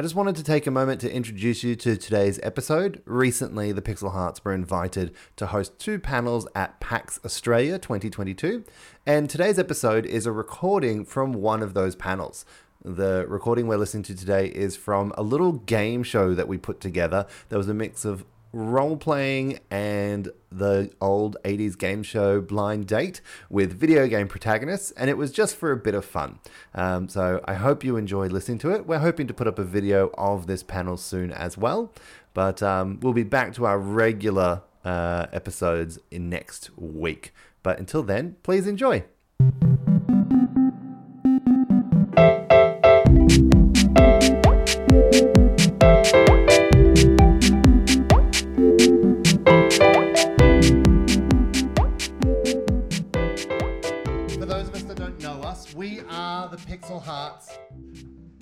I 0.00 0.02
just 0.02 0.14
wanted 0.14 0.36
to 0.36 0.42
take 0.42 0.66
a 0.66 0.70
moment 0.70 1.02
to 1.02 1.14
introduce 1.14 1.62
you 1.62 1.76
to 1.76 1.94
today's 1.94 2.40
episode. 2.42 3.02
Recently, 3.04 3.70
the 3.70 3.82
Pixel 3.82 4.12
Hearts 4.12 4.42
were 4.42 4.54
invited 4.54 5.14
to 5.36 5.48
host 5.48 5.78
two 5.78 5.98
panels 5.98 6.48
at 6.54 6.80
PAX 6.80 7.20
Australia 7.22 7.78
2022, 7.78 8.64
and 9.04 9.28
today's 9.28 9.58
episode 9.58 10.06
is 10.06 10.24
a 10.24 10.32
recording 10.32 11.04
from 11.04 11.34
one 11.34 11.62
of 11.62 11.74
those 11.74 11.96
panels. 11.96 12.46
The 12.82 13.26
recording 13.28 13.66
we're 13.66 13.76
listening 13.76 14.04
to 14.04 14.16
today 14.16 14.46
is 14.46 14.74
from 14.74 15.12
a 15.18 15.22
little 15.22 15.52
game 15.52 16.02
show 16.02 16.32
that 16.32 16.48
we 16.48 16.56
put 16.56 16.80
together. 16.80 17.26
There 17.50 17.58
was 17.58 17.68
a 17.68 17.74
mix 17.74 18.06
of 18.06 18.24
role 18.52 18.96
playing 18.96 19.60
and 19.70 20.30
the 20.50 20.90
old 21.00 21.36
80s 21.44 21.78
game 21.78 22.02
show 22.02 22.40
Blind 22.40 22.86
Date 22.86 23.20
with 23.48 23.72
video 23.72 24.06
game 24.06 24.28
protagonists, 24.28 24.90
and 24.92 25.08
it 25.08 25.16
was 25.16 25.32
just 25.32 25.56
for 25.56 25.70
a 25.72 25.76
bit 25.76 25.94
of 25.94 26.04
fun. 26.04 26.38
Um, 26.74 27.08
so 27.08 27.40
I 27.44 27.54
hope 27.54 27.84
you 27.84 27.96
enjoyed 27.96 28.32
listening 28.32 28.58
to 28.58 28.70
it. 28.70 28.86
We're 28.86 28.98
hoping 28.98 29.26
to 29.28 29.34
put 29.34 29.46
up 29.46 29.58
a 29.58 29.64
video 29.64 30.10
of 30.18 30.46
this 30.46 30.62
panel 30.62 30.96
soon 30.96 31.32
as 31.32 31.56
well, 31.56 31.92
but 32.34 32.62
um, 32.62 32.98
we'll 33.00 33.12
be 33.12 33.22
back 33.22 33.54
to 33.54 33.66
our 33.66 33.78
regular 33.78 34.62
uh, 34.84 35.26
episodes 35.32 35.98
in 36.10 36.28
next 36.28 36.70
week. 36.76 37.32
But 37.62 37.78
until 37.78 38.02
then, 38.02 38.36
please 38.42 38.66
enjoy. 38.66 39.04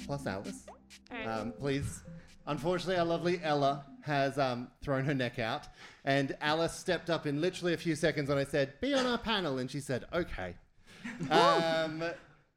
Plus 0.07 0.27
Alice. 0.27 0.67
Um, 1.27 1.53
please. 1.53 2.03
Unfortunately, 2.47 2.97
our 2.97 3.05
lovely 3.05 3.41
Ella 3.43 3.85
has 4.03 4.39
um, 4.39 4.69
thrown 4.83 5.05
her 5.05 5.15
neck 5.15 5.39
out, 5.39 5.69
and 6.05 6.35
Alice 6.41 6.73
stepped 6.73 7.11
up 7.11 7.27
in 7.27 7.41
literally 7.41 7.75
a 7.75 7.77
few 7.77 7.95
seconds 7.95 8.29
when 8.29 8.39
I 8.39 8.45
said, 8.45 8.73
"Be 8.81 8.95
on 8.95 9.05
our 9.07 9.19
panel," 9.19 9.59
and 9.59 9.71
she 9.71 9.81
said, 9.81 10.07
"Okay." 10.15 10.55
um, 11.31 12.03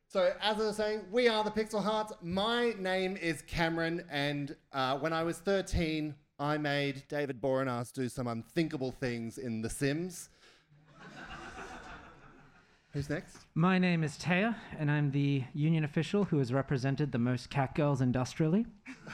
so, 0.07 0.33
as 0.41 0.57
I 0.57 0.65
was 0.65 0.75
saying, 0.75 1.01
we 1.11 1.27
are 1.27 1.43
the 1.43 1.51
Pixel 1.51 1.83
Hearts. 1.83 2.13
My 2.21 2.73
name 2.79 3.15
is 3.17 3.41
Cameron, 3.43 4.03
and 4.09 4.55
uh, 4.73 4.97
when 4.97 5.13
I 5.13 5.23
was 5.23 5.37
13, 5.37 6.13
I 6.37 6.57
made 6.57 7.03
David 7.07 7.41
Boreanaz 7.41 7.93
do 7.93 8.09
some 8.09 8.27
unthinkable 8.27 8.91
things 8.91 9.37
in 9.37 9.61
The 9.61 9.69
Sims. 9.69 10.29
Who's 12.93 13.09
next? 13.09 13.37
My 13.55 13.79
name 13.79 14.03
is 14.03 14.17
Teja, 14.17 14.53
and 14.77 14.91
I'm 14.91 15.11
the 15.11 15.45
union 15.53 15.85
official 15.85 16.25
who 16.25 16.39
has 16.39 16.51
represented 16.51 17.13
the 17.13 17.17
most 17.17 17.49
cat 17.49 17.73
girls 17.73 18.01
industrially. 18.01 18.65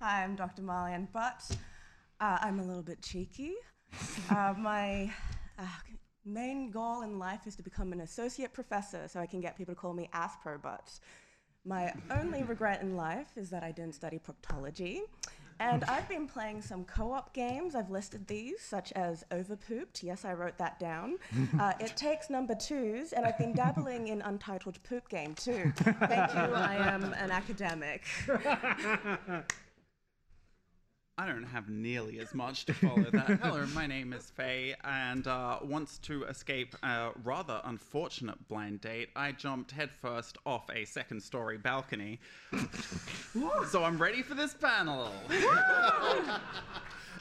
Hi, 0.00 0.24
I'm 0.24 0.34
Dr. 0.34 0.62
Mahli-Ann 0.62 1.08
Butt. 1.12 1.44
Uh, 2.18 2.38
I'm 2.40 2.58
a 2.58 2.64
little 2.64 2.82
bit 2.82 3.02
cheeky. 3.02 3.52
Uh, 4.30 4.54
my 4.56 5.12
uh, 5.58 5.66
main 6.24 6.70
goal 6.70 7.02
in 7.02 7.18
life 7.18 7.46
is 7.46 7.54
to 7.56 7.62
become 7.62 7.92
an 7.92 8.00
associate 8.00 8.54
professor 8.54 9.06
so 9.06 9.20
I 9.20 9.26
can 9.26 9.42
get 9.42 9.54
people 9.54 9.74
to 9.74 9.80
call 9.80 9.92
me 9.92 10.08
Aspro 10.14 10.60
Butt. 10.62 11.00
My 11.66 11.92
only 12.10 12.44
regret 12.44 12.80
in 12.80 12.96
life 12.96 13.36
is 13.36 13.50
that 13.50 13.62
I 13.62 13.72
didn't 13.72 13.94
study 13.94 14.18
proctology. 14.18 15.00
And 15.62 15.84
I've 15.84 16.08
been 16.08 16.26
playing 16.26 16.60
some 16.60 16.84
co 16.84 17.12
op 17.12 17.32
games. 17.32 17.76
I've 17.76 17.88
listed 17.88 18.26
these, 18.26 18.60
such 18.60 18.90
as 18.94 19.24
Overpooped. 19.30 20.02
Yes, 20.02 20.24
I 20.24 20.32
wrote 20.32 20.58
that 20.58 20.78
down. 20.80 21.18
Uh, 21.58 21.72
it 21.78 21.94
takes 21.96 22.30
number 22.30 22.54
twos, 22.54 23.12
and 23.12 23.26
I've 23.26 23.36
been 23.38 23.52
dabbling 23.52 24.08
in 24.08 24.22
Untitled 24.22 24.82
Poop 24.84 25.08
Game 25.08 25.34
too. 25.34 25.72
Thank 25.76 26.34
you, 26.34 26.40
I 26.40 26.76
am 26.76 27.12
an 27.12 27.30
academic. 27.30 28.04
I 31.18 31.26
don't 31.26 31.44
have 31.44 31.68
nearly 31.68 32.20
as 32.20 32.34
much 32.34 32.64
to 32.66 32.72
follow 32.72 33.04
that. 33.12 33.26
Hello, 33.42 33.66
my 33.74 33.86
name 33.86 34.14
is 34.14 34.30
Fae, 34.30 34.74
and 34.82 35.26
uh, 35.26 35.58
once 35.62 35.98
to 35.98 36.24
escape 36.24 36.74
a 36.82 37.10
rather 37.22 37.60
unfortunate 37.64 38.48
blind 38.48 38.80
date, 38.80 39.10
I 39.14 39.32
jumped 39.32 39.72
headfirst 39.72 40.38
off 40.46 40.70
a 40.74 40.86
second 40.86 41.22
story 41.22 41.58
balcony. 41.58 42.18
so 43.68 43.84
I'm 43.84 44.00
ready 44.00 44.22
for 44.22 44.34
this 44.34 44.54
panel. 44.54 45.12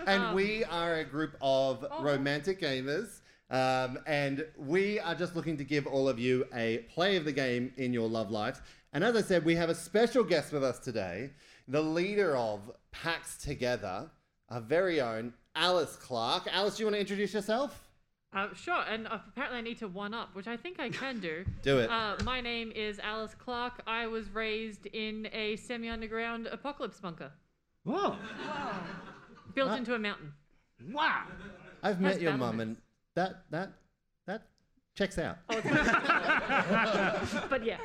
and 0.08 0.34
we 0.34 0.64
are 0.64 0.96
a 1.00 1.04
group 1.04 1.36
of 1.42 1.86
romantic 2.00 2.62
gamers. 2.62 3.20
Um, 3.50 4.00
and 4.08 4.46
we 4.58 5.02
are 5.02 5.14
just 5.14 5.36
looking 5.36 5.58
to 5.58 5.66
give 5.66 5.86
all 5.86 6.08
of 6.08 6.18
you 6.18 6.46
a 6.56 6.86
play 6.94 7.18
of 7.18 7.26
the 7.26 7.34
game 7.34 7.74
in 7.76 7.92
your 7.92 8.08
love 8.08 8.32
life. 8.32 8.62
And 8.94 9.04
as 9.04 9.18
I 9.18 9.22
said, 9.22 9.44
we 9.44 9.56
have 9.56 9.70
a 9.70 9.76
special 9.76 10.24
guest 10.24 10.54
with 10.54 10.64
us 10.64 10.80
today, 10.80 11.32
the 11.72 11.82
leader 11.82 12.36
of 12.36 12.60
PAX 12.92 13.38
Together, 13.38 14.10
our 14.50 14.60
very 14.60 15.00
own 15.00 15.34
Alice 15.56 15.96
Clark. 15.96 16.50
Alice, 16.52 16.76
do 16.76 16.84
you 16.84 16.88
want 16.88 16.96
to 16.96 17.00
introduce 17.00 17.34
yourself? 17.34 17.88
Uh, 18.34 18.48
sure, 18.54 18.84
and 18.90 19.08
uh, 19.08 19.20
apparently 19.30 19.58
I 19.58 19.62
need 19.62 19.80
to 19.80 19.88
one 19.88 20.14
up, 20.14 20.36
which 20.36 20.48
I 20.48 20.58
think 20.58 20.80
I 20.80 20.90
can 20.90 21.20
do. 21.20 21.46
Do 21.64 21.80
it. 21.80 21.90
Uh, 21.90 22.16
my 22.24 22.40
name 22.40 22.72
is 22.74 23.00
Alice 23.00 23.36
Clark. 23.38 23.82
I 23.88 24.08
was 24.08 24.30
raised 24.30 24.86
in 24.88 25.28
a 25.34 25.58
semi 25.58 25.90
underground 25.90 26.48
apocalypse 26.48 27.00
bunker 27.00 27.32
Whoa! 27.84 28.16
Wow. 28.48 28.80
built 29.54 29.72
into 29.72 29.96
a 29.96 30.00
mountain. 30.00 30.32
Wow! 30.92 31.24
I've 31.84 32.00
met 32.00 32.14
That's 32.14 32.22
your 32.22 32.32
bad 32.32 32.40
mum, 32.40 32.60
and 32.62 32.78
that 33.16 33.44
that 33.50 33.74
that 34.28 34.44
checks 34.96 35.18
out. 35.18 35.38
But 37.50 37.66
yeah, 37.66 37.78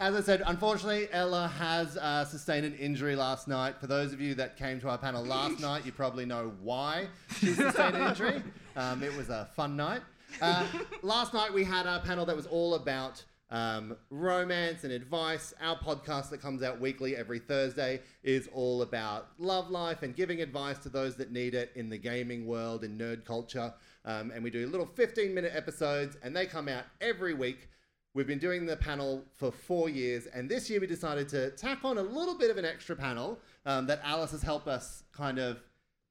As 0.00 0.14
I 0.14 0.22
said, 0.22 0.42
unfortunately, 0.46 1.08
Ella 1.12 1.46
has 1.58 1.98
uh, 1.98 2.24
sustained 2.24 2.64
an 2.64 2.74
injury 2.76 3.14
last 3.14 3.46
night. 3.46 3.76
For 3.78 3.86
those 3.86 4.14
of 4.14 4.20
you 4.22 4.34
that 4.36 4.56
came 4.56 4.80
to 4.80 4.88
our 4.88 4.96
panel 4.96 5.22
last 5.22 5.60
night, 5.60 5.84
you 5.84 5.92
probably 5.92 6.24
know 6.24 6.54
why 6.62 7.08
she 7.38 7.48
sustained 7.48 7.96
an 7.96 8.08
injury. 8.08 8.42
Um, 8.76 9.02
it 9.02 9.14
was 9.14 9.28
a 9.28 9.50
fun 9.54 9.76
night. 9.76 10.00
Uh, 10.40 10.66
last 11.02 11.34
night, 11.34 11.52
we 11.52 11.64
had 11.64 11.86
our 11.86 12.00
panel 12.00 12.24
that 12.24 12.34
was 12.34 12.46
all 12.46 12.76
about 12.76 13.22
um, 13.50 13.94
romance 14.08 14.84
and 14.84 14.92
advice. 14.94 15.52
Our 15.60 15.76
podcast 15.76 16.30
that 16.30 16.40
comes 16.40 16.62
out 16.62 16.80
weekly 16.80 17.14
every 17.14 17.38
Thursday 17.38 18.00
is 18.22 18.48
all 18.54 18.80
about 18.80 19.28
love 19.38 19.68
life 19.68 20.02
and 20.02 20.16
giving 20.16 20.40
advice 20.40 20.78
to 20.78 20.88
those 20.88 21.16
that 21.16 21.30
need 21.30 21.54
it 21.54 21.72
in 21.74 21.90
the 21.90 21.98
gaming 21.98 22.46
world, 22.46 22.84
in 22.84 22.96
nerd 22.96 23.26
culture. 23.26 23.74
Um, 24.06 24.30
and 24.30 24.42
we 24.42 24.48
do 24.48 24.66
little 24.66 24.86
15 24.86 25.34
minute 25.34 25.52
episodes, 25.54 26.16
and 26.22 26.34
they 26.34 26.46
come 26.46 26.68
out 26.68 26.84
every 27.02 27.34
week. 27.34 27.68
We've 28.12 28.26
been 28.26 28.40
doing 28.40 28.66
the 28.66 28.76
panel 28.76 29.24
for 29.36 29.52
four 29.52 29.88
years, 29.88 30.26
and 30.26 30.48
this 30.48 30.68
year 30.68 30.80
we 30.80 30.88
decided 30.88 31.28
to 31.28 31.52
tack 31.52 31.84
on 31.84 31.96
a 31.96 32.02
little 32.02 32.36
bit 32.36 32.50
of 32.50 32.56
an 32.56 32.64
extra 32.64 32.96
panel 32.96 33.38
um, 33.66 33.86
that 33.86 34.00
Alice 34.02 34.32
has 34.32 34.42
helped 34.42 34.66
us 34.66 35.04
kind 35.12 35.38
of 35.38 35.58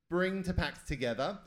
bring 0.09 0.41
to 0.43 0.53
PAX 0.53 0.81
together. 0.83 1.37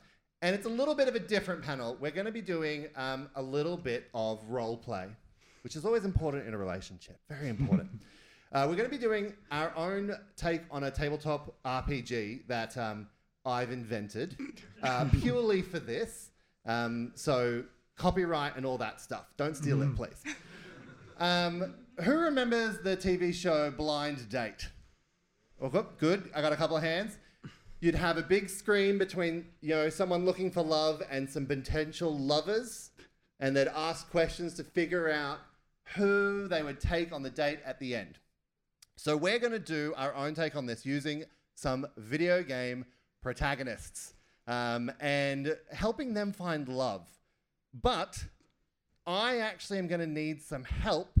And 0.43 0.53
it's 0.53 0.67
a 0.67 0.69
little 0.69 0.93
bit 0.93 1.07
of 1.07 1.15
a 1.15 1.19
different 1.19 1.63
panel. 1.63 1.97
We're 1.99 2.11
going 2.11 2.27
to 2.27 2.31
be 2.31 2.41
doing 2.41 2.85
um, 2.95 3.29
a 3.35 3.41
little 3.41 3.77
bit 3.77 4.09
of 4.13 4.43
role 4.47 4.77
play, 4.77 5.07
which 5.63 5.75
is 5.75 5.85
always 5.85 6.05
important 6.05 6.47
in 6.47 6.53
a 6.53 6.57
relationship. 6.57 7.17
Very 7.29 7.49
important. 7.49 7.89
uh, 8.51 8.65
we're 8.69 8.75
going 8.75 8.89
to 8.89 8.95
be 8.95 9.01
doing 9.01 9.33
our 9.49 9.75
own 9.75 10.15
take 10.35 10.61
on 10.69 10.83
a 10.83 10.91
tabletop 10.91 11.55
RPG 11.65 12.45
that 12.47 12.77
um, 12.77 13.07
I've 13.43 13.71
invented 13.71 14.37
uh, 14.83 15.09
purely 15.19 15.63
for 15.63 15.79
this. 15.79 16.29
Um, 16.67 17.11
so, 17.15 17.63
copyright 17.95 18.55
and 18.55 18.65
all 18.65 18.77
that 18.79 19.01
stuff. 19.01 19.25
Don't 19.37 19.55
steal 19.55 19.81
it, 19.81 19.95
please. 19.95 20.23
Um, 21.19 21.75
who 22.03 22.17
remembers 22.17 22.79
the 22.79 22.97
TV 22.97 23.33
show 23.33 23.69
Blind 23.71 24.29
Date? 24.29 24.69
Oh, 25.61 25.69
good- 25.69 25.85
good. 25.99 26.31
I 26.35 26.41
got 26.41 26.51
a 26.51 26.55
couple 26.55 26.75
of 26.77 26.83
hands. 26.83 27.17
You'd 27.79 27.95
have 27.95 28.17
a 28.17 28.21
big 28.21 28.49
screen 28.49 28.97
between, 28.97 29.45
you 29.61 29.69
know, 29.69 29.89
someone 29.89 30.25
looking 30.25 30.49
for 30.51 30.63
love 30.63 31.03
and 31.11 31.29
some 31.29 31.45
potential 31.45 32.17
lovers, 32.17 32.91
and 33.39 33.55
they'd 33.55 33.67
ask 33.67 34.09
questions 34.09 34.53
to 34.55 34.63
figure 34.63 35.11
out 35.11 35.39
who 35.95 36.47
they 36.47 36.63
would 36.63 36.79
take 36.79 37.11
on 37.11 37.23
the 37.23 37.29
date 37.29 37.59
at 37.65 37.79
the 37.79 37.93
end. 37.95 38.17
So 38.95 39.17
we're 39.17 39.39
going 39.39 39.51
to 39.51 39.59
do 39.59 39.93
our 39.97 40.15
own 40.15 40.33
take 40.33 40.55
on 40.55 40.65
this 40.65 40.85
using 40.85 41.25
some 41.55 41.85
video 41.97 42.41
game 42.41 42.85
protagonists 43.21 44.13
um, 44.47 44.91
and 44.99 45.57
helping 45.73 46.13
them 46.13 46.31
find 46.31 46.67
love. 46.69 47.05
But 47.73 48.23
I 49.05 49.37
actually 49.37 49.79
am 49.79 49.87
going 49.87 50.01
to 50.01 50.07
need 50.07 50.41
some 50.41 50.63
help. 50.63 51.19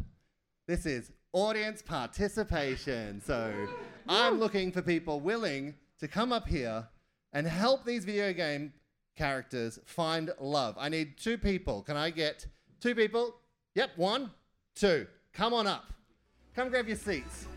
This 0.67 0.85
is 0.85 1.11
audience 1.31 1.81
participation. 1.81 3.21
So 3.21 3.53
I'm 4.07 4.39
looking 4.39 4.71
for 4.71 4.81
people 4.81 5.19
willing 5.19 5.75
to 5.99 6.07
come 6.07 6.31
up 6.31 6.47
here 6.47 6.87
and 7.33 7.47
help 7.47 7.85
these 7.85 8.05
video 8.05 8.33
game 8.33 8.73
characters 9.15 9.79
find 9.85 10.31
love. 10.39 10.75
I 10.79 10.89
need 10.89 11.17
two 11.17 11.37
people. 11.37 11.81
Can 11.81 11.97
I 11.97 12.09
get 12.09 12.45
two 12.79 12.95
people? 12.95 13.35
Yep, 13.75 13.91
one, 13.95 14.31
two. 14.75 15.07
Come 15.33 15.53
on 15.53 15.67
up. 15.67 15.85
Come 16.55 16.69
grab 16.69 16.87
your 16.87 16.97
seats. 16.97 17.47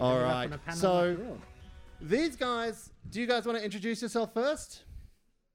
All 0.00 0.12
ended 0.12 0.26
up 0.26 0.32
right, 0.34 0.46
on 0.46 0.52
a 0.52 0.58
panel 0.58 0.80
so- 0.80 1.10
after 1.10 1.26
all. 1.28 1.38
These 2.02 2.36
guys, 2.36 2.90
do 3.10 3.20
you 3.20 3.26
guys 3.26 3.44
want 3.44 3.58
to 3.58 3.64
introduce 3.64 4.00
yourself 4.00 4.32
first? 4.32 4.84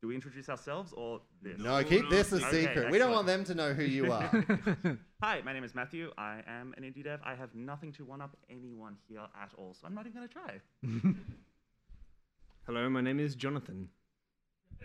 Do 0.01 0.09
we 0.09 0.13
introduce 0.15 0.47
ourselves 0.50 0.94
or 0.94 1.21
this? 1.42 1.57
No, 1.59 1.83
keep 1.83 2.07
this 2.12 2.31
a 2.31 2.36
Okay, 2.36 2.65
secret. 2.65 2.92
We 2.92 3.00
don't 3.00 3.12
want 3.12 3.25
them 3.25 3.44
to 3.45 3.56
know 3.56 3.74
who 3.74 3.83
you 3.83 4.12
are. 4.12 4.30
Hi, 5.24 5.42
my 5.44 5.51
name 5.53 5.63
is 5.63 5.74
Matthew. 5.74 6.12
I 6.19 6.42
am 6.47 6.75
an 6.77 6.83
indie 6.83 7.03
dev. 7.03 7.19
I 7.25 7.33
have 7.33 7.56
nothing 7.56 7.92
to 7.94 8.06
one 8.06 8.21
up 8.21 8.38
anyone 8.47 8.97
here 9.07 9.21
at 9.42 9.51
all, 9.57 9.74
so 9.74 9.88
I'm 9.88 9.95
not 9.95 10.06
even 10.06 10.18
going 10.21 10.27
to 10.27 10.33
try. 10.33 10.62
Hello, 12.68 12.88
my 12.89 13.01
name 13.01 13.19
is 13.19 13.33
Jonathan. 13.36 13.89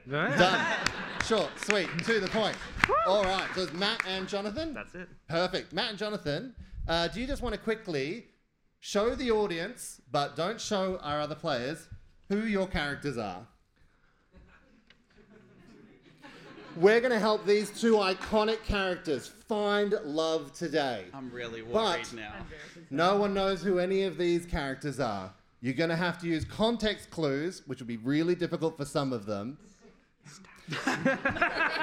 Done. 0.08 0.64
Sure, 1.26 1.48
sweet, 1.56 1.88
to 2.04 2.20
the 2.20 2.28
point. 2.28 2.56
All 3.06 3.24
right, 3.24 3.46
so 3.54 3.62
it's 3.62 3.72
Matt 3.74 4.02
and 4.08 4.26
Jonathan. 4.26 4.72
That's 4.72 4.94
it. 4.94 5.08
Perfect. 5.28 5.74
Matt 5.74 5.90
and 5.90 5.98
Jonathan, 5.98 6.54
uh, 6.88 7.08
do 7.08 7.20
you 7.20 7.26
just 7.26 7.42
want 7.42 7.54
to 7.54 7.60
quickly 7.60 8.28
show 8.80 9.14
the 9.14 9.30
audience, 9.30 10.00
but 10.10 10.36
don't 10.36 10.60
show 10.60 10.98
our 11.02 11.20
other 11.20 11.34
players, 11.34 11.88
who 12.28 12.42
your 12.44 12.66
characters 12.66 13.16
are? 13.18 13.46
We're 16.76 17.00
going 17.00 17.12
to 17.12 17.18
help 17.18 17.44
these 17.46 17.68
two 17.78 17.94
iconic 17.94 18.62
characters 18.62 19.26
find 19.26 19.94
love 20.04 20.52
today. 20.52 21.06
I'm 21.12 21.30
really 21.30 21.62
worried 21.62 22.06
But- 22.10 22.12
now. 22.14 22.32
No 22.90 23.16
one 23.16 23.34
knows 23.34 23.62
who 23.62 23.78
any 23.78 24.04
of 24.04 24.16
these 24.16 24.46
characters 24.46 24.98
are. 25.00 25.32
You're 25.60 25.74
going 25.74 25.90
to 25.90 25.96
have 25.96 26.18
to 26.22 26.26
use 26.26 26.44
context 26.44 27.10
clues, 27.10 27.62
which 27.66 27.80
will 27.80 27.86
be 27.86 27.98
really 27.98 28.34
difficult 28.34 28.76
for 28.78 28.84
some 28.84 29.12
of 29.12 29.26
them, 29.26 29.58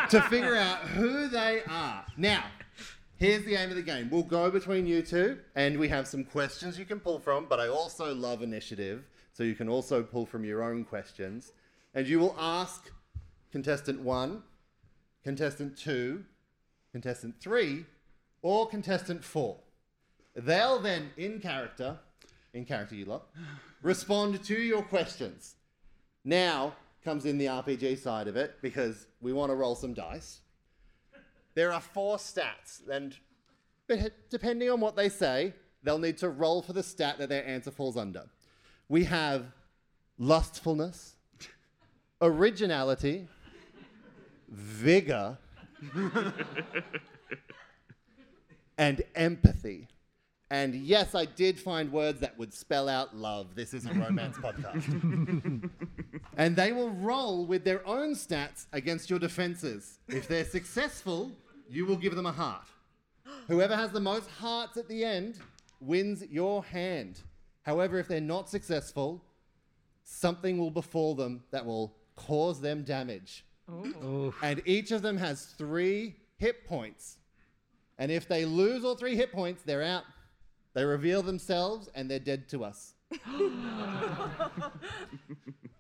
to 0.10 0.26
figure 0.30 0.56
out 0.56 0.80
who 0.80 1.28
they 1.28 1.62
are. 1.70 2.04
Now, 2.16 2.46
here's 3.18 3.44
the 3.44 3.56
aim 3.56 3.69
of 3.69 3.75
the 3.75 3.81
game. 3.81 4.10
We'll 4.10 4.24
go 4.24 4.50
between 4.50 4.86
you 4.86 5.02
two, 5.02 5.40
and 5.56 5.78
we 5.78 5.90
have 5.90 6.08
some 6.08 6.24
questions 6.24 6.80
you 6.80 6.86
can 6.86 7.00
pull 7.00 7.19
from, 7.19 7.46
but 7.50 7.60
I 7.60 7.68
also 7.68 8.14
love 8.14 8.42
initiative, 8.42 9.06
so 9.34 9.44
you 9.44 9.56
can 9.56 9.69
also 9.69 10.04
pull 10.04 10.25
from 10.25 10.46
your 10.46 10.64
own 10.64 10.84
questions. 10.84 11.52
And 11.94 12.08
you 12.08 12.19
will 12.19 12.36
ask 12.40 12.92
contestant 13.52 14.02
one, 14.02 14.44
contestant 15.24 15.78
two, 15.78 16.24
contestant 16.92 17.36
three, 17.42 17.86
or 18.42 18.68
contestant 18.68 19.24
four. 19.24 19.58
They'll 20.36 20.80
then, 20.80 21.10
in 21.18 21.40
character, 21.40 21.98
in 22.54 22.66
character 22.66 22.96
you 22.96 23.06
lot, 23.06 23.28
respond 23.81 24.44
to 24.44 24.56
your 24.56 24.84
questions. 24.84 25.56
Now 26.24 26.74
comes 27.04 27.25
in 27.25 27.38
the 27.38 27.46
RPG 27.46 28.00
side 28.00 28.28
of 28.28 28.36
it 28.36 28.56
because 28.62 29.08
we 29.22 29.34
want 29.34 29.50
to 29.50 29.56
roll 29.56 29.75
some 29.75 29.94
dice. 29.94 30.42
There 31.57 31.74
are 31.74 31.81
four 31.81 32.18
stats, 32.18 32.88
and 32.88 33.18
depending 34.30 34.69
on 34.69 34.80
what 34.80 34.95
they 34.95 35.09
say, 35.09 35.56
they'll 35.81 35.98
need 35.98 36.19
to 36.19 36.30
roll 36.30 36.62
for 36.62 36.74
the 36.74 36.83
stat 36.83 37.18
that 37.18 37.30
their 37.30 37.44
answer 37.48 37.71
falls 37.71 37.98
under. 37.98 38.25
We 38.89 39.06
have 39.06 39.45
lustfulness, 40.19 41.15
originality, 42.21 43.27
vigor, 44.48 45.39
and 48.77 49.01
empathy. 49.15 49.88
And 50.51 50.75
yes, 50.75 51.15
I 51.15 51.25
did 51.25 51.60
find 51.60 51.92
words 51.92 52.19
that 52.19 52.38
would 52.38 52.53
spell 52.53 52.88
out 52.88 53.15
love. 53.15 53.56
This 53.56 53.74
is 53.74 53.88
a 53.88 53.94
romance 53.95 54.38
podcast. 54.38 55.71
and 56.38 56.56
they 56.56 56.71
will 56.71 56.92
roll 56.92 57.48
with 57.48 57.63
their 57.63 57.86
own 57.88 58.13
stats 58.13 58.68
against 58.74 59.10
your 59.10 59.18
defenses. 59.18 59.98
If 60.07 60.27
they're 60.27 60.45
successful, 60.45 61.31
you 61.69 61.86
will 61.86 61.96
give 61.98 62.16
them 62.16 62.25
a 62.25 62.31
heart. 62.31 62.68
Whoever 63.48 63.75
has 63.75 63.92
the 63.92 64.00
most 64.00 64.30
hearts 64.30 64.78
at 64.78 64.88
the 64.88 65.04
end 65.04 65.40
wins 65.80 66.24
your 66.30 66.64
hand. 66.64 67.22
However, 67.64 68.00
if 68.00 68.08
they're 68.08 68.22
not 68.22 68.50
successful, 68.50 69.24
something 70.04 70.58
will 70.58 70.72
befall 70.72 71.16
them 71.16 71.44
that 71.52 71.66
will 71.66 71.96
cause 72.16 72.62
them 72.62 72.84
damage. 72.84 73.46
Oh, 73.69 74.34
And 74.42 74.62
each 74.66 74.92
of 74.92 75.02
them 75.02 75.18
has 75.18 75.46
three 75.58 76.16
hit 76.38 76.66
points. 76.66 77.18
And 77.98 78.12
if 78.12 78.28
they 78.28 78.46
lose 78.46 78.86
all 78.86 78.96
three 78.96 79.16
hit 79.16 79.31
points, 79.31 79.63
they're 79.63 79.84
out. 79.84 80.04
They 80.74 80.86
reveal 80.86 81.22
themselves 81.22 81.90
and 81.96 82.10
they're 82.10 82.20
dead 82.20 82.48
to 82.50 82.63
us. 82.63 82.94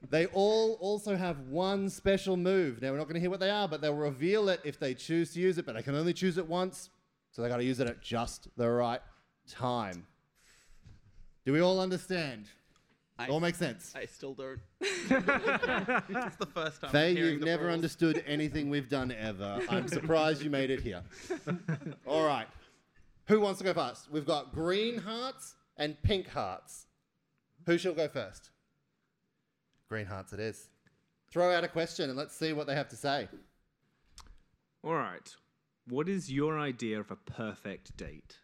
they 0.09 0.27
all 0.27 0.77
also 0.79 1.15
have 1.15 1.39
one 1.41 1.89
special 1.89 2.37
move. 2.37 2.81
Now, 2.81 2.91
we're 2.91 2.97
not 2.97 3.05
going 3.05 3.15
to 3.15 3.19
hear 3.19 3.29
what 3.29 3.39
they 3.39 3.49
are, 3.49 3.67
but 3.67 3.81
they'll 3.81 3.93
reveal 3.93 4.49
it 4.49 4.61
if 4.63 4.79
they 4.79 4.93
choose 4.93 5.33
to 5.33 5.39
use 5.39 5.57
it, 5.57 5.65
but 5.65 5.75
they 5.75 5.81
can 5.81 5.95
only 5.95 6.13
choose 6.13 6.37
it 6.37 6.47
once. 6.47 6.89
So 7.31 7.41
they 7.41 7.49
got 7.49 7.57
to 7.57 7.63
use 7.63 7.79
it 7.79 7.87
at 7.87 8.01
just 8.01 8.47
the 8.57 8.69
right 8.69 9.01
time. 9.49 10.07
Do 11.45 11.53
we 11.53 11.61
all 11.61 11.79
understand? 11.79 12.45
I, 13.19 13.27
all 13.27 13.39
makes 13.39 13.57
sense. 13.57 13.93
I 13.95 14.05
still 14.05 14.33
don't. 14.33 14.59
it's 14.79 15.07
the 15.09 16.47
first 16.53 16.81
time. 16.81 16.91
Fae, 16.91 17.07
you've 17.07 17.39
the 17.39 17.45
never 17.45 17.63
rules. 17.65 17.73
understood 17.73 18.23
anything 18.27 18.69
we've 18.69 18.89
done 18.89 19.11
ever. 19.11 19.59
I'm 19.69 19.87
surprised 19.87 20.43
you 20.43 20.49
made 20.49 20.69
it 20.69 20.81
here. 20.81 21.01
All 22.05 22.25
right. 22.25 22.47
Who 23.27 23.41
wants 23.41 23.57
to 23.59 23.63
go 23.63 23.73
first? 23.73 24.11
We've 24.11 24.25
got 24.25 24.53
green 24.53 24.99
hearts 24.99 25.55
and 25.77 26.01
pink 26.03 26.29
hearts. 26.29 26.85
Who 27.65 27.77
shall 27.77 27.93
go 27.93 28.07
first? 28.07 28.51
Green 29.89 30.05
hearts 30.05 30.33
it 30.33 30.39
is. 30.39 30.69
Throw 31.31 31.53
out 31.53 31.63
a 31.63 31.67
question 31.67 32.09
and 32.09 32.17
let's 32.17 32.35
see 32.35 32.53
what 32.53 32.67
they 32.67 32.75
have 32.75 32.89
to 32.89 32.95
say. 32.95 33.27
All 34.83 34.95
right. 34.95 35.35
What 35.87 36.09
is 36.09 36.31
your 36.31 36.59
idea 36.59 36.99
of 36.99 37.11
a 37.11 37.15
perfect 37.15 37.95
date? 37.97 38.37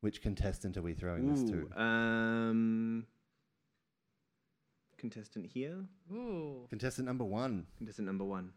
Which 0.00 0.22
contestant 0.22 0.76
are 0.76 0.82
we 0.82 0.94
throwing 0.94 1.32
this 1.32 1.42
to? 1.50 1.80
Um, 1.80 3.06
contestant 4.98 5.46
here. 5.46 5.76
Ooh. 6.12 6.66
Contestant 6.70 7.06
number 7.06 7.24
one. 7.24 7.66
Contestant 7.78 8.06
number 8.06 8.24
one. 8.24 8.52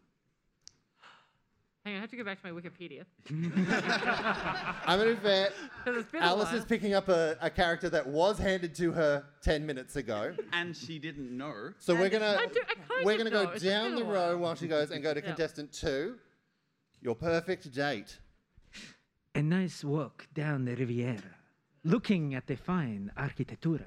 Hang 1.86 1.94
on, 1.94 1.98
I 1.98 2.00
have 2.00 2.10
to 2.10 2.16
go 2.16 2.24
back 2.24 2.42
to 2.42 2.52
my 2.52 2.60
Wikipedia. 2.60 3.04
I'm 4.88 4.98
going 4.98 5.14
to 5.14 5.22
bet 5.22 5.52
'Cause 5.84 5.96
it's 5.98 6.10
been 6.10 6.20
Alice 6.20 6.48
while. 6.48 6.56
is 6.56 6.64
picking 6.64 6.94
up 6.94 7.08
a, 7.08 7.36
a 7.40 7.48
character 7.48 7.88
that 7.90 8.04
was 8.04 8.38
handed 8.40 8.74
to 8.74 8.90
her 8.90 9.24
10 9.42 9.64
minutes 9.64 9.94
ago. 9.94 10.34
And 10.52 10.76
she 10.76 10.98
didn't 10.98 11.30
know. 11.36 11.70
So 11.78 11.94
we're 11.94 12.08
gonna 12.08 12.38
I 12.40 12.46
do- 12.46 12.60
I 12.68 12.74
kind 12.74 13.04
we're 13.04 13.12
of 13.12 13.18
gonna 13.18 13.30
know. 13.30 13.44
go 13.44 13.50
It's 13.52 13.62
down 13.62 13.90
been 13.94 14.00
the 14.00 14.10
a 14.10 14.12
row 14.12 14.28
while. 14.30 14.38
while 14.38 14.54
she 14.56 14.66
goes 14.66 14.90
and 14.90 15.00
go 15.00 15.14
to 15.14 15.20
Yeah. 15.20 15.26
contestant 15.26 15.72
two. 15.72 16.16
Your 17.00 17.14
perfect 17.14 17.72
date. 17.72 18.18
a 19.36 19.42
nice 19.42 19.84
walk 19.84 20.26
down 20.34 20.64
the 20.64 20.74
Riviera, 20.74 21.36
looking 21.84 22.34
at 22.34 22.48
the 22.48 22.56
fine 22.56 23.12
architectura 23.16 23.86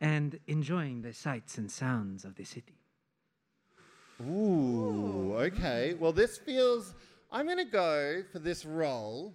and 0.00 0.40
enjoying 0.48 1.02
the 1.02 1.12
sights 1.12 1.58
and 1.58 1.70
sounds 1.70 2.24
of 2.24 2.34
the 2.34 2.44
city. 2.44 2.80
Ooh, 4.22 5.34
okay. 5.36 5.94
Well, 5.98 6.12
this 6.12 6.38
feels. 6.38 6.94
I'm 7.32 7.46
gonna 7.48 7.64
go 7.64 8.22
for 8.32 8.38
this 8.38 8.64
role. 8.64 9.34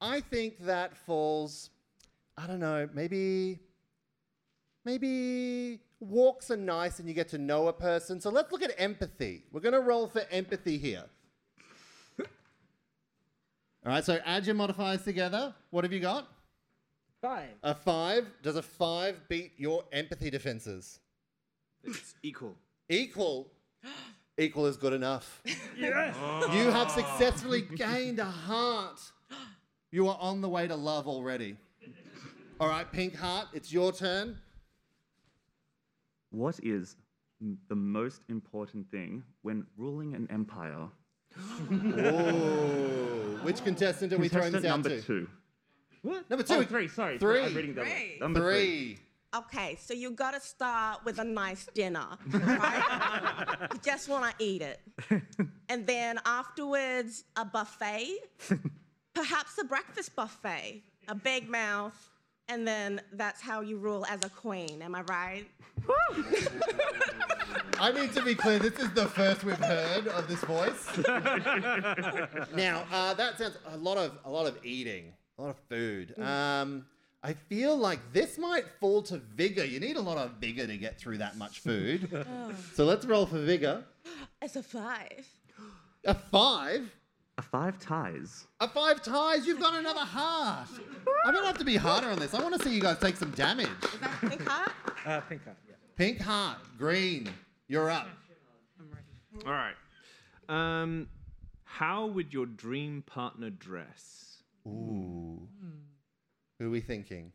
I 0.00 0.20
think 0.20 0.64
that 0.66 0.96
falls. 0.96 1.70
I 2.36 2.46
don't 2.46 2.60
know. 2.60 2.88
Maybe. 2.92 3.60
Maybe 4.84 5.80
walks 5.98 6.50
are 6.50 6.56
nice 6.56 6.98
and 6.98 7.08
you 7.08 7.14
get 7.14 7.28
to 7.30 7.38
know 7.38 7.68
a 7.68 7.72
person. 7.72 8.20
So 8.20 8.30
let's 8.30 8.52
look 8.52 8.62
at 8.62 8.72
empathy. 8.78 9.44
We're 9.50 9.60
gonna 9.60 9.80
roll 9.80 10.06
for 10.06 10.22
empathy 10.30 10.78
here. 10.78 11.04
All 12.20 12.26
right. 13.92 14.04
So 14.04 14.20
add 14.24 14.46
your 14.46 14.54
modifiers 14.54 15.02
together. 15.02 15.54
What 15.70 15.84
have 15.84 15.92
you 15.92 16.00
got? 16.00 16.28
Five. 17.22 17.48
A 17.62 17.74
five. 17.74 18.26
Does 18.42 18.56
a 18.56 18.62
five 18.62 19.20
beat 19.28 19.52
your 19.56 19.84
empathy 19.92 20.28
defenses? 20.28 21.00
It's 21.82 22.14
equal. 22.22 22.54
Equal. 22.88 23.50
Equal 24.38 24.66
is 24.66 24.76
good 24.76 24.92
enough. 24.92 25.42
Yes. 25.78 26.16
You 26.54 26.70
have 26.70 26.90
successfully 26.90 27.60
gained 27.60 28.18
a 28.18 28.24
heart. 28.24 28.98
You 29.92 30.08
are 30.08 30.16
on 30.18 30.40
the 30.40 30.48
way 30.48 30.66
to 30.66 30.74
love 30.74 31.06
already. 31.06 31.58
All 32.58 32.68
right, 32.68 32.90
Pink 32.90 33.14
Heart, 33.14 33.48
it's 33.52 33.70
your 33.70 33.92
turn. 33.92 34.38
What 36.30 36.58
is 36.62 36.96
m- 37.42 37.58
the 37.68 37.74
most 37.74 38.22
important 38.30 38.90
thing 38.90 39.22
when 39.42 39.66
ruling 39.76 40.14
an 40.14 40.26
empire? 40.30 40.88
Ooh. 41.70 43.38
Which 43.42 43.62
contestant 43.62 44.14
are 44.14 44.18
we 44.18 44.28
throwing 44.28 44.52
Contestant 44.52 44.62
this 44.62 44.70
out 44.70 44.82
to? 44.84 44.88
number 44.88 44.88
to? 44.88 45.06
two. 45.06 45.28
What? 46.02 46.30
Number 46.30 46.42
two. 46.42 46.54
Oh, 46.54 46.62
three, 46.62 46.88
sorry. 46.88 47.18
Three. 47.18 47.42
I'm 47.44 47.54
reading 47.54 47.74
that. 47.74 47.84
Three. 47.86 48.16
Number 48.18 48.40
three. 48.40 48.94
Three. 48.94 48.98
Okay, 49.36 49.76
so 49.78 49.92
you 49.92 50.12
gotta 50.12 50.40
start 50.40 51.04
with 51.04 51.18
a 51.18 51.24
nice 51.24 51.68
dinner, 51.74 52.06
right? 52.30 53.56
you 53.72 53.78
just 53.84 54.08
wanna 54.08 54.32
eat 54.38 54.62
it. 54.62 54.80
And 55.68 55.86
then 55.86 56.18
afterwards, 56.24 57.24
a 57.36 57.44
buffet, 57.44 58.16
perhaps 59.14 59.58
a 59.60 59.64
breakfast 59.64 60.16
buffet, 60.16 60.82
a 61.08 61.14
big 61.14 61.50
mouth, 61.50 62.10
and 62.48 62.66
then 62.66 63.00
that's 63.12 63.42
how 63.42 63.60
you 63.60 63.76
rule 63.76 64.06
as 64.08 64.24
a 64.24 64.30
queen, 64.30 64.80
am 64.80 64.94
I 64.94 65.02
right? 65.02 65.46
I 67.78 67.92
need 67.92 68.12
to 68.14 68.22
be 68.22 68.34
clear. 68.34 68.58
This 68.58 68.78
is 68.78 68.90
the 68.94 69.06
first 69.06 69.44
we've 69.44 69.58
heard 69.58 70.08
of 70.08 70.28
this 70.28 70.40
voice. 70.44 70.96
now, 72.54 72.84
uh, 72.90 73.12
that 73.14 73.38
sounds 73.38 73.58
a 73.66 73.76
lot 73.76 73.98
of 73.98 74.12
a 74.24 74.30
lot 74.30 74.46
of 74.46 74.64
eating, 74.64 75.12
a 75.38 75.42
lot 75.42 75.50
of 75.50 75.58
food. 75.68 76.18
Um, 76.18 76.86
I 77.26 77.32
feel 77.32 77.76
like 77.76 77.98
this 78.12 78.38
might 78.38 78.66
fall 78.78 79.02
to 79.02 79.16
vigor. 79.16 79.64
You 79.64 79.80
need 79.80 79.96
a 79.96 80.00
lot 80.00 80.16
of 80.16 80.34
vigor 80.40 80.64
to 80.64 80.76
get 80.76 80.96
through 80.96 81.18
that 81.18 81.36
much 81.36 81.58
food. 81.58 82.08
so 82.74 82.84
let's 82.84 83.04
roll 83.04 83.26
for 83.26 83.40
vigor. 83.40 83.82
It's 84.40 84.54
a 84.54 84.62
five. 84.62 85.26
A 86.04 86.14
five. 86.14 86.88
A 87.38 87.42
five 87.42 87.80
ties. 87.80 88.46
A 88.60 88.68
five 88.68 89.02
ties. 89.02 89.44
You've 89.44 89.58
got 89.58 89.74
another 89.74 90.04
heart. 90.04 90.68
I'm 91.24 91.34
gonna 91.34 91.48
have 91.48 91.58
to 91.58 91.64
be 91.64 91.74
harder 91.74 92.10
on 92.10 92.20
this. 92.20 92.32
I 92.32 92.40
want 92.40 92.54
to 92.54 92.62
see 92.62 92.72
you 92.72 92.80
guys 92.80 92.98
take 92.98 93.16
some 93.16 93.32
damage. 93.32 93.66
Is 93.82 93.98
that 93.98 94.20
pink 94.20 94.46
heart? 94.46 94.72
Uh, 95.04 95.20
pink 95.22 95.42
heart, 95.42 95.56
yeah. 95.68 95.74
Pink 95.96 96.20
heart, 96.20 96.58
green. 96.78 97.28
You're 97.66 97.90
up. 97.90 98.06
All 99.44 99.52
right. 99.52 99.74
Um, 100.48 101.08
how 101.64 102.06
would 102.06 102.32
your 102.32 102.46
dream 102.46 103.02
partner 103.04 103.50
dress? 103.50 104.42
Ooh. 104.64 105.05
Who 106.58 106.66
are 106.68 106.70
we 106.70 106.80
thinking? 106.80 107.32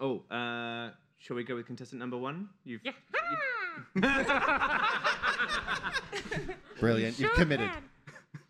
Oh, 0.00 0.22
uh, 0.30 0.90
shall 1.18 1.36
we 1.36 1.44
go 1.44 1.54
with 1.56 1.66
contestant 1.66 2.00
number 2.00 2.16
one? 2.18 2.48
You've 2.64 2.82
Yeah. 2.84 2.92
Brilliant. 6.80 7.18
You've 7.18 7.30
Sure 7.30 7.36
committed. 7.38 7.70
can. 7.70 7.82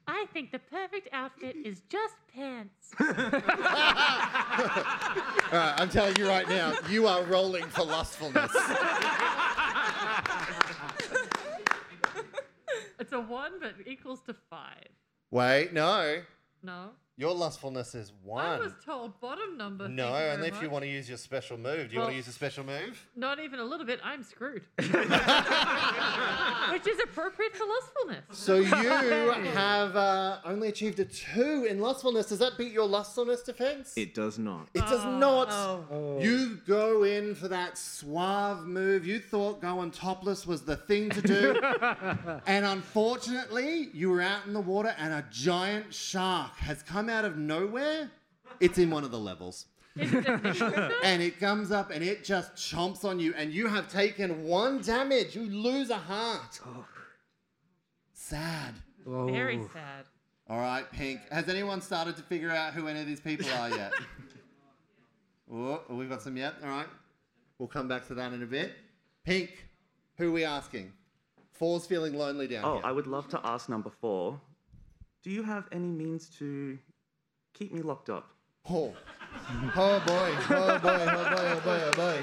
I 0.09 0.26
think 0.32 0.50
the 0.50 0.59
perfect 0.59 1.09
outfit 1.12 1.54
is 1.64 1.82
just 1.88 2.14
pants. 2.35 2.92
All 3.00 3.06
right, 5.59 5.75
I'm 5.80 5.88
telling 5.88 6.16
you 6.16 6.26
right 6.26 6.49
now, 6.49 6.73
you 6.88 7.06
are 7.06 7.23
rolling 7.25 7.64
for 7.66 7.85
lustfulness. 7.85 8.50
It's 12.99 13.12
a 13.12 13.21
one, 13.21 13.52
but 13.61 13.75
equals 13.87 14.21
to 14.23 14.35
five. 14.50 14.88
Wait, 15.30 15.73
no. 15.73 16.23
No. 16.62 16.90
Your 17.19 17.35
lustfulness 17.35 17.95
is 17.95 18.11
one. 18.25 18.45
I 18.45 18.59
was 18.59 18.73
told 18.85 19.21
bottom 19.21 19.59
number. 19.59 19.87
No, 19.87 20.04
thank 20.12 20.14
you 20.14 20.19
very 20.19 20.31
only 20.35 20.49
if 20.49 20.54
you 20.57 20.62
much. 20.62 20.71
want 20.73 20.85
to 20.85 20.90
use 20.90 21.09
your 21.11 21.19
special 21.19 21.59
move. 21.59 21.88
Do 21.88 21.95
you 21.95 21.99
want 21.99 22.07
Well- 22.07 22.09
to 22.11 22.16
use 22.16 22.26
a 22.28 22.33
special 22.33 22.64
move? 22.64 23.07
Not 23.14 23.38
even 23.38 23.61
a 23.61 23.64
little 23.64 23.85
bit. 23.85 24.00
I'm 24.02 24.23
screwed. 24.23 24.62
Which 24.78 24.88
is 26.87 26.99
appropriate 27.04 27.54
for 27.54 27.66
lustfulness. 27.66 28.25
So 28.33 28.57
you 28.61 28.71
have 29.50 29.95
uh, 29.95 30.38
only 30.47 30.69
achieved 30.69 31.00
a 31.00 31.04
two 31.04 31.66
in 31.69 31.81
lustfulness. 31.81 32.26
Does 32.26 32.38
that 32.38 32.57
beat 32.57 32.73
your 32.73 32.87
lustfulness 32.87 33.42
defense? 33.42 33.92
It 33.95 34.14
does 34.14 34.38
not. 34.38 34.69
It 34.73 34.81
does 34.81 35.04
not. 35.04 35.50
You 36.23 36.61
go 36.66 37.02
in 37.04 37.35
for 37.35 37.49
that 37.49 37.76
suave 37.76 38.64
move. 38.64 39.07
You 39.07 39.19
thought 39.21 39.61
going 39.61 39.90
topless 39.90 40.47
was 40.47 40.62
the 40.62 40.76
thing 40.76 41.11
to 41.11 41.21
do. 41.21 41.61
and 42.47 42.64
unfortunately, 42.64 43.90
you 43.92 44.09
were 44.09 44.23
out 44.23 44.47
in 44.47 44.54
the 44.54 44.61
water 44.61 44.95
and 44.99 45.12
a 45.12 45.26
giant 45.31 45.92
shark 45.92 46.57
has 46.57 46.83
come 46.83 47.11
out 47.12 47.25
of 47.25 47.37
nowhere. 47.37 48.11
It's 48.59 48.78
in 48.78 48.90
one 48.90 49.04
of 49.04 49.11
the 49.11 49.19
levels. 49.19 49.66
and 49.97 51.23
it 51.23 51.38
comes 51.38 51.71
up 51.71 51.90
and 51.90 52.02
it 52.02 52.25
just 52.25 52.54
chomps 52.54 53.04
on 53.04 53.21
you, 53.21 53.35
and 53.37 53.52
you 53.52 53.69
have 53.69 53.88
taken 53.92 54.45
one 54.45 54.81
damage. 54.81 55.37
You 55.37 55.42
lose 55.42 55.90
a 55.90 55.99
heart. 55.99 56.61
Sad. 58.12 58.75
Very 59.07 59.59
oh. 59.59 59.71
sad. 59.73 60.07
All 60.49 60.59
right, 60.59 60.90
Pink. 60.92 61.21
Has 61.31 61.49
anyone 61.49 61.81
started 61.81 62.16
to 62.16 62.23
figure 62.23 62.50
out 62.50 62.73
who 62.73 62.88
any 62.88 63.00
of 63.00 63.07
these 63.07 63.21
people 63.21 63.47
are 63.59 63.71
yet? 63.71 63.92
oh, 65.52 65.83
we've 65.90 66.09
got 66.09 66.23
some 66.23 66.37
yet. 66.37 66.54
All 66.62 66.69
right. 66.69 66.88
We'll 67.59 67.69
come 67.69 67.88
back 67.88 68.07
to 68.09 68.14
that 68.14 68.33
in 68.33 68.42
a 68.42 68.47
bit. 68.47 68.73
Pink, 69.25 69.69
who 70.16 70.28
are 70.28 70.33
we 70.33 70.45
asking? 70.45 70.92
Four's 71.52 71.87
feeling 71.87 72.14
lonely 72.14 72.49
down 72.49 72.64
Oh, 72.64 72.73
here. 72.75 72.83
Oh, 72.85 72.88
I 72.88 72.92
would 72.92 73.07
love 73.07 73.28
to 73.28 73.40
ask 73.45 73.69
number 73.69 73.90
four. 73.90 74.40
Do 75.23 75.31
you 75.31 75.42
have 75.45 75.69
any 75.71 75.88
means 75.88 76.28
to 76.38 76.76
keep 77.54 77.73
me 77.73 77.82
locked 77.82 78.11
up? 78.11 78.28
Oh. 78.68 78.94
oh 79.76 80.02
boy, 80.06 80.30
oh 80.50 80.78
boy, 80.78 80.90
oh 80.90 81.25
boy, 81.30 81.50
oh 81.54 81.61
boy, 81.64 81.80
oh 81.85 81.90
boy. 81.97 82.23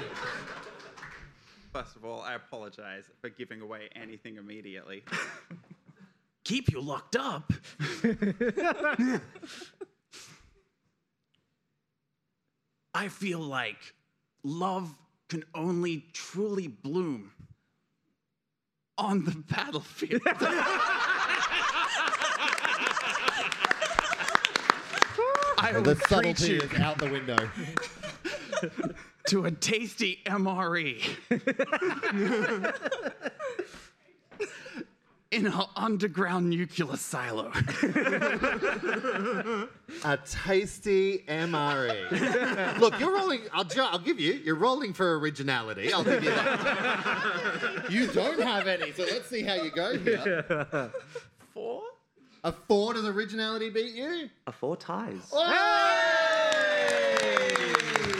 First 1.72 1.94
of 1.96 2.04
all, 2.04 2.20
I 2.22 2.34
apologize 2.34 3.04
for 3.20 3.28
giving 3.28 3.60
away 3.60 3.88
anything 3.94 4.36
immediately. 4.36 5.04
Keep 6.44 6.72
you 6.72 6.80
locked 6.80 7.14
up. 7.14 7.52
I 12.92 13.06
feel 13.08 13.38
like 13.38 13.94
love 14.42 14.92
can 15.28 15.44
only 15.54 16.06
truly 16.12 16.66
bloom 16.66 17.30
on 18.98 19.24
the 19.24 19.36
battlefield. 19.48 20.22
I 25.70 25.74
the 25.74 25.82
would 25.82 25.98
treat 25.98 26.08
subtlety 26.08 26.52
you 26.54 26.60
is 26.60 26.80
out 26.80 26.98
the 26.98 27.10
window. 27.10 27.36
to 29.28 29.44
a 29.44 29.50
tasty 29.52 30.18
MRE 30.26 31.00
in 35.30 35.46
an 35.46 35.52
underground 35.76 36.50
nuclear 36.50 36.96
silo. 36.96 37.52
A 40.04 40.16
tasty 40.24 41.24
MRE. 41.28 42.78
Look, 42.78 42.98
you're 42.98 43.14
rolling. 43.14 43.42
I'll, 43.52 43.64
ju- 43.64 43.82
I'll 43.82 43.98
give 44.00 44.18
you. 44.18 44.32
You're 44.32 44.56
rolling 44.56 44.92
for 44.92 45.18
originality. 45.18 45.92
I'll 45.92 46.02
give 46.02 46.24
you 46.24 46.30
that. 46.30 47.86
you 47.90 48.06
don't 48.08 48.40
have 48.40 48.66
any, 48.66 48.90
so 48.92 49.02
let's 49.04 49.28
see 49.28 49.42
how 49.42 49.54
you 49.54 49.70
go 49.70 49.96
here. 49.98 50.90
Four? 51.54 51.82
A 52.42 52.52
four 52.52 52.94
does 52.94 53.04
originality 53.04 53.68
beat 53.68 53.94
you? 53.94 54.30
A 54.46 54.52
four 54.52 54.74
ties. 54.76 55.28
Oh! 55.30 55.46
Hey! 55.46 57.54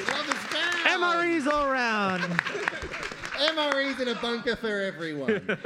Love 0.09 0.29
is 0.29 0.35
found. 0.35 1.03
MREs 1.03 1.47
all 1.50 1.71
round. 1.71 2.23
MRE's 3.41 3.99
in 3.99 4.09
a 4.09 4.15
bunker 4.17 4.57
for 4.57 4.81
everyone. 4.81 5.41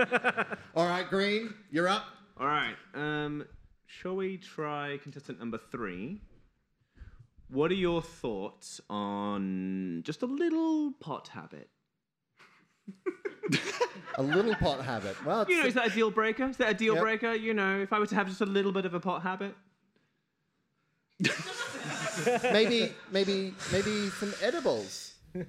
All 0.76 0.86
right, 0.86 1.08
Green, 1.10 1.52
you're 1.72 1.88
up. 1.88 2.04
All 2.38 2.46
right. 2.46 2.76
Um, 2.94 3.44
shall 3.86 4.14
we 4.14 4.36
try 4.36 5.00
contestant 5.02 5.40
number 5.40 5.58
three? 5.72 6.20
What 7.48 7.72
are 7.72 7.74
your 7.74 8.00
thoughts 8.00 8.80
on 8.88 10.02
just 10.04 10.22
a 10.22 10.26
little 10.26 10.92
pot 11.00 11.26
habit? 11.28 11.68
A 14.16 14.22
little 14.22 14.54
pot 14.54 14.84
habit. 14.84 15.16
Well, 15.24 15.44
You 15.48 15.60
know, 15.60 15.66
is 15.66 15.74
that 15.74 15.88
a 15.88 15.90
deal 15.90 16.10
breaker? 16.10 16.44
Is 16.44 16.56
that 16.58 16.70
a 16.70 16.74
deal 16.74 16.94
Yep. 16.94 17.02
breaker? 17.02 17.34
You 17.34 17.52
know, 17.52 17.80
if 17.80 17.92
I 17.92 17.98
were 17.98 18.06
to 18.06 18.14
have 18.14 18.28
just 18.28 18.40
a 18.40 18.46
little 18.46 18.70
bit 18.72 18.84
of 18.86 18.94
a 18.94 19.00
pot 19.00 19.22
habit. 19.22 19.54
maybe, 22.44 22.92
maybe, 23.10 23.52
maybe 23.72 24.08
some 24.10 24.32
edibles. 24.40 25.14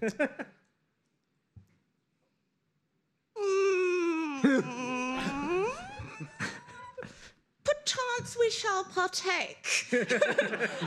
Perchance 7.64 8.38
we 8.40 8.50
shall 8.52 8.84
partake. 8.84 9.66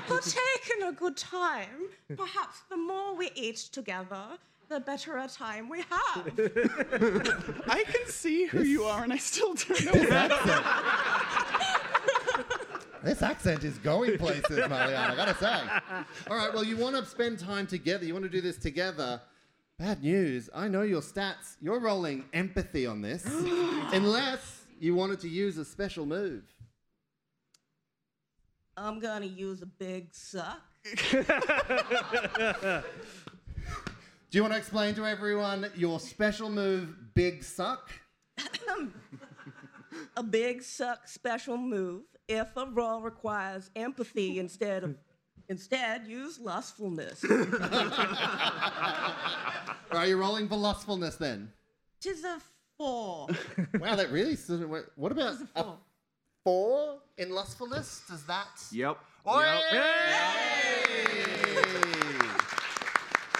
partake 0.06 0.70
in 0.76 0.86
a 0.86 0.92
good 0.92 1.16
time. 1.16 1.88
Perhaps 2.16 2.60
the 2.70 2.76
more 2.76 3.16
we 3.16 3.30
eat 3.34 3.56
together, 3.56 4.38
the 4.68 4.80
better 4.80 5.16
a 5.16 5.28
time 5.28 5.68
we 5.68 5.78
have. 5.78 6.26
I 7.68 7.84
can 7.84 8.06
see 8.06 8.46
who 8.46 8.62
you 8.62 8.84
are, 8.84 9.02
and 9.02 9.12
I 9.12 9.16
still 9.16 9.54
don't 9.54 9.84
know. 9.86 9.92
This 9.92 10.10
accent. 10.10 10.64
this 13.02 13.22
accent 13.22 13.64
is 13.64 13.78
going 13.78 14.18
places, 14.18 14.58
Mahli-Ann. 14.58 15.10
I 15.10 15.16
gotta 15.16 15.34
say. 15.34 15.60
All 16.30 16.36
right. 16.36 16.52
Well, 16.52 16.64
you 16.64 16.76
want 16.76 16.96
to 16.96 17.06
spend 17.06 17.38
time 17.38 17.66
together. 17.66 18.04
You 18.04 18.12
want 18.12 18.24
to 18.24 18.30
do 18.30 18.40
this 18.40 18.58
together. 18.58 19.20
Bad 19.78 20.02
news. 20.02 20.50
I 20.54 20.68
know 20.68 20.82
your 20.82 21.00
stats. 21.00 21.56
You're 21.60 21.80
rolling 21.80 22.24
empathy 22.32 22.86
on 22.86 23.00
this, 23.00 23.24
unless 23.92 24.62
you 24.78 24.94
wanted 24.94 25.20
to 25.20 25.28
use 25.28 25.56
a 25.56 25.64
special 25.64 26.04
move. 26.04 26.44
I'm 28.76 29.00
gonna 29.00 29.26
use 29.26 29.62
a 29.62 29.66
big 29.66 30.08
suck. 30.12 30.60
Do 34.30 34.36
you 34.36 34.42
want 34.42 34.52
to 34.54 34.58
explain 34.58 34.94
to 34.96 35.06
everyone 35.06 35.70
your 35.74 35.98
special 36.00 36.50
move, 36.50 36.94
Big 37.14 37.42
Suck? 37.42 37.90
A 40.16 40.22
big 40.22 40.62
suck 40.62 41.08
special 41.08 41.56
move 41.56 42.02
if 42.28 42.48
a 42.56 42.66
roll 42.66 43.00
requires 43.00 43.70
empathy 43.76 44.38
instead 44.38 44.84
of 44.84 44.96
Instead, 45.50 46.06
use 46.06 46.38
lustfulness. 46.38 47.24
Are 49.90 50.06
you 50.06 50.18
rolling 50.18 50.46
for 50.46 50.56
lustfulness 50.56 51.16
then? 51.16 51.50
Tis 52.02 52.22
a 52.22 52.38
four. 52.76 53.28
Wow, 53.80 53.96
that 53.96 54.10
really. 54.10 54.36
sort 54.36 54.60
of 54.60 54.68
went- 54.68 54.84
What 54.96 55.10
about 55.10 55.38
Tis 55.38 55.46
a 55.56 55.60
a 55.60 55.64
four. 55.64 55.78
four 56.44 56.98
in 57.16 57.30
lustfulness? 57.30 58.02
Does 58.10 58.24
that? 58.26 58.48
Yep. 58.72 58.98
Oi! 59.26 60.64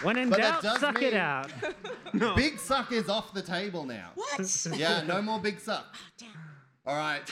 When 0.02 0.16
in 0.16 0.30
But 0.30 0.40
that 0.40 0.62
doubt, 0.62 0.62
does 0.62 0.80
suck 0.80 1.02
it 1.02 1.12
mean- 1.12 1.20
out. 1.20 1.50
Big 2.36 2.58
suck 2.58 2.92
is 2.92 3.08
off 3.08 3.32
the 3.34 3.42
table 3.42 3.84
now. 3.84 4.10
What? 4.14 4.66
Yeah, 4.76 5.02
no 5.02 5.20
more 5.22 5.38
big 5.40 5.60
suck. 5.60 5.86
Oh, 5.92 5.98
Damn. 6.18 6.28
All 6.86 6.96
right. 6.96 7.22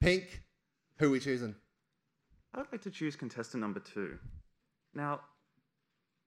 Pink, 0.00 0.42
who 0.98 1.06
are 1.06 1.10
we 1.10 1.20
choosing? 1.20 1.54
I 2.54 2.58
would 2.58 2.66
like 2.72 2.82
to 2.82 2.90
choose 2.90 3.14
contestant 3.16 3.60
number 3.60 3.80
two. 3.80 4.18
Now, 4.94 5.20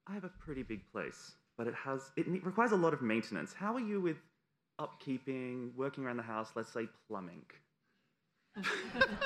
I 0.08 0.14
have 0.14 0.24
a 0.24 0.30
pretty 0.40 0.64
big 0.64 0.90
place, 0.92 1.34
but 1.58 1.68
it 1.68 1.74
has 1.76 2.12
it 2.16 2.26
requires 2.44 2.72
a 2.72 2.76
lot 2.78 2.94
of 2.94 3.02
maintenance. 3.02 3.54
How 3.54 3.74
are 3.76 3.80
you 3.82 4.00
with 4.02 4.18
upkeeping, 4.80 5.76
working 5.76 6.06
around 6.06 6.18
the 6.18 6.24
house? 6.24 6.50
Let's 6.56 6.72
say 6.72 6.88
plumbing. 7.08 7.42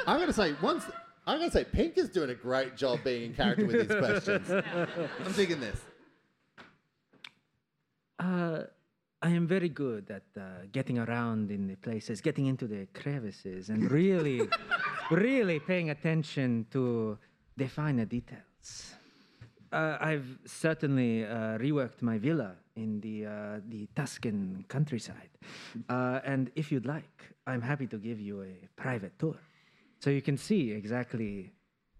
I'm 0.07 0.19
gonna 0.19 0.33
say 0.33 0.55
once. 0.61 0.85
I'm 1.27 1.37
gonna 1.37 1.51
say 1.51 1.63
Pink 1.63 1.97
is 1.97 2.09
doing 2.09 2.31
a 2.31 2.35
great 2.35 2.75
job 2.75 2.99
being 3.03 3.23
in 3.23 3.33
character 3.35 3.65
with 3.65 3.87
these 3.87 3.97
questions. 4.25 4.49
I'm 4.51 5.31
digging 5.33 5.59
this. 5.59 5.79
Uh, 8.19 8.63
I 9.21 9.29
am 9.29 9.47
very 9.47 9.69
good 9.69 10.11
at 10.11 10.23
uh, 10.37 10.65
getting 10.71 10.97
around 10.97 11.51
in 11.51 11.67
the 11.67 11.75
places, 11.75 12.21
getting 12.21 12.45
into 12.45 12.67
the 12.67 12.87
crevices, 12.93 13.69
and 13.69 13.89
really, 13.91 14.47
really 15.11 15.59
paying 15.59 15.89
attention 15.89 16.65
to 16.71 17.17
the 17.57 17.67
finer 17.67 18.05
details. 18.05 18.93
Uh, 19.71 19.97
I've 19.99 20.39
certainly 20.45 21.25
uh, 21.25 21.57
reworked 21.59 22.01
my 22.01 22.17
villa 22.17 22.55
in 22.75 23.01
the 23.01 23.25
uh, 23.25 23.59
the 23.67 23.87
Tuscan 23.95 24.65
countryside, 24.67 25.29
uh, 25.89 26.21
and 26.23 26.49
if 26.55 26.71
you'd 26.71 26.85
like, 26.85 27.35
I'm 27.45 27.61
happy 27.61 27.87
to 27.87 27.97
give 27.97 28.19
you 28.19 28.41
a 28.43 28.67
private 28.77 29.19
tour, 29.19 29.37
so 29.99 30.09
you 30.09 30.21
can 30.21 30.37
see 30.37 30.71
exactly 30.71 31.53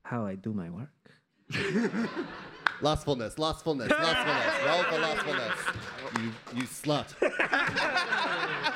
how 0.03 0.25
I 0.25 0.35
do 0.35 0.53
my 0.53 0.69
work. 0.69 1.11
Lustfulness, 2.81 3.37
lustfulness, 3.37 3.89
lustfulness. 3.89 4.53
Roll 4.65 4.83
for 4.83 4.99
lustfulness. 4.99 5.59
You, 6.19 6.31
you 6.59 6.63
slut. 6.63 7.13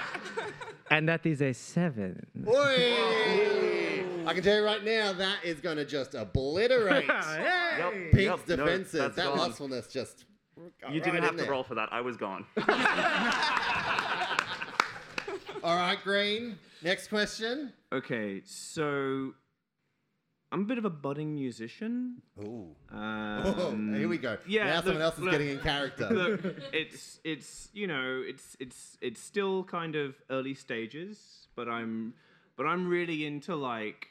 And 0.90 1.08
that 1.10 1.26
is 1.26 1.42
a 1.42 1.54
seven. 1.54 2.24
Oi! 2.48 4.04
I 4.28 4.34
can 4.36 4.44
tell 4.44 4.58
you 4.58 4.64
right 4.64 4.84
now, 4.84 5.12
that 5.14 5.38
is 5.44 5.60
going 5.60 5.78
to 5.78 5.86
just 5.86 6.14
obliterate 6.14 7.08
Yep. 7.08 7.94
Pink's 8.12 8.16
yep, 8.16 8.46
defenses. 8.46 8.92
that's 8.92 9.16
that 9.16 9.26
gone. 9.26 9.38
lustfulness 9.40 9.88
just. 9.88 10.26
You 10.56 10.64
right 10.84 10.94
didn't 11.04 11.16
in 11.16 11.24
have 11.24 11.32
to 11.32 11.38
there. 11.38 11.50
roll 11.52 11.64
for 11.64 11.74
that. 11.76 11.90
I 11.92 12.02
was 12.02 12.16
gone. 12.16 12.46
All 15.64 15.76
right, 15.76 15.98
Green. 16.04 16.60
Next 16.84 17.08
question. 17.08 17.74
Okay, 17.92 18.42
so 18.46 19.34
I'm 20.54 20.62
a 20.62 20.66
bit 20.66 20.78
of 20.78 20.86
a 20.86 20.90
budding 20.92 21.34
musician. 21.34 22.22
Ooh. 22.40 22.68
Um, 22.92 23.96
here 23.98 24.08
we 24.08 24.20
go. 24.20 24.38
Yeah, 24.48 24.66
now 24.66 24.82
someone 24.82 25.02
else 25.02 25.16
is 25.16 25.22
look- 25.22 25.32
getting 25.32 25.50
in 25.50 25.60
character. 25.60 26.08
Look, 26.12 26.42
it's 26.72 27.20
it's 27.24 27.70
you 27.74 27.88
know 27.88 28.22
it's 28.24 28.56
it's 28.60 29.00
it's 29.02 29.20
still 29.20 29.64
kind 29.64 29.96
of 29.96 30.14
early 30.30 30.54
stages, 30.54 31.48
but 31.56 31.68
I'm 31.68 32.14
but 32.56 32.68
I'm 32.68 32.88
really 32.88 33.26
into 33.26 33.56
like 33.56 34.10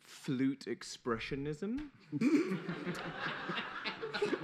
flute 0.00 0.64
expressionism. 0.66 1.88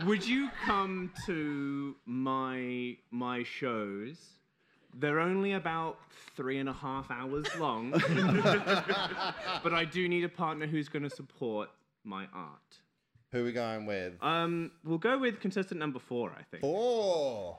Would 0.05 0.29
you 0.29 0.51
come 0.67 1.11
to 1.25 1.97
my 2.05 2.99
my 3.11 3.45
shows? 3.45 4.19
They're 4.97 5.19
only 5.21 5.53
about 5.53 5.99
three 6.37 6.59
and 6.59 6.69
a 6.69 6.73
half 6.73 7.11
hours 7.11 7.47
long, 7.59 7.91
but 9.63 9.73
I 9.75 9.85
do 9.85 10.09
need 10.09 10.25
a 10.25 10.29
partner 10.29 10.67
who's 10.67 10.89
going 10.89 11.03
to 11.03 11.11
support 11.11 11.69
my 12.05 12.27
art. 12.33 12.79
Who 13.33 13.41
are 13.41 13.45
we 13.45 13.53
going 13.53 13.87
with? 13.87 14.15
Um, 14.23 14.71
we'll 14.85 14.99
go 14.99 15.19
with 15.19 15.41
contestant 15.41 15.81
number 15.81 15.99
four, 15.99 16.33
I 16.39 16.43
think. 16.45 16.61
Four. 16.61 17.59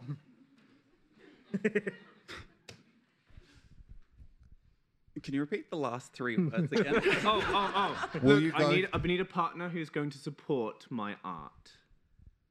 Can 5.24 5.34
you 5.34 5.40
repeat 5.40 5.70
the 5.70 5.78
last 5.78 6.14
three 6.14 6.38
words 6.50 6.72
again? 6.72 7.02
oh, 7.26 7.44
oh, 7.50 7.72
oh. 7.76 8.20
Will 8.22 8.36
Look, 8.36 8.44
you 8.44 8.52
I 8.56 8.60
go- 8.60 8.72
need 8.72 8.88
I 8.94 8.98
need 9.08 9.22
a 9.22 9.26
partner 9.26 9.70
who's 9.70 9.90
going 9.90 10.10
to 10.12 10.18
support 10.18 10.86
my 10.90 11.16
art, 11.24 11.72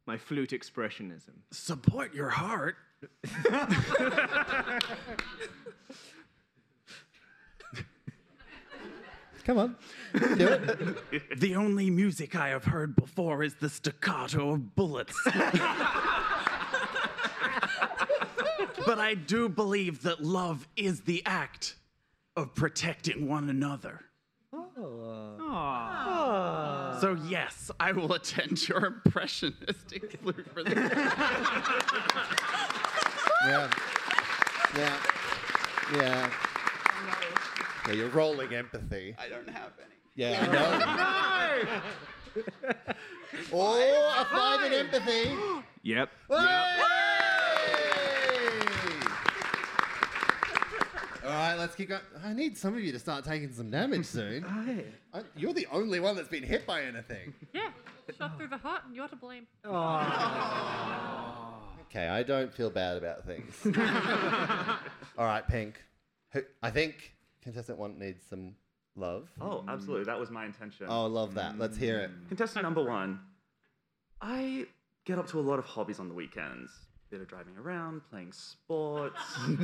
my 0.07 0.17
flute 0.17 0.51
expressionism. 0.51 1.35
Support 1.53 2.15
your 2.15 2.31
heart. 2.31 2.77
Come 9.45 9.59
on. 9.59 9.77
Do 10.15 10.49
it. 10.49 11.39
The 11.39 11.55
only 11.57 11.91
music 11.91 12.35
I 12.35 12.49
have 12.49 12.65
heard 12.65 12.97
before 12.97 13.43
is 13.43 13.55
the 13.57 13.69
staccato 13.69 14.53
of 14.53 14.75
bullets. 14.75 15.15
but 18.87 18.99
I 18.99 19.13
do 19.15 19.51
believe 19.51 20.03
that 20.03 20.23
love 20.23 20.67
is 20.77 21.03
the 21.03 21.23
act 21.27 21.75
of 22.37 22.55
protecting 22.55 23.29
one 23.29 23.51
another. 23.51 24.01
Oh, 24.53 25.37
aww. 25.41 27.01
So, 27.01 27.17
yes, 27.29 27.71
I 27.79 27.93
will 27.93 28.13
attend 28.15 28.67
your 28.69 28.85
impressionistic 28.87 30.19
flute 30.21 30.47
for 30.53 30.65
this. 30.65 30.75
Yeah. 33.47 33.71
Yeah. 34.77 34.97
Yeah. 35.95 36.31
Yeah, 37.87 37.93
you're 37.93 38.09
rolling 38.09 38.55
empathy. 38.55 39.15
I 39.19 39.29
don't 39.29 39.49
have 39.51 39.73
any. 39.79 39.95
Yeah, 40.17 40.41
I 40.41 40.47
know. 42.37 42.43
oh, 43.53 44.17
a 44.21 44.25
five 44.35 44.65
in 44.65 44.73
empathy. 44.79 45.37
Yep. 45.83 46.09
Hey! 46.31 46.37
All 51.25 51.31
right, 51.31 51.55
let's 51.57 51.75
keep 51.75 51.89
going. 51.91 52.01
I 52.25 52.33
need 52.33 52.57
some 52.57 52.75
of 52.75 52.81
you 52.81 52.93
to 52.93 52.99
start 52.99 53.25
taking 53.25 53.53
some 53.53 53.71
damage 53.71 54.07
soon. 54.07 54.45
I- 55.15 55.23
You're 55.37 55.53
the 55.55 55.67
only 55.73 56.01
one 56.01 56.17
that's 56.17 56.29
been 56.29 56.43
hit 56.43 56.67
by 56.67 56.83
anything. 56.83 57.35
Yeah, 57.53 57.71
shot 58.19 58.37
through 58.39 58.49
the 58.49 58.59
heart, 58.59 58.83
and 58.87 58.95
you're 58.97 59.09
to 59.09 59.17
blame. 59.17 59.47
Okay, 61.95 62.09
I 62.09 62.25
don't 62.25 62.53
feel 62.53 62.71
bad 62.71 62.97
about 62.97 63.25
things. 63.25 63.55
All 65.17 65.25
right, 65.25 65.47
Pink. 65.47 65.81
Who, 66.33 66.43
I 66.61 66.71
think 66.71 67.15
contestant 67.41 67.79
one 67.79 68.01
needs 68.01 68.25
some 68.29 68.57
love. 68.97 69.29
oh, 69.41 69.63
absolutely. 69.69 70.05
That 70.05 70.19
was 70.19 70.29
my 70.29 70.45
intention. 70.45 70.87
Oh, 70.89 71.07
love 71.07 71.35
that. 71.35 71.57
Let's 71.57 71.77
hear 71.77 72.01
it. 72.01 72.11
Mm. 72.11 72.27
Contestant 72.27 72.65
number 72.65 72.83
one. 72.83 73.21
I 74.21 74.67
get 75.05 75.21
up 75.21 75.29
to 75.29 75.39
a 75.39 75.41
lot 75.41 75.61
of 75.61 75.67
hobbies 75.67 76.01
on 76.01 76.09
the 76.09 76.15
weekends. 76.15 76.73
Bit 77.11 77.21
of 77.21 77.29
driving 77.29 77.57
around, 77.57 78.01
playing 78.11 78.33
sports, 78.33 79.21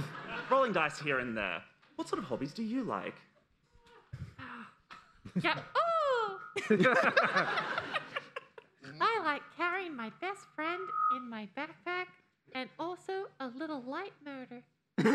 rolling 0.52 0.72
dice 0.72 1.00
here 1.00 1.18
and 1.18 1.36
there. 1.36 1.60
What 1.96 2.08
sort 2.08 2.20
of 2.20 2.26
hobbies 2.26 2.52
do 2.52 2.62
you 2.62 2.84
like? 2.84 3.16
Yeah. 5.42 5.58
Oh! 5.76 6.38
I 9.00 9.20
like 9.24 9.42
carrying 9.56 9.96
my 9.96 10.10
best 10.20 10.40
friend 10.56 10.82
in 11.16 11.28
my 11.30 11.48
backpack 11.56 12.06
and 12.54 12.68
also 12.78 13.26
a 13.40 13.48
little 13.48 13.82
light 13.82 14.12
murder. 14.24 14.62
and 14.98 15.14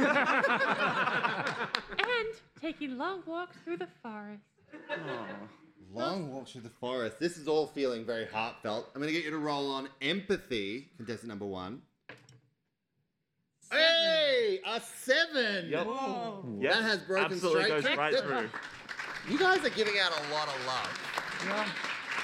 taking 2.60 2.98
long 2.98 3.21
walks 3.26 3.58
through 3.63 3.78
the 3.78 3.88
forest. 4.02 4.41
Long 5.93 6.34
walk 6.34 6.48
through 6.48 6.62
the 6.62 6.69
forest. 6.69 7.19
This 7.19 7.38
is 7.38 7.48
all 7.48 7.67
feeling 7.67 8.06
very 8.06 8.26
heartfelt. 8.26 8.89
I'm 8.93 9.02
going 9.02 9.13
to 9.13 9.17
get 9.17 9.26
you 9.26 9.32
to 9.32 9.38
roll 9.38 9.71
on 9.71 9.88
empathy, 10.02 10.89
contestant 10.98 11.30
number 11.30 11.45
one. 11.45 11.82
Hey, 13.71 14.60
a 14.65 14.82
seven. 14.82 15.69
Yep. 15.69 15.88
That 16.62 16.84
has 16.84 17.00
broken 17.00 17.34
absolutely 17.34 17.82
straight 17.82 17.84
goes 17.84 17.98
right 17.98 18.15
through. 18.17 18.50
You 19.30 19.39
guys 19.39 19.63
are 19.65 19.69
giving 19.69 19.95
out 20.02 20.12
a 20.12 20.34
lot 20.34 20.48
of 20.48 20.65
love. 20.65 21.02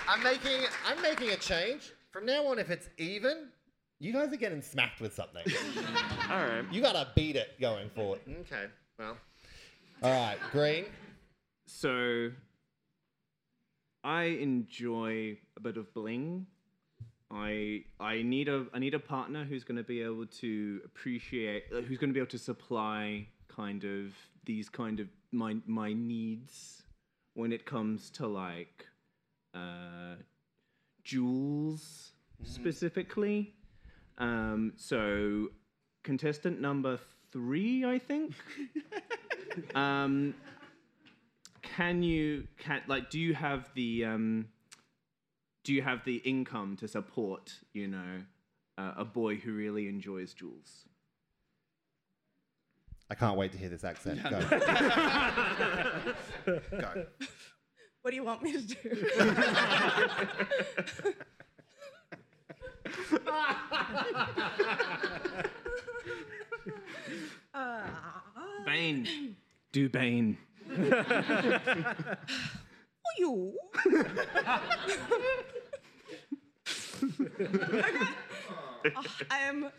I'm 0.07 0.23
making 0.23 0.61
I'm 0.87 1.01
making 1.01 1.29
a 1.29 1.37
change. 1.37 1.93
From 2.11 2.25
now 2.25 2.45
on, 2.47 2.59
if 2.59 2.69
it's 2.69 2.89
even, 2.97 3.49
you 4.01 4.11
guys 4.11 4.33
are 4.33 4.37
getting 4.37 4.61
smacked 4.63 4.99
with 4.99 5.13
something. 5.13 5.43
All 6.29 6.37
right. 6.37 6.65
you 6.71 6.81
gotta 6.81 7.07
beat 7.15 7.35
it 7.35 7.59
going 7.61 7.89
forward. 7.91 8.19
Okay. 8.41 8.65
Well. 8.97 9.15
All 10.03 10.09
right, 10.11 10.37
Green. 10.51 10.85
So 11.67 12.31
I 14.03 14.23
enjoy 14.23 15.37
a 15.55 15.59
bit 15.61 15.77
of 15.77 15.93
bling. 15.93 16.47
I 17.29 17.83
I 17.99 18.23
need 18.23 18.49
a 18.49 18.65
I 18.73 18.79
need 18.79 18.95
a 18.95 18.99
partner 18.99 19.45
who's 19.45 19.63
going 19.63 19.77
to 19.77 19.83
be 19.83 20.01
able 20.01 20.25
to 20.25 20.81
appreciate 20.83 21.65
uh, 21.71 21.81
who's 21.81 21.97
going 21.97 22.09
to 22.09 22.13
be 22.13 22.19
able 22.19 22.31
to 22.31 22.39
supply 22.39 23.27
kind 23.47 23.83
of 23.83 24.13
these 24.45 24.67
kind 24.67 24.99
of 24.99 25.07
my 25.31 25.57
my 25.65 25.93
needs 25.93 26.83
when 27.35 27.53
it 27.53 27.65
comes 27.65 28.09
to 28.11 28.27
like 28.27 28.87
uh 29.53 30.15
jewels 31.03 32.11
specifically. 32.43 33.53
Um, 34.21 34.71
so, 34.77 35.49
contestant 36.03 36.61
number 36.61 36.99
three, 37.31 37.83
I 37.83 37.97
think. 37.97 38.35
um, 39.75 40.35
can 41.63 42.03
you 42.03 42.47
can 42.59 42.83
like 42.87 43.09
do 43.09 43.19
you 43.19 43.33
have 43.33 43.67
the 43.73 44.05
um, 44.05 44.47
do 45.63 45.73
you 45.73 45.81
have 45.81 46.05
the 46.05 46.17
income 46.17 46.77
to 46.77 46.87
support 46.87 47.51
you 47.73 47.87
know 47.87 48.21
uh, 48.77 48.91
a 48.97 49.05
boy 49.05 49.37
who 49.37 49.53
really 49.53 49.87
enjoys 49.87 50.33
jewels? 50.33 50.85
I 53.09 53.15
can't 53.15 53.37
wait 53.37 53.53
to 53.53 53.57
hear 53.57 53.69
this 53.69 53.83
accent. 53.83 54.21
Go. 54.23 54.39
Go. 56.45 57.05
What 58.03 58.11
do 58.11 58.15
you 58.15 58.23
want 58.23 58.41
me 58.41 58.53
to 58.53 58.61
do? 58.61 59.05
uh, 67.53 67.83
Bane, 68.65 69.35
do 69.71 69.89
Bane. 69.89 70.37
you. 73.17 73.53
Oh, 78.95 79.03
I 79.29 79.39
am. 79.39 79.69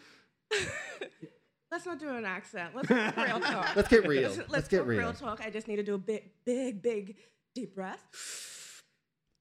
Let's 1.71 1.87
not 1.87 1.99
do 1.99 2.09
an 2.11 2.25
accent. 2.25 2.75
Let's 2.75 2.89
get 2.91 3.17
real 3.17 3.41
talk. 3.41 3.75
Let's 3.77 3.89
get 3.89 4.07
real. 4.07 4.31
Let's, 4.31 4.51
Let's 4.51 4.69
get 4.69 4.79
talk 4.79 4.87
real. 4.89 4.99
real. 5.01 5.13
talk. 5.13 5.41
I 5.45 5.51
just 5.51 5.69
need 5.69 5.77
to 5.77 5.83
do 5.83 5.95
a 5.95 5.99
big, 5.99 6.31
big, 6.45 6.83
big, 6.83 7.17
deep 7.55 7.75
breath, 7.75 8.83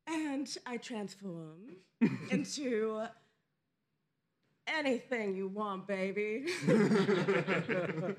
and 0.07 0.47
I 0.65 0.77
transform 0.77 1.75
into 2.31 3.03
anything 4.67 5.35
you 5.35 5.47
want, 5.47 5.87
baby. 5.87 6.45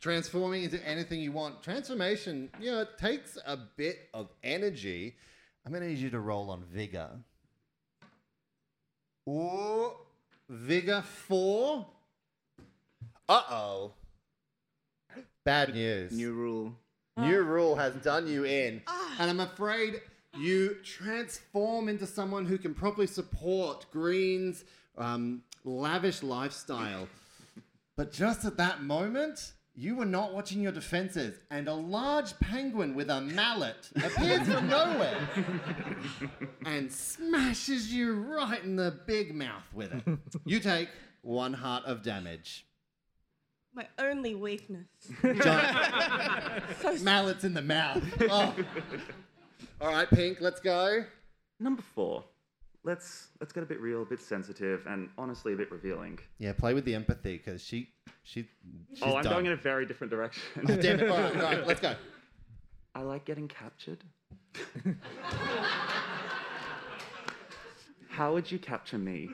Transforming 0.00 0.64
into 0.64 0.86
anything 0.86 1.20
you 1.20 1.32
want. 1.32 1.62
Transformation, 1.62 2.50
you 2.60 2.70
know, 2.70 2.80
it 2.82 2.98
takes 2.98 3.38
a 3.46 3.56
bit 3.56 4.08
of 4.12 4.28
energy. 4.42 5.16
I'm 5.64 5.72
going 5.72 5.82
to 5.82 5.88
need 5.88 5.98
you 5.98 6.10
to 6.10 6.20
roll 6.20 6.50
on 6.50 6.62
vigor. 6.64 7.10
Ooh, 9.28 9.92
vigor 10.48 11.02
four. 11.02 11.86
Uh 13.28 13.42
oh. 13.50 13.92
Bad 15.44 15.74
news. 15.74 16.12
New 16.12 16.32
rule. 16.32 16.74
New 17.16 17.40
rule 17.42 17.76
has 17.76 17.94
done 17.94 18.26
you 18.26 18.44
in. 18.44 18.82
And 19.18 19.30
I'm 19.30 19.40
afraid 19.40 20.00
you 20.38 20.76
transform 20.82 21.88
into 21.88 22.06
someone 22.06 22.44
who 22.44 22.58
can 22.58 22.74
properly 22.74 23.06
support 23.06 23.86
Green's 23.92 24.64
um, 24.96 25.42
lavish 25.64 26.22
lifestyle. 26.22 27.08
But 27.96 28.12
just 28.12 28.44
at 28.44 28.56
that 28.56 28.82
moment, 28.82 29.52
you 29.76 29.96
were 29.96 30.04
not 30.04 30.32
watching 30.32 30.62
your 30.62 30.72
defenses, 30.72 31.38
and 31.50 31.68
a 31.68 31.74
large 31.74 32.38
penguin 32.38 32.94
with 32.94 33.10
a 33.10 33.20
mallet 33.20 33.88
appears 33.96 34.46
from 34.48 34.68
nowhere 34.68 35.28
and 36.66 36.92
smashes 36.92 37.92
you 37.92 38.14
right 38.14 38.62
in 38.62 38.76
the 38.76 39.00
big 39.06 39.34
mouth 39.34 39.64
with 39.72 39.92
it. 39.92 40.18
You 40.44 40.60
take 40.60 40.88
one 41.22 41.52
heart 41.52 41.84
of 41.86 42.02
damage. 42.02 42.66
My 43.74 43.88
only 43.98 44.36
weakness. 44.36 44.86
Giant 45.22 47.02
mallets 47.02 47.42
in 47.42 47.54
the 47.54 47.62
mouth. 47.62 48.04
Oh. 48.30 48.54
All 49.80 49.90
right, 49.90 50.08
Pink, 50.08 50.40
let's 50.40 50.60
go. 50.60 51.04
Number 51.58 51.82
four. 51.82 52.24
Let's 52.84 53.28
let's 53.40 53.52
get 53.52 53.62
a 53.62 53.66
bit 53.66 53.80
real, 53.80 54.02
a 54.02 54.04
bit 54.04 54.20
sensitive, 54.20 54.86
and 54.86 55.08
honestly 55.16 55.54
a 55.54 55.56
bit 55.56 55.72
revealing. 55.72 56.18
Yeah, 56.38 56.52
play 56.52 56.74
with 56.74 56.84
the 56.84 56.94
empathy 56.94 57.38
because 57.38 57.62
she, 57.62 57.88
she. 58.24 58.46
She's 58.92 59.02
oh, 59.02 59.16
I'm 59.16 59.22
done. 59.22 59.32
going 59.32 59.46
in 59.46 59.52
a 59.52 59.56
very 59.56 59.86
different 59.86 60.10
direction. 60.10 60.42
Oh, 60.68 60.76
damn 60.76 61.00
it! 61.00 61.08
All 61.10 61.18
right, 61.18 61.34
all 61.34 61.42
right, 61.42 61.66
let's 61.66 61.80
go. 61.80 61.94
I 62.94 63.00
like 63.00 63.24
getting 63.24 63.48
captured. 63.48 64.04
How 68.08 68.34
would 68.34 68.52
you 68.52 68.58
capture 68.58 68.98
me? 68.98 69.30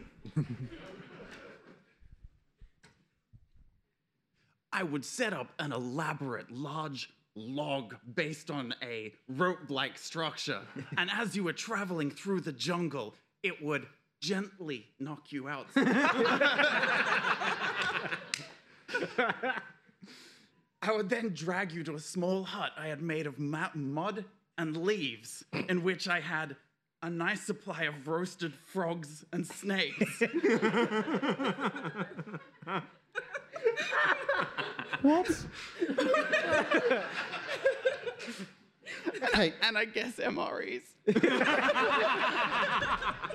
I 4.73 4.83
would 4.83 5.05
set 5.05 5.33
up 5.33 5.53
an 5.59 5.73
elaborate 5.73 6.51
large 6.51 7.11
log 7.35 7.97
based 8.15 8.51
on 8.51 8.75
a 8.83 9.13
rope 9.29 9.69
like 9.69 9.99
structure. 9.99 10.63
and 10.97 11.11
as 11.11 11.37
you 11.37 11.45
were 11.45 11.53
traveling 11.53 12.11
through 12.11 12.41
the 12.41 12.53
jungle, 12.53 13.15
it 13.43 13.63
would 13.63 13.87
gently 14.21 14.87
knock 14.99 15.33
you 15.33 15.49
out. 15.49 15.67
I 20.83 20.93
would 20.93 21.09
then 21.09 21.33
drag 21.35 21.73
you 21.73 21.85
to 21.85 21.95
a 21.95 22.01
small 22.01 22.45
hut 22.45 22.73
I 22.77 22.89
had 22.89 23.03
made 23.03 23.27
of 23.27 23.39
ma- 23.39 23.71
mud 23.75 24.25
and 24.59 24.77
leaves, 24.77 25.45
in 25.69 25.83
which 25.83 26.09
I 26.09 26.21
had 26.21 26.57
a 27.03 27.09
nice 27.09 27.43
supply 27.43 27.85
of 27.85 28.07
roasted 28.07 28.53
frogs 28.73 29.25
and 29.33 29.47
snakes. 29.47 30.23
What? 35.03 35.47
hey, 39.35 39.55
and 39.63 39.79
I 39.79 39.87
guess 39.87 40.17
MREs. 40.17 40.83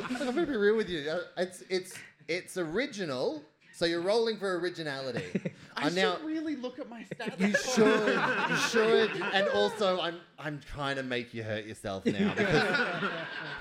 I'm 0.07 0.33
gonna 0.33 0.45
be 0.45 0.55
real 0.55 0.75
with 0.75 0.89
you. 0.89 1.09
Uh, 1.09 1.19
It's 1.37 1.63
it's 1.69 1.93
it's 2.27 2.57
original, 2.57 3.43
so 3.73 3.85
you're 3.85 4.01
rolling 4.01 4.37
for 4.37 4.57
originality. 4.59 5.23
I 5.77 5.87
I'm 5.87 5.95
now. 5.95 6.15
should 6.17 6.25
really 6.25 6.55
look 6.55 6.79
at 6.79 6.89
my 6.89 7.03
stats. 7.03 7.39
You 7.39 7.53
should, 7.73 8.19
you 8.49 8.57
should, 8.69 9.21
and 9.33 9.47
also 9.49 9.99
I'm 9.99 10.17
I'm 10.39 10.59
trying 10.73 10.95
to 10.97 11.03
make 11.03 11.33
you 11.33 11.43
hurt 11.43 11.65
yourself 11.65 12.05
now 12.05 12.33
because 12.37 13.09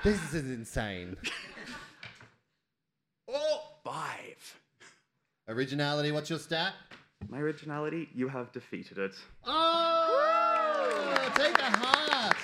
this 0.03 0.33
is 0.33 0.49
insane. 0.49 1.17
Oh, 3.27 3.61
five. 3.83 4.59
Originality, 5.47 6.11
what's 6.11 6.29
your 6.29 6.39
stat? 6.39 6.73
My 7.29 7.39
originality, 7.39 8.09
you 8.13 8.27
have 8.27 8.51
defeated 8.51 8.97
it. 8.97 9.15
Oh, 9.45 11.31
take 11.35 11.57
a 11.59 11.63
heart. 11.77 12.35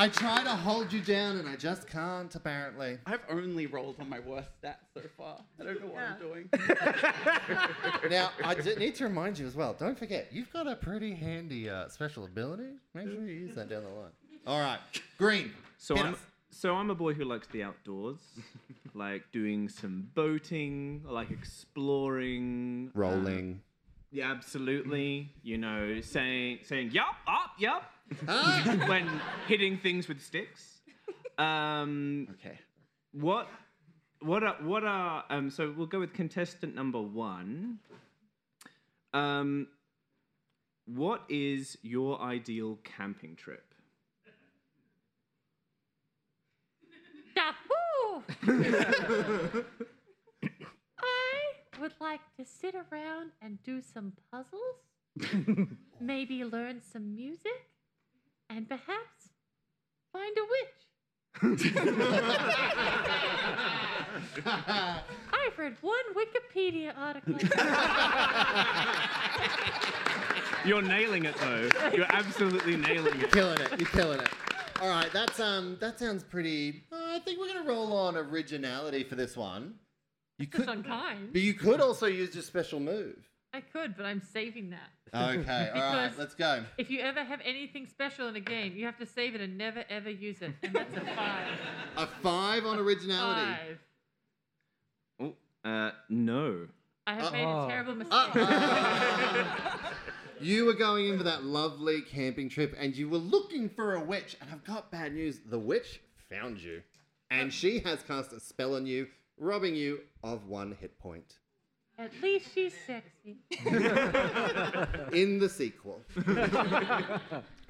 I 0.00 0.08
try 0.08 0.44
to 0.44 0.50
hold 0.50 0.92
you 0.92 1.00
down 1.00 1.38
and 1.38 1.48
I 1.48 1.56
just 1.56 1.88
can't, 1.88 2.32
apparently. 2.32 2.98
I've 3.04 3.22
only 3.28 3.66
rolled 3.66 3.96
on 3.98 4.08
my 4.08 4.20
worst 4.20 4.48
stats 4.62 4.76
so 4.94 5.00
far. 5.16 5.38
I 5.60 5.64
don't 5.64 5.80
know 5.80 5.88
what 5.88 6.02
I'm 6.04 6.18
doing. 6.20 6.48
Now, 8.10 8.30
I 8.44 8.54
d- 8.54 8.76
need 8.76 8.94
to 8.96 9.04
remind 9.04 9.38
you 9.38 9.46
as 9.46 9.54
well. 9.56 9.74
Don't 9.78 9.98
forget, 9.98 10.28
you've 10.30 10.52
got 10.52 10.66
a 10.68 10.76
pretty 10.76 11.12
handy 11.14 11.68
uh, 11.68 11.88
special 11.88 12.24
ability. 12.24 12.68
Make 12.94 13.08
sure 13.08 13.16
you 13.26 13.46
use 13.46 13.54
that 13.56 13.68
down 13.68 13.82
the 13.82 13.88
line. 13.90 14.10
All 14.46 14.60
right, 14.60 14.78
Green. 15.18 15.52
So 15.78 15.94
hit 15.96 16.06
I'm 16.06 16.14
us. 16.14 16.20
so 16.50 16.74
I'm 16.74 16.90
a 16.90 16.94
boy 16.94 17.12
who 17.14 17.24
likes 17.24 17.48
the 17.48 17.64
outdoors, 17.64 18.18
like 18.94 19.24
doing 19.32 19.68
some 19.68 20.08
boating, 20.14 21.02
like 21.06 21.30
exploring, 21.30 22.90
uh, 22.96 22.98
rolling. 22.98 23.60
yeah, 24.10 24.30
absolutely. 24.30 25.28
You 25.42 25.58
know, 25.58 26.00
saying 26.00 26.60
saying 26.62 26.92
yup, 26.92 27.14
up, 27.26 27.52
yup, 27.58 27.90
Ah! 28.26 28.76
when 28.88 29.08
hitting 29.46 29.78
things 29.78 30.08
with 30.08 30.22
sticks. 30.22 30.80
Um, 31.38 32.28
okay. 32.32 32.58
What 33.12 33.48
what 34.20 34.42
are 34.42 34.56
what 34.60 34.84
are 34.84 35.24
um? 35.30 35.50
So 35.50 35.72
we'll 35.76 35.86
go 35.86 36.00
with 36.00 36.12
contestant 36.12 36.74
number 36.74 37.00
one. 37.00 37.78
Um, 39.14 39.68
what 40.86 41.24
is 41.28 41.78
your 41.82 42.20
ideal 42.20 42.78
camping 42.82 43.36
trip? 43.36 43.74
Yahoo! 47.36 48.22
I 51.00 51.80
would 51.80 51.92
like 52.00 52.20
to 52.38 52.44
sit 52.44 52.74
around 52.74 53.30
and 53.40 53.62
do 53.62 53.80
some 53.80 54.12
puzzles, 54.32 55.68
maybe 56.00 56.44
learn 56.44 56.80
some 56.80 57.14
music, 57.14 57.68
and 58.50 58.68
perhaps 58.68 59.30
find 60.12 60.36
a 60.36 60.42
witch. 60.42 60.74
I've 64.46 65.58
read 65.58 65.76
one 65.80 65.98
Wikipedia 66.14 66.92
article. 66.96 67.34
You're 70.64 70.82
nailing 70.82 71.24
it 71.26 71.36
though. 71.36 71.68
You're 71.94 72.06
absolutely 72.08 72.76
nailing 72.76 73.20
it. 73.20 73.30
killing 73.30 73.60
it. 73.60 73.78
You're 73.78 73.88
killing 73.90 74.20
it. 74.20 74.28
All 74.80 74.88
right, 74.88 75.12
that's 75.12 75.38
um, 75.40 75.76
that 75.80 75.98
sounds 75.98 76.22
pretty. 76.24 76.84
Uh, 76.92 76.96
I 76.96 77.18
think 77.20 77.38
we're 77.38 77.48
gonna 77.48 77.68
roll 77.68 77.92
on 77.92 78.16
originality 78.16 79.04
for 79.04 79.14
this 79.14 79.36
one. 79.36 79.74
You 80.38 80.46
That's 80.46 80.64
could, 80.66 80.76
unkind. 80.76 81.32
but 81.32 81.42
you 81.42 81.54
could 81.54 81.80
also 81.80 82.06
use 82.06 82.34
your 82.34 82.44
special 82.44 82.78
move. 82.78 83.16
I 83.52 83.60
could, 83.60 83.96
but 83.96 84.04
I'm 84.04 84.20
saving 84.20 84.70
that. 84.70 84.90
Okay, 85.14 85.70
all 85.74 85.80
right, 85.80 86.12
let's 86.18 86.34
go. 86.34 86.64
If 86.76 86.90
you 86.90 87.00
ever 87.00 87.24
have 87.24 87.40
anything 87.44 87.86
special 87.86 88.28
in 88.28 88.36
a 88.36 88.40
game, 88.40 88.74
you 88.76 88.84
have 88.84 88.98
to 88.98 89.06
save 89.06 89.34
it 89.34 89.40
and 89.40 89.56
never 89.56 89.84
ever 89.88 90.10
use 90.10 90.42
it. 90.42 90.52
And 90.62 90.72
that's 90.72 90.96
a 90.96 91.00
five. 91.00 91.48
A 91.96 92.06
five 92.22 92.66
on 92.66 92.78
originality. 92.78 93.78
Five. 95.20 95.34
Oh, 95.64 95.68
uh, 95.68 95.90
no. 96.10 96.68
I 97.06 97.14
have 97.14 97.32
made 97.32 97.44
Uh-oh. 97.44 97.66
a 97.66 97.68
terrible 97.68 97.94
mistake. 97.94 98.34
You 100.40 100.66
were 100.66 100.74
going 100.74 101.08
in 101.08 101.18
for 101.18 101.24
that 101.24 101.42
lovely 101.42 102.00
camping 102.00 102.48
trip 102.48 102.76
and 102.78 102.96
you 102.96 103.08
were 103.08 103.18
looking 103.18 103.68
for 103.68 103.94
a 103.94 104.00
witch. 104.04 104.36
And 104.40 104.48
I've 104.52 104.64
got 104.64 104.90
bad 104.90 105.14
news. 105.14 105.40
The 105.44 105.58
witch 105.58 106.00
found 106.30 106.60
you. 106.60 106.82
And 107.30 107.52
she 107.52 107.80
has 107.80 108.02
cast 108.02 108.32
a 108.32 108.40
spell 108.40 108.76
on 108.76 108.86
you, 108.86 109.08
robbing 109.36 109.74
you 109.74 110.00
of 110.22 110.46
one 110.46 110.76
hit 110.80 110.98
point. 110.98 111.38
At 111.98 112.12
least 112.22 112.54
she's 112.54 112.74
sexy. 112.86 113.38
In 115.12 115.40
the 115.40 115.48
sequel. 115.48 116.00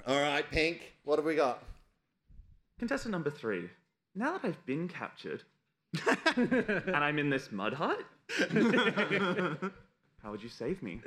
All 0.07 0.21
right, 0.21 0.45
Pink, 0.51 0.93
what 1.05 1.19
have 1.19 1.25
we 1.25 1.35
got? 1.35 1.63
Contestant 2.79 3.13
number 3.13 3.31
three. 3.31 3.71
Now 4.15 4.37
that 4.37 4.45
I've 4.45 4.67
been 4.67 4.87
captured 4.87 5.45
and 6.37 6.97
I'm 6.97 7.19
in 7.19 7.31
this 7.31 7.51
mud 7.51 7.73
hut, 7.73 8.01
how 10.23 10.31
would 10.31 10.43
you 10.43 10.51
save 10.51 10.83
me? 10.83 11.01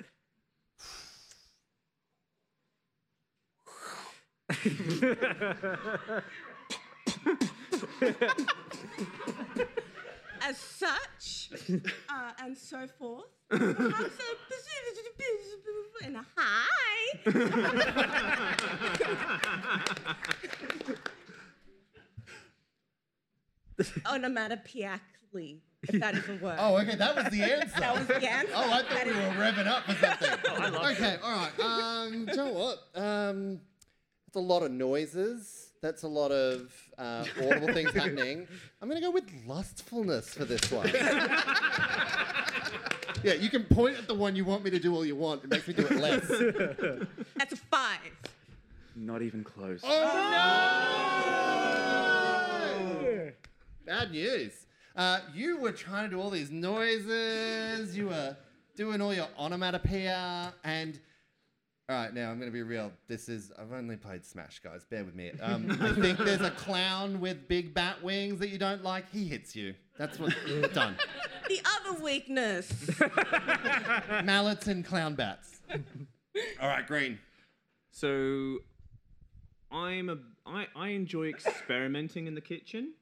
As 10.44 10.58
such, 10.58 11.52
uh, 12.10 12.32
and 12.44 12.58
so 12.58 12.88
forth. 12.98 13.26
Perhaps 13.50 14.16
a 14.18 16.06
and 16.06 16.16
a 16.18 16.26
hi. 16.36 18.22
Onomatopoeically, 24.06 25.60
if 25.84 26.00
that 26.00 26.16
is 26.16 26.28
a 26.30 26.36
word. 26.44 26.58
Oh, 26.60 26.78
okay, 26.78 26.96
that 26.96 27.16
was 27.16 27.26
the 27.32 27.42
answer. 27.42 27.80
That 27.80 27.96
was 27.98 28.08
the 28.08 28.32
answer. 28.32 28.52
Oh, 28.56 28.72
I 28.72 28.82
thought 28.84 28.90
That 28.90 29.06
we 29.06 29.12
is- 29.12 29.18
were 29.18 29.44
revving 29.44 29.68
up 29.68 29.84
for 29.86 29.94
something. 29.94 30.76
okay, 30.92 31.18
all 31.24 31.36
right. 31.36 31.60
Um, 31.60 32.26
do 32.26 32.32
you 32.32 32.38
know 32.38 32.50
what? 32.52 32.80
Um, 33.02 33.60
it's 34.28 34.36
a 34.36 34.40
lot 34.40 34.64
of 34.64 34.72
noises. 34.72 35.71
That's 35.82 36.04
a 36.04 36.08
lot 36.08 36.32
of 36.32 36.72
uh, 37.00 37.26
audible 37.38 37.74
things 37.74 37.92
happening. 37.92 38.48
I'm 38.82 38.88
going 38.88 39.02
to 39.02 39.06
go 39.06 39.10
with 39.10 39.26
lustfulness 39.48 40.32
for 40.32 40.46
this 40.46 40.70
one. 40.72 40.88
yeah, 43.24 43.34
you 43.34 43.50
can 43.50 43.64
point 43.64 43.98
at 43.98 44.08
the 44.08 44.14
one 44.14 44.36
you 44.36 44.46
want 44.46 44.64
me 44.64 44.70
to 44.70 44.78
do 44.78 44.94
all 44.94 45.04
you 45.04 45.16
want. 45.16 45.44
It 45.44 45.50
makes 45.50 45.68
me 45.68 45.74
do 45.74 45.88
it 45.88 45.98
less. 45.98 46.28
That's 47.36 47.54
a 47.54 47.58
five. 47.58 47.98
Not 48.96 49.24
even 49.24 49.44
close. 49.44 49.82
Oh, 49.84 50.04
no! 53.10 53.32
Bad 53.88 54.12
news. 54.12 54.68
Uh, 54.96 55.22
you 55.34 55.58
were 55.58 55.72
trying 55.72 56.08
to 56.08 56.16
do 56.16 56.22
all 56.22 56.30
these 56.30 56.52
noises. 56.52 57.98
You 57.98 58.10
were 58.10 58.38
doing 58.76 59.02
all 59.02 59.16
your 59.16 59.30
onomatopoeia. 59.36 60.54
And 60.64 61.00
all 61.92 61.98
right, 61.98 62.14
now 62.14 62.30
I'm 62.30 62.40
going 62.40 62.50
to 62.50 62.54
be 62.54 62.64
real. 62.64 62.90
This 63.10 63.28
is 63.28 63.52
I've 63.60 63.74
only 63.74 63.98
played 63.98 64.26
Smash, 64.26 64.60
guys. 64.60 64.86
Bear 64.90 65.04
with 65.04 65.14
me. 65.14 65.32
Um, 65.42 65.78
I 65.82 65.94
think 65.94 66.20
there's 66.20 66.40
a 66.40 66.52
clown 66.52 67.20
with 67.20 67.50
big 67.50 67.74
bat 67.74 68.02
wings 68.02 68.40
that 68.40 68.48
you 68.48 68.58
don't 68.58 68.82
like. 68.82 69.12
He 69.12 69.28
hits 69.28 69.58
you. 69.58 69.74
That's 69.98 70.18
what 70.18 70.34
done. 70.74 70.96
The 71.50 71.60
other 71.66 72.02
weakness. 72.02 72.90
Mallets 74.24 74.68
and 74.68 74.86
clown 74.86 75.16
bats. 75.16 75.60
All 76.62 76.70
right, 76.70 76.88
Green. 76.88 77.20
So, 77.92 78.60
I'm 79.70 80.10
a 80.10 80.18
I, 80.46 80.68
I 80.74 80.90
enjoy 80.90 81.28
experimenting 81.28 82.26
in 82.26 82.36
the 82.36 82.42
kitchen. 82.42 82.94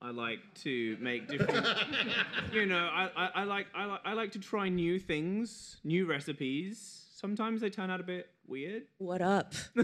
I 0.00 0.10
like 0.10 0.38
to 0.62 0.96
make 1.00 1.26
different. 1.26 1.66
you 2.52 2.66
know, 2.66 2.88
I, 2.92 3.10
I, 3.16 3.30
I 3.34 3.44
like 3.44 3.66
I 3.74 3.86
like 3.86 4.00
I 4.04 4.12
like 4.12 4.30
to 4.32 4.38
try 4.38 4.68
new 4.68 5.00
things, 5.00 5.78
new 5.82 6.06
recipes. 6.06 7.06
Sometimes 7.12 7.60
they 7.60 7.70
turn 7.70 7.90
out 7.90 7.98
a 7.98 8.04
bit 8.04 8.28
weird. 8.48 8.84
What 8.98 9.22
up? 9.22 9.54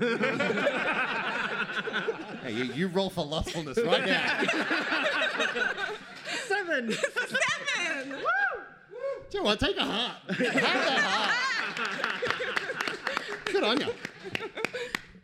Hey, 2.43 2.53
you, 2.53 2.65
you 2.65 2.89
roll 2.89 3.09
for 3.09 3.25
lustfulness 3.25 3.79
right 3.79 4.05
now. 4.05 4.43
Seven. 6.49 6.91
Seven. 6.93 8.11
Woo! 8.11 8.17
Do 9.31 9.39
you 9.39 9.39
know 9.39 9.43
what? 9.45 9.61
Take 9.61 9.77
a 9.77 9.85
heart. 9.85 10.17
Have 10.29 10.39
that 10.39 11.01
heart. 11.05 11.37
Good 13.45 13.63
on 13.63 13.81
you. 13.81 13.87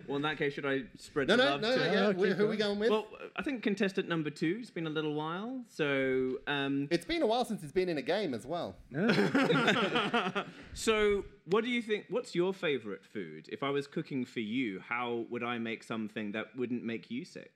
Well, 0.08 0.16
in 0.16 0.22
that 0.22 0.38
case, 0.38 0.54
should 0.54 0.64
I 0.64 0.84
spread 0.96 1.28
No, 1.28 1.36
the 1.36 1.44
no, 1.44 1.50
love 1.50 1.60
no, 1.60 1.70
to? 1.70 1.76
no. 1.76 1.92
Yeah. 1.92 2.06
Okay, 2.06 2.32
Who 2.32 2.46
are 2.46 2.48
we 2.48 2.56
going 2.56 2.78
with? 2.78 2.90
Well, 2.90 3.06
I 3.36 3.42
think 3.42 3.62
contestant 3.62 4.08
number 4.08 4.30
two. 4.30 4.56
It's 4.60 4.70
been 4.70 4.86
a 4.86 4.90
little 4.90 5.14
while, 5.14 5.62
so 5.68 6.38
um, 6.46 6.88
It's 6.90 7.04
been 7.04 7.20
a 7.22 7.26
while 7.26 7.44
since 7.44 7.62
it's 7.62 7.72
been 7.72 7.90
in 7.90 7.98
a 7.98 8.02
game 8.02 8.32
as 8.32 8.46
well. 8.46 8.74
so 10.74 11.24
what 11.44 11.62
do 11.62 11.70
you 11.70 11.82
think? 11.82 12.06
What's 12.08 12.34
your 12.34 12.54
favorite 12.54 13.04
food? 13.04 13.48
If 13.52 13.62
I 13.62 13.68
was 13.68 13.86
cooking 13.86 14.24
for 14.24 14.40
you, 14.40 14.80
how 14.80 15.26
would 15.28 15.44
I 15.44 15.58
make 15.58 15.82
something 15.82 16.32
that 16.32 16.56
wouldn't 16.56 16.82
make 16.82 17.10
you 17.10 17.26
sick? 17.26 17.52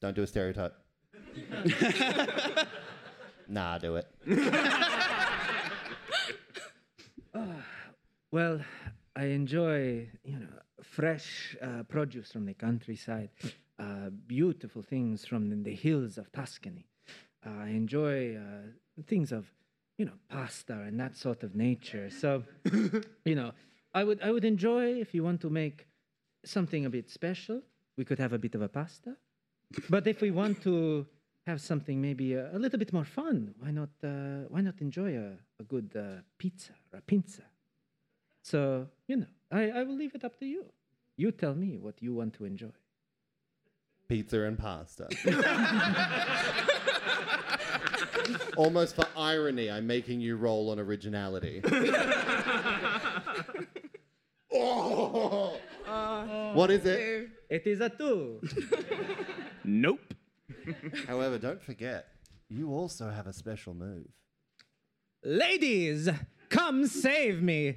Don't 0.00 0.16
do 0.16 0.22
a 0.22 0.26
stereotype. 0.26 0.74
nah, 3.48 3.76
do 3.78 3.96
it. 3.96 4.06
Well, 8.30 8.60
I 9.14 9.26
enjoy, 9.26 10.08
you 10.24 10.38
know, 10.40 10.48
fresh 10.90 11.56
uh, 11.60 11.82
produce 11.84 12.32
from 12.32 12.46
the 12.46 12.54
countryside, 12.54 13.30
uh, 13.78 14.10
beautiful 14.26 14.82
things 14.82 15.24
from 15.24 15.62
the, 15.62 15.74
hills 15.74 16.18
of 16.18 16.30
Tuscany. 16.32 16.86
Uh, 17.44 17.50
I 17.64 17.68
enjoy 17.68 18.38
things 19.06 19.32
of, 19.32 19.46
you 19.98 20.06
know, 20.06 20.18
pasta 20.28 20.72
and 20.86 20.98
that 21.00 21.16
sort 21.16 21.42
of 21.42 21.54
nature. 21.54 22.10
So, 22.10 22.44
you 23.24 23.34
know, 23.34 23.52
I 23.92 24.02
would 24.02 24.20
I 24.22 24.30
would 24.32 24.44
enjoy 24.44 25.00
if 25.00 25.14
you 25.14 25.22
want 25.22 25.40
to 25.42 25.50
make 25.50 25.86
something 26.44 26.84
a 26.84 26.90
bit 26.90 27.08
special. 27.10 27.62
We 27.96 28.04
could 28.04 28.18
have 28.18 28.32
a 28.32 28.38
bit 28.38 28.54
of 28.54 28.62
a 28.62 28.68
pasta. 28.68 29.16
But 29.88 30.06
if 30.06 30.20
we 30.20 30.30
want 30.30 30.62
to 30.62 31.06
have 31.46 31.60
something 31.60 32.00
maybe 32.00 32.34
a, 32.34 32.56
a 32.56 32.58
little 32.58 32.78
bit 32.78 32.92
more 32.92 33.04
fun, 33.04 33.54
why 33.58 33.70
not? 33.70 33.90
Uh, 34.02 34.48
why 34.48 34.60
not 34.60 34.80
enjoy 34.80 35.16
a, 35.16 35.32
a 35.60 35.64
good 35.64 35.94
uh, 35.96 36.22
pizza 36.38 36.72
or 36.92 36.98
a 36.98 37.02
pinza? 37.02 37.42
So, 38.44 38.86
you 39.08 39.16
know, 39.16 39.26
I, 39.50 39.70
I 39.70 39.82
will 39.84 39.96
leave 39.96 40.14
it 40.14 40.22
up 40.22 40.38
to 40.38 40.44
you. 40.44 40.66
You 41.16 41.32
tell 41.32 41.54
me 41.54 41.78
what 41.78 42.02
you 42.02 42.12
want 42.12 42.34
to 42.34 42.44
enjoy. 42.44 42.74
Pizza 44.06 44.42
and 44.42 44.58
pasta. 44.58 45.08
Almost 48.58 48.96
for 48.96 49.06
irony, 49.16 49.70
I'm 49.70 49.86
making 49.86 50.20
you 50.20 50.36
roll 50.36 50.68
on 50.70 50.78
originality. 50.78 51.62
oh! 54.52 55.56
what 56.52 56.70
is 56.70 56.84
it? 56.84 57.00
Uh, 57.00 57.30
it 57.48 57.66
is 57.66 57.80
a 57.80 57.88
two. 57.88 58.42
Nope. 59.64 60.12
However, 61.06 61.38
don't 61.38 61.62
forget, 61.62 62.08
you 62.50 62.72
also 62.72 63.08
have 63.08 63.26
a 63.26 63.32
special 63.32 63.72
move. 63.72 64.08
Ladies, 65.22 66.10
come 66.54 66.86
save 66.86 67.42
me. 67.42 67.76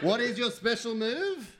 What 0.00 0.20
is 0.20 0.38
your 0.38 0.50
special 0.50 0.94
move? 0.94 1.56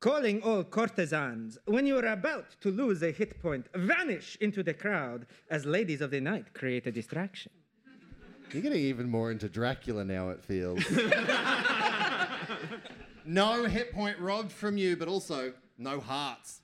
Calling 0.00 0.42
all 0.42 0.64
courtesans. 0.64 1.58
When 1.66 1.86
you 1.86 1.98
are 1.98 2.06
about 2.06 2.46
to 2.62 2.70
lose 2.70 3.02
a 3.02 3.10
hit 3.10 3.42
point, 3.42 3.66
vanish 3.74 4.38
into 4.40 4.62
the 4.62 4.72
crowd 4.72 5.26
as 5.50 5.66
ladies 5.66 6.00
of 6.00 6.10
the 6.10 6.20
night 6.20 6.54
create 6.54 6.86
a 6.86 6.92
distraction. 6.92 7.52
You're 8.50 8.62
getting 8.62 8.80
even 8.80 9.10
more 9.10 9.30
into 9.30 9.48
Dracula 9.48 10.04
now, 10.04 10.30
it 10.30 10.42
feels. 10.42 10.82
no 13.24 13.64
hit 13.64 13.92
point 13.92 14.18
robbed 14.18 14.50
from 14.50 14.78
you, 14.78 14.96
but 14.96 15.08
also 15.08 15.52
no 15.76 16.00
hearts. 16.00 16.62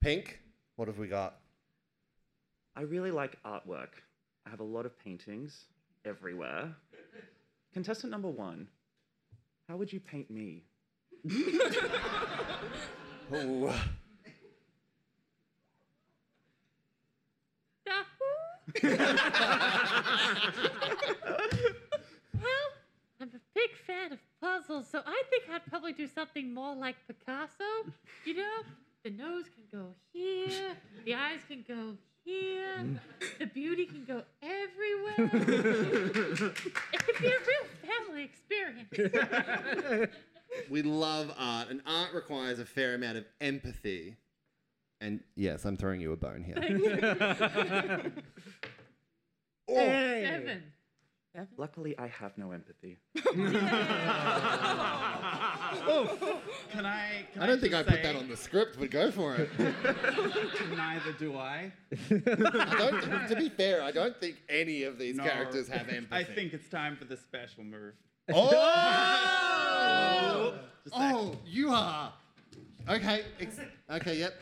Pink, 0.00 0.40
what 0.76 0.86
have 0.86 0.98
we 0.98 1.08
got? 1.08 1.40
I 2.76 2.82
really 2.82 3.10
like 3.10 3.36
artwork. 3.44 3.88
I 4.46 4.50
have 4.50 4.60
a 4.60 4.64
lot 4.64 4.86
of 4.86 4.96
paintings 4.98 5.64
everywhere. 6.04 6.76
Contestant 7.76 8.10
number 8.10 8.30
one, 8.30 8.68
how 9.68 9.76
would 9.76 9.92
you 9.92 10.00
paint 10.00 10.30
me? 10.30 10.62
Ooh. 11.30 11.60
well, 13.36 13.74
I'm 23.20 23.28
a 23.28 23.40
big 23.54 23.70
fan 23.86 24.12
of 24.12 24.18
puzzles, 24.40 24.88
so 24.88 25.02
I 25.04 25.22
think 25.28 25.44
I'd 25.52 25.66
probably 25.66 25.92
do 25.92 26.06
something 26.06 26.54
more 26.54 26.74
like 26.74 26.96
Picasso. 27.06 27.92
You 28.24 28.36
know, 28.36 28.62
the 29.04 29.10
nose 29.10 29.50
can 29.54 29.64
go 29.70 29.88
here, 30.14 30.74
the 31.04 31.14
eyes 31.14 31.40
can 31.46 31.62
go 31.68 31.98
here. 32.26 32.76
Mm. 32.80 32.98
The 33.38 33.46
beauty 33.46 33.86
can 33.86 34.04
go 34.04 34.22
everywhere. 34.42 35.14
it 36.92 37.06
can 37.06 37.22
be 37.22 37.28
a 37.28 37.38
real 37.46 37.66
family 37.82 38.24
experience. 38.24 40.12
We 40.70 40.82
love 40.82 41.32
art, 41.36 41.68
and 41.68 41.82
art 41.86 42.14
requires 42.14 42.58
a 42.58 42.64
fair 42.64 42.94
amount 42.94 43.18
of 43.18 43.24
empathy. 43.40 44.16
And 45.00 45.20
yes, 45.34 45.64
I'm 45.64 45.76
throwing 45.76 46.00
you 46.00 46.12
a 46.12 46.16
bone 46.16 46.42
here. 46.42 46.56
Seven. 49.68 50.62
Oh. 50.64 50.75
Luckily, 51.56 51.98
I 51.98 52.06
have 52.08 52.36
no 52.38 52.52
empathy. 52.52 52.98
Can 56.70 56.84
I? 56.84 57.26
Can 57.32 57.42
I 57.42 57.46
don't 57.46 57.60
think 57.60 57.74
I 57.74 57.82
just 57.82 57.88
put 57.90 58.02
that 58.02 58.16
on 58.16 58.28
the 58.28 58.36
script, 58.36 58.76
but 58.78 58.90
go 58.90 59.10
for 59.10 59.36
it. 59.36 59.48
Neither 59.58 61.12
do 61.18 61.36
I. 61.36 61.72
I 62.10 62.74
don't, 62.78 63.28
to 63.28 63.36
be 63.36 63.48
fair, 63.48 63.82
I 63.82 63.90
don't 63.90 64.18
think 64.20 64.36
any 64.48 64.82
of 64.84 64.98
these 64.98 65.16
No. 65.16 65.24
characters 65.24 65.68
have 65.68 65.88
empathy. 65.88 66.14
I 66.14 66.24
think 66.24 66.52
it's 66.52 66.68
time 66.68 66.96
for 66.96 67.04
the 67.04 67.16
special 67.16 67.64
move. 67.64 67.94
Oh! 68.32 68.54
oh, 70.92 71.36
you 71.46 71.70
are. 71.70 72.12
Okay. 72.88 73.22
Ex- 73.40 73.60
okay. 73.90 74.18
Yep. 74.18 74.34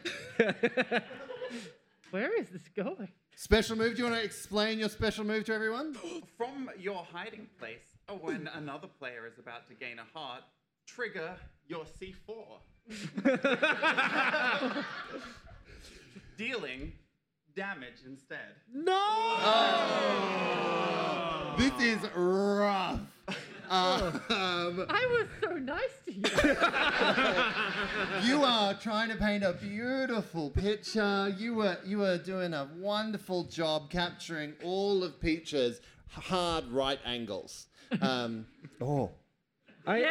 Where 2.11 2.38
is 2.40 2.48
this 2.48 2.68
going? 2.76 3.09
Special 3.37 3.77
move. 3.77 3.97
Do 3.97 4.03
you 4.03 4.09
want 4.09 4.20
to 4.20 4.25
explain 4.25 4.79
your 4.79 4.88
special 4.88 5.25
move 5.25 5.44
to 5.47 5.55
everyone? 5.55 5.97
From 6.37 6.70
your 6.79 7.07
hiding 7.12 7.49
place, 7.59 7.83
uh, 8.09 8.14
when 8.14 8.49
another 8.55 8.88
player 8.99 9.27
is 9.27 9.38
about 9.38 9.66
to 9.68 9.75
gain 9.75 9.99
a 9.99 10.18
heart, 10.18 10.44
trigger 10.87 11.35
your 11.66 11.85
C4. 11.85 12.61
Dealing 16.37 16.92
damage 17.57 18.03
instead. 18.07 18.57
No! 18.73 19.47
This 21.57 21.73
is 21.81 21.99
rough. 22.14 23.01
Um, 23.70 24.20
I 24.88 25.07
was 25.11 25.27
so 25.42 25.57
nice 25.57 25.90
to 26.07 26.12
you. 26.12 26.22
you 28.29 28.44
are 28.44 28.74
trying 28.74 29.09
to 29.11 29.16
paint 29.16 29.42
a 29.44 29.53
beautiful 29.55 30.50
picture. 30.50 31.35
You 31.38 31.55
were 31.55 31.79
you 31.85 31.98
were 31.98 32.18
doing 32.18 32.55
a 32.55 32.68
wonderful 32.77 33.44
job 33.44 33.90
capturing 33.90 34.55
all 34.62 35.03
of 35.03 35.18
Peach's 35.20 35.81
hard 36.09 36.68
right 36.70 36.98
angles. 37.05 37.66
Um, 38.00 38.46
oh. 38.81 39.11
it 39.87 40.07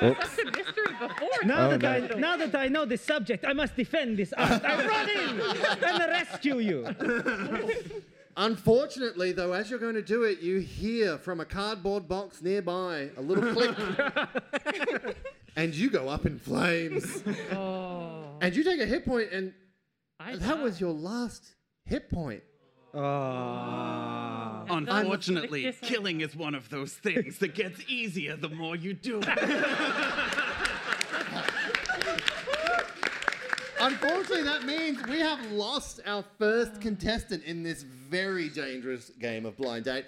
was 0.00 0.16
such 0.30 0.46
a 0.46 0.50
mystery 0.50 0.94
before. 1.00 1.28
Now 1.44 1.70
Oh, 1.70 1.76
that 1.76 2.10
no. 2.10 2.16
I 2.16 2.18
now 2.18 2.36
that 2.36 2.54
I 2.54 2.68
know 2.68 2.84
this 2.84 3.02
subject, 3.02 3.44
I 3.44 3.52
must 3.52 3.76
defend 3.76 4.16
this 4.18 4.32
art. 4.32 4.64
I 4.64 4.86
run 4.86 5.08
in 5.08 5.40
and 5.84 5.98
rescue 6.10 6.58
you. 6.58 6.86
Unfortunately, 8.36 9.32
though, 9.32 9.52
as 9.52 9.68
you're 9.70 9.78
going 9.78 9.94
to 9.94 10.02
do 10.02 10.22
it, 10.24 10.40
you 10.40 10.58
hear 10.60 11.18
from 11.18 11.40
a 11.40 11.44
cardboard 11.44 12.08
box 12.08 12.40
nearby 12.42 13.10
a 13.16 13.20
little 13.20 13.52
click. 13.52 13.76
and 15.56 15.74
you 15.74 15.90
go 15.90 16.08
up 16.08 16.26
in 16.26 16.38
flames. 16.38 17.22
Oh, 17.52 18.38
And 18.40 18.54
you 18.54 18.62
take 18.64 18.80
a 18.80 18.86
hit 18.86 19.04
point, 19.04 19.30
and 19.32 19.52
I 20.18 20.36
that 20.36 20.62
was 20.62 20.80
your 20.80 20.92
last 20.92 21.54
hit 21.84 22.08
point. 22.08 22.42
Oh. 22.94 24.64
Unfortunately, 24.68 25.64
This- 25.64 25.76
this- 25.80 25.88
killing 25.90 26.20
is 26.20 26.34
one 26.36 26.54
of 26.54 26.68
those 26.70 26.92
things 26.94 27.38
that 27.38 27.54
gets 27.54 27.80
easier 27.88 28.36
the 28.36 28.48
more 28.48 28.76
you 28.76 28.94
do 28.94 29.20
it. 29.22 29.26
Unfortunately, 33.90 34.42
that 34.44 34.64
means 34.64 35.02
we 35.08 35.18
have 35.18 35.44
lost 35.50 36.00
our 36.06 36.24
first 36.38 36.80
contestant 36.80 37.42
in 37.44 37.62
this 37.64 37.82
very 37.82 38.48
dangerous 38.48 39.10
game 39.18 39.44
of 39.44 39.56
blind 39.56 39.84
date. 39.86 40.04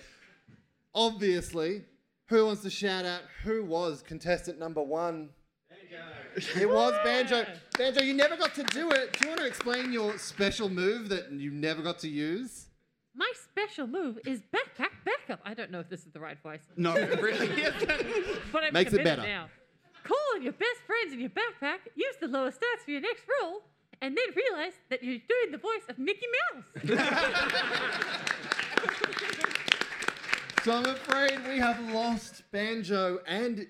Obviously, 0.94 1.82
who 2.26 2.46
wants 2.46 2.62
to 2.62 2.70
shout 2.70 3.04
out 3.04 3.22
who 3.42 3.64
was 3.64 4.02
contestant 4.02 4.58
number 4.58 4.82
one? 4.82 5.30
It 6.56 6.68
was 6.68 6.94
Banjo. 7.04 7.44
Banjo, 7.76 8.02
you 8.02 8.14
never 8.14 8.36
got 8.36 8.54
to 8.54 8.62
do 8.64 8.90
it. 8.90 9.12
Do 9.18 9.24
you 9.24 9.28
want 9.30 9.40
to 9.40 9.46
explain 9.46 9.92
your 9.92 10.16
special 10.16 10.68
move 10.70 11.08
that 11.10 11.30
you 11.32 11.50
never 11.50 11.82
got 11.82 11.98
to 12.00 12.08
use? 12.08 12.66
My 13.14 13.30
special 13.36 13.86
move 13.86 14.18
is 14.26 14.40
backpack 14.54 14.92
backup. 15.04 15.40
I 15.44 15.52
don't 15.52 15.70
know 15.70 15.80
if 15.80 15.90
this 15.90 16.06
is 16.06 16.12
the 16.12 16.20
right 16.20 16.40
voice, 16.42 16.60
No, 16.76 16.94
it 16.96 17.20
really 17.20 17.48
isn't. 17.62 17.88
but 18.52 18.64
I'm 18.64 18.72
Makes 18.72 18.94
it 18.94 18.98
committed 18.98 19.16
better. 19.18 19.28
now. 19.28 19.48
Call 20.04 20.16
on 20.36 20.42
your 20.42 20.52
best 20.54 20.80
friends 20.86 21.12
in 21.12 21.20
your 21.20 21.28
backpack, 21.30 21.78
use 21.94 22.14
the 22.20 22.28
lowest 22.28 22.58
stats 22.58 22.84
for 22.84 22.90
your 22.92 23.02
next 23.02 23.24
roll, 23.42 23.60
and 24.02 24.14
then 24.16 24.24
realize 24.36 24.72
that 24.90 25.02
you're 25.02 25.16
doing 25.16 25.52
the 25.52 25.58
voice 25.58 25.82
of 25.88 25.98
Mickey 25.98 26.26
Mouse. 26.52 26.64
So 30.64 30.70
I'm 30.72 30.84
afraid 30.86 31.40
we 31.48 31.58
have 31.58 31.80
lost 31.92 32.44
Banjo, 32.52 33.18
and 33.26 33.66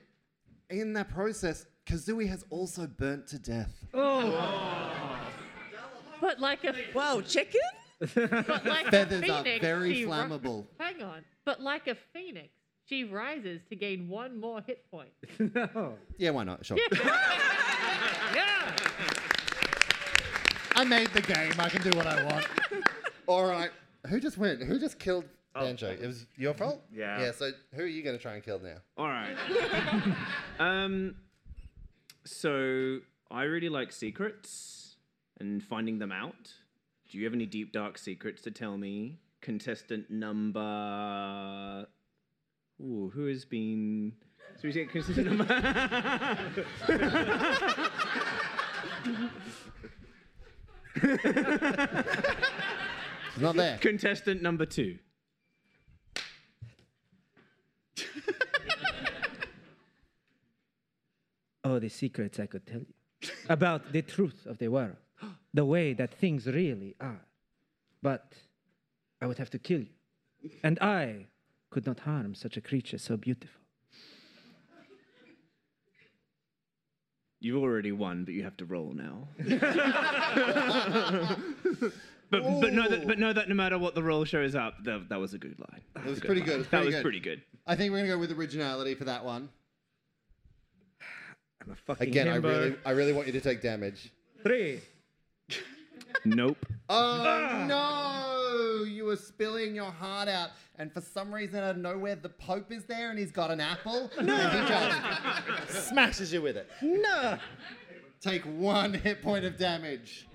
in 0.68 0.92
that 0.92 1.08
process, 1.08 1.64
Kazooie 1.86 2.28
has 2.28 2.44
also 2.50 2.86
burnt 2.86 3.26
to 3.28 3.38
death. 3.38 3.72
oh 3.94 5.18
But 6.20 6.38
like 6.38 6.64
a 6.64 6.74
Whoa, 6.92 7.22
chicken? 7.22 7.62
but 8.14 8.66
like 8.66 8.88
Feathers 8.90 9.22
a 9.22 9.32
are 9.32 9.42
phoenix, 9.42 9.62
very 9.62 9.94
she 9.94 10.04
ri- 10.04 10.10
flammable. 10.10 10.66
Hang 10.78 11.02
on. 11.02 11.24
But 11.46 11.62
like 11.62 11.86
a 11.88 11.94
phoenix, 12.12 12.50
she 12.84 13.04
rises 13.04 13.62
to 13.70 13.76
gain 13.76 14.06
one 14.10 14.38
more 14.38 14.60
hit 14.60 14.84
point. 14.90 15.12
No. 15.54 15.94
Yeah, 16.18 16.30
why 16.32 16.44
not? 16.44 16.66
Sure. 16.66 16.76
Yeah. 20.82 20.96
I 20.96 20.98
made 20.98 21.08
the 21.08 21.22
game. 21.22 21.52
I 21.58 21.68
can 21.68 21.82
do 21.82 21.96
what 21.96 22.06
I 22.06 22.24
want. 22.24 22.46
All 23.26 23.44
right. 23.44 23.70
Who 24.08 24.20
just 24.20 24.36
went? 24.36 24.62
Who 24.62 24.78
just 24.78 24.98
killed 24.98 25.24
Banjo? 25.54 25.90
It 25.90 26.06
was 26.06 26.26
your 26.36 26.54
fault. 26.54 26.82
Yeah. 26.92 27.20
Yeah. 27.20 27.32
So 27.32 27.50
who 27.74 27.82
are 27.82 27.86
you 27.86 28.02
going 28.02 28.16
to 28.16 28.22
try 28.22 28.34
and 28.34 28.42
kill 28.42 28.58
now? 28.58 28.76
All 28.96 29.06
right. 29.06 29.36
um, 30.58 31.14
so 32.24 32.98
I 33.30 33.44
really 33.44 33.68
like 33.68 33.92
secrets 33.92 34.96
and 35.38 35.62
finding 35.62 35.98
them 35.98 36.12
out. 36.12 36.52
Do 37.10 37.18
you 37.18 37.24
have 37.24 37.34
any 37.34 37.46
deep 37.46 37.72
dark 37.72 37.98
secrets 37.98 38.42
to 38.42 38.50
tell 38.50 38.76
me? 38.78 39.18
Contestant 39.40 40.10
number. 40.10 41.86
Ooh, 42.80 43.10
who 43.14 43.26
has 43.26 43.44
been? 43.44 44.14
So 44.56 44.68
we 44.68 44.72
say 44.72 44.86
contestant 44.86 45.26
number. 45.26 46.38
He's 50.94 51.02
not 53.42 53.56
there. 53.56 53.78
contestant 53.78 54.42
number 54.42 54.66
two. 54.66 54.98
Oh, 61.64 61.78
the 61.78 61.88
secrets 61.88 62.40
I 62.40 62.46
could 62.46 62.66
tell 62.66 62.80
you 62.80 63.30
about 63.48 63.92
the 63.92 64.02
truth 64.02 64.46
of 64.46 64.58
the 64.58 64.66
world, 64.68 64.96
the 65.54 65.64
way 65.64 65.92
that 65.94 66.12
things 66.12 66.46
really 66.46 66.96
are. 67.00 67.24
But 68.02 68.32
I 69.20 69.26
would 69.26 69.38
have 69.38 69.50
to 69.50 69.58
kill 69.60 69.80
you, 69.80 70.50
and 70.64 70.76
I 70.80 71.26
could 71.70 71.86
not 71.86 72.00
harm 72.00 72.34
such 72.34 72.56
a 72.56 72.60
creature 72.60 72.98
so 72.98 73.16
beautiful. 73.16 73.61
You've 77.42 77.60
already 77.62 77.90
won, 77.92 78.24
but 78.24 78.34
you 78.34 78.44
have 78.44 78.56
to 78.58 78.64
roll 78.64 78.92
now. 78.94 79.26
but 82.30 82.42
but 82.60 82.72
know 82.72 82.88
that 82.88 83.04
but 83.06 83.18
know 83.18 83.32
that 83.32 83.48
no 83.48 83.54
matter 83.54 83.78
what 83.78 83.94
the 83.96 84.02
roll 84.02 84.24
shows 84.24 84.54
up, 84.54 84.74
that, 84.84 85.08
that 85.08 85.18
was 85.18 85.34
a 85.34 85.38
good 85.38 85.58
line. 85.58 85.80
That 85.94 86.06
It 86.06 86.10
was 86.10 86.20
pretty 86.20 86.40
line. 86.40 86.46
good. 86.48 86.54
it 86.54 86.58
was 86.58 86.66
That 86.68 86.70
pretty 86.70 86.86
was 86.86 86.94
good. 86.96 87.02
pretty 87.02 87.20
good. 87.20 87.42
I 87.66 87.74
think 87.76 87.90
we're 87.90 87.98
going 87.98 88.10
to 88.10 88.14
go 88.16 88.20
with 88.20 88.32
originality 88.32 88.94
for 88.94 89.04
that 89.04 89.24
one. 89.24 89.48
I'm 91.64 91.72
a 91.72 91.74
fucking 91.74 92.08
Again, 92.08 92.28
I 92.28 92.38
himbo. 92.38 92.42
really, 92.44 92.74
I 92.86 92.90
really 92.92 93.12
want 93.12 93.26
you 93.26 93.32
to 93.34 93.40
take 93.40 93.60
damage. 93.62 94.10
Three. 94.42 94.80
Nope. 96.24 96.64
Oh 96.88 97.64
no! 97.68 98.21
You 98.82 99.04
were 99.04 99.16
spilling 99.16 99.74
your 99.74 99.90
heart 99.90 100.28
out, 100.28 100.50
and 100.76 100.92
for 100.92 101.00
some 101.00 101.34
reason 101.34 101.60
out 101.60 101.72
of 101.72 101.76
nowhere, 101.78 102.16
the 102.16 102.28
Pope 102.28 102.70
is 102.72 102.84
there, 102.84 103.10
and 103.10 103.18
he's 103.18 103.32
got 103.32 103.50
an 103.50 103.60
apple, 103.60 104.10
and 104.18 104.28
he 104.30 104.68
just 104.68 105.88
smashes 105.88 106.32
you 106.32 106.42
with 106.42 106.56
it. 106.56 106.68
No. 106.82 107.38
Take 108.20 108.42
one 108.44 108.94
hit 108.94 109.22
point 109.22 109.44
of 109.44 109.58
damage. 109.58 110.28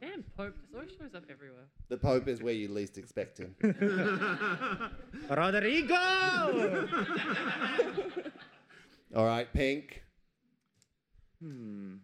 Damn, 0.00 0.24
Pope 0.36 0.56
just 0.58 0.74
always 0.74 0.90
shows 0.98 1.14
up 1.14 1.24
everywhere. 1.30 1.66
The 1.88 1.98
Pope 1.98 2.26
is 2.26 2.42
where 2.42 2.54
you 2.54 2.68
least 2.68 2.96
expect 2.96 3.38
him. 3.38 3.54
Rodrigo. 5.28 5.94
All 9.14 9.26
right, 9.26 9.52
Pink. 9.52 10.02
Hmm. 11.42 11.96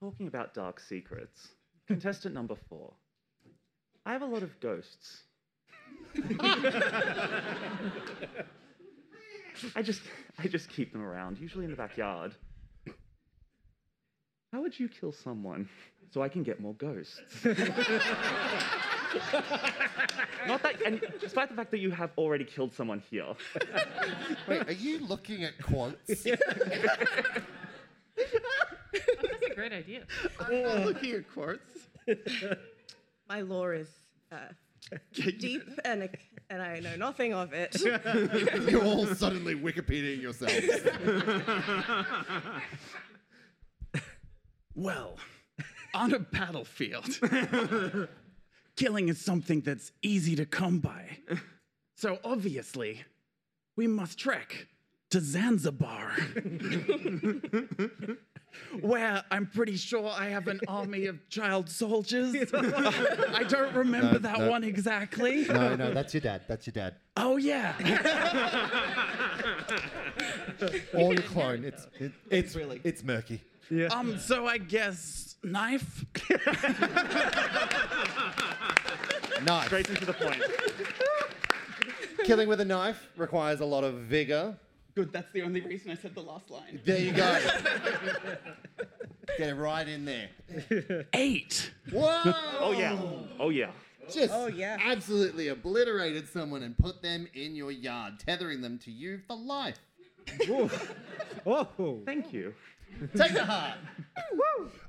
Talking 0.00 0.26
about 0.26 0.52
dark 0.54 0.80
secrets, 0.80 1.48
contestant 1.86 2.34
number 2.34 2.56
four. 2.68 2.94
I 4.08 4.12
have 4.12 4.22
a 4.22 4.26
lot 4.26 4.42
of 4.42 4.58
ghosts. 4.58 5.24
I 9.76 9.82
just, 9.82 10.00
I 10.38 10.48
just 10.48 10.70
keep 10.70 10.92
them 10.92 11.02
around, 11.02 11.36
usually 11.38 11.66
in 11.66 11.70
the 11.70 11.76
backyard. 11.76 12.34
How 14.50 14.62
would 14.62 14.68
would 14.68 14.80
you 14.80 14.88
kill 14.88 15.12
someone 15.12 15.68
so 16.10 16.22
I 16.22 16.30
can 16.30 16.42
get 16.42 16.58
more 16.58 16.72
ghosts? 16.72 17.20
Not 20.46 20.62
that, 20.62 20.80
and 20.86 21.02
despite 21.20 21.50
the 21.50 21.54
fact 21.54 21.70
that 21.72 21.80
you 21.80 21.90
have 21.90 22.12
already 22.16 22.44
killed 22.44 22.72
someone 22.72 23.02
here. 23.10 23.34
Wait, 24.48 24.66
are 24.66 24.72
you 24.72 25.00
looking 25.06 25.44
at 25.44 25.52
quotes? 25.62 25.98
That's 26.22 26.38
a 29.50 29.54
great 29.54 29.74
idea. 29.74 30.04
I'm 30.40 30.84
looking 30.86 31.12
at 31.12 31.30
quotes. 31.30 31.88
My 33.28 33.42
lore 33.42 33.74
is 33.74 33.88
uh, 34.32 34.36
deep 35.12 35.62
and, 35.84 36.08
and 36.48 36.62
I 36.62 36.80
know 36.80 36.96
nothing 36.96 37.34
of 37.34 37.52
it. 37.52 37.76
You're 38.70 38.84
all 38.84 39.06
suddenly 39.06 39.54
Wikipediaing 39.54 40.22
yourselves. 40.22 40.54
Well, 44.74 45.16
on 45.92 46.14
a 46.14 46.20
battlefield, 46.20 47.18
killing 48.76 49.08
is 49.08 49.20
something 49.20 49.62
that's 49.62 49.90
easy 50.02 50.36
to 50.36 50.46
come 50.46 50.78
by. 50.78 51.18
So 51.96 52.20
obviously, 52.22 53.02
we 53.74 53.88
must 53.88 54.20
trek 54.20 54.68
to 55.10 55.20
Zanzibar. 55.20 56.12
Where 58.80 59.22
I'm 59.30 59.46
pretty 59.46 59.76
sure 59.76 60.08
I 60.10 60.28
have 60.28 60.48
an 60.48 60.60
army 60.68 61.06
of 61.06 61.26
child 61.28 61.68
soldiers. 61.70 62.34
I 62.54 63.44
don't 63.48 63.74
remember 63.74 64.14
No, 64.14 64.18
that 64.18 64.38
no. 64.38 64.50
one 64.50 64.64
exactly. 64.64 65.44
no, 65.46 65.76
no, 65.76 65.92
that's 65.92 66.12
your 66.14 66.20
dad. 66.22 66.42
That's 66.48 66.66
your 66.66 66.72
dad. 66.72 66.94
Oh, 67.16 67.36
yeah. 67.36 67.74
Or 70.92 71.12
your 71.12 71.22
clone. 71.22 71.62
It's 71.64 71.86
it, 72.00 72.10
it's 72.30 72.56
really 72.56 72.80
it's 72.82 73.04
murky. 73.04 73.40
Um, 73.92 74.18
so 74.18 74.46
I 74.46 74.58
guess 74.58 75.36
knife? 75.44 76.04
Knife. 79.44 79.66
Straight 79.66 79.88
into 79.88 80.04
the 80.04 80.14
point. 80.14 80.42
Killing 82.24 82.48
with 82.48 82.60
a 82.60 82.64
knife 82.64 83.08
requires 83.16 83.60
a 83.60 83.64
lot 83.64 83.84
of 83.84 83.94
vigor. 83.94 84.56
Good, 84.98 85.12
that's 85.12 85.30
the 85.32 85.42
only 85.42 85.60
reason 85.60 85.92
I 85.92 85.94
said 85.94 86.12
the 86.16 86.22
last 86.22 86.50
line. 86.50 86.80
There 86.84 86.98
you 86.98 87.12
go. 87.12 87.22
Get 89.38 89.50
it 89.50 89.54
right 89.54 89.86
in 89.86 90.04
there. 90.04 90.28
Eight. 91.12 91.70
Whoa! 91.92 92.20
Oh 92.58 92.74
yeah. 92.76 92.98
Oh 93.38 93.50
yeah. 93.50 93.70
Just 94.12 94.32
Oh, 94.34 94.48
yeah. 94.48 94.76
absolutely 94.84 95.46
obliterated 95.48 96.28
someone 96.28 96.64
and 96.64 96.76
put 96.76 97.00
them 97.00 97.28
in 97.32 97.54
your 97.54 97.70
yard, 97.70 98.14
tethering 98.18 98.60
them 98.60 98.76
to 98.80 98.90
you 98.90 99.20
for 99.28 99.36
life. 99.36 99.78
Oh, 101.46 102.00
Thank 102.04 102.32
you. 102.32 102.52
Take 103.16 103.34
the 103.34 103.44
heart. 103.44 103.78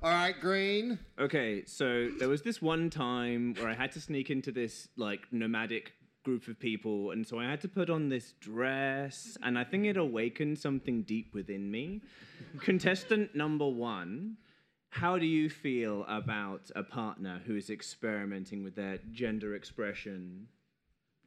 All 0.02 0.10
right, 0.10 0.34
Green. 0.42 0.98
Okay, 1.20 1.66
so 1.66 2.10
there 2.18 2.30
was 2.30 2.42
this 2.42 2.64
one 2.64 2.90
time 2.90 3.54
where 3.60 3.70
I 3.70 3.76
had 3.76 3.92
to 3.92 4.02
sneak 4.02 4.32
into 4.32 4.52
this 4.52 4.88
like 4.98 5.28
nomadic 5.32 5.94
group 6.30 6.48
of 6.48 6.60
people, 6.60 7.10
and 7.10 7.26
so 7.26 7.40
I 7.40 7.46
had 7.46 7.60
to 7.62 7.68
put 7.68 7.90
on 7.90 8.08
this 8.08 8.34
dress, 8.40 9.36
and 9.42 9.58
I 9.58 9.64
think 9.64 9.86
it 9.86 9.98
awakened 9.98 10.60
something 10.60 11.02
deep 11.02 11.34
within 11.34 11.72
me. 11.72 12.02
Contestant 12.60 13.34
number 13.34 13.68
one, 13.68 14.38
how 14.92 15.18
do 15.18 15.26
you 15.26 15.50
feel 15.50 16.06
about 16.08 16.70
a 16.76 16.84
partner 16.84 17.42
who 17.48 17.56
is 17.56 17.72
experimenting 17.72 18.64
with 18.64 18.76
their 18.76 19.00
gender 19.12 19.56
expression 19.56 20.50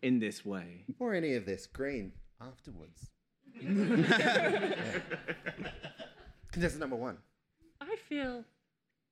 in 0.02 0.20
this 0.20 0.44
way? 0.44 0.84
Or 1.00 1.14
any 1.14 1.34
of 1.34 1.46
this, 1.46 1.66
Green. 1.66 2.12
Afterwards. 2.40 3.10
Contestant 6.52 6.78
number 6.78 6.94
one. 6.94 7.18
I 7.80 7.96
feel 8.08 8.44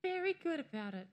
very 0.03 0.37
good 0.41 0.61
about 0.61 0.95
it. 0.95 1.09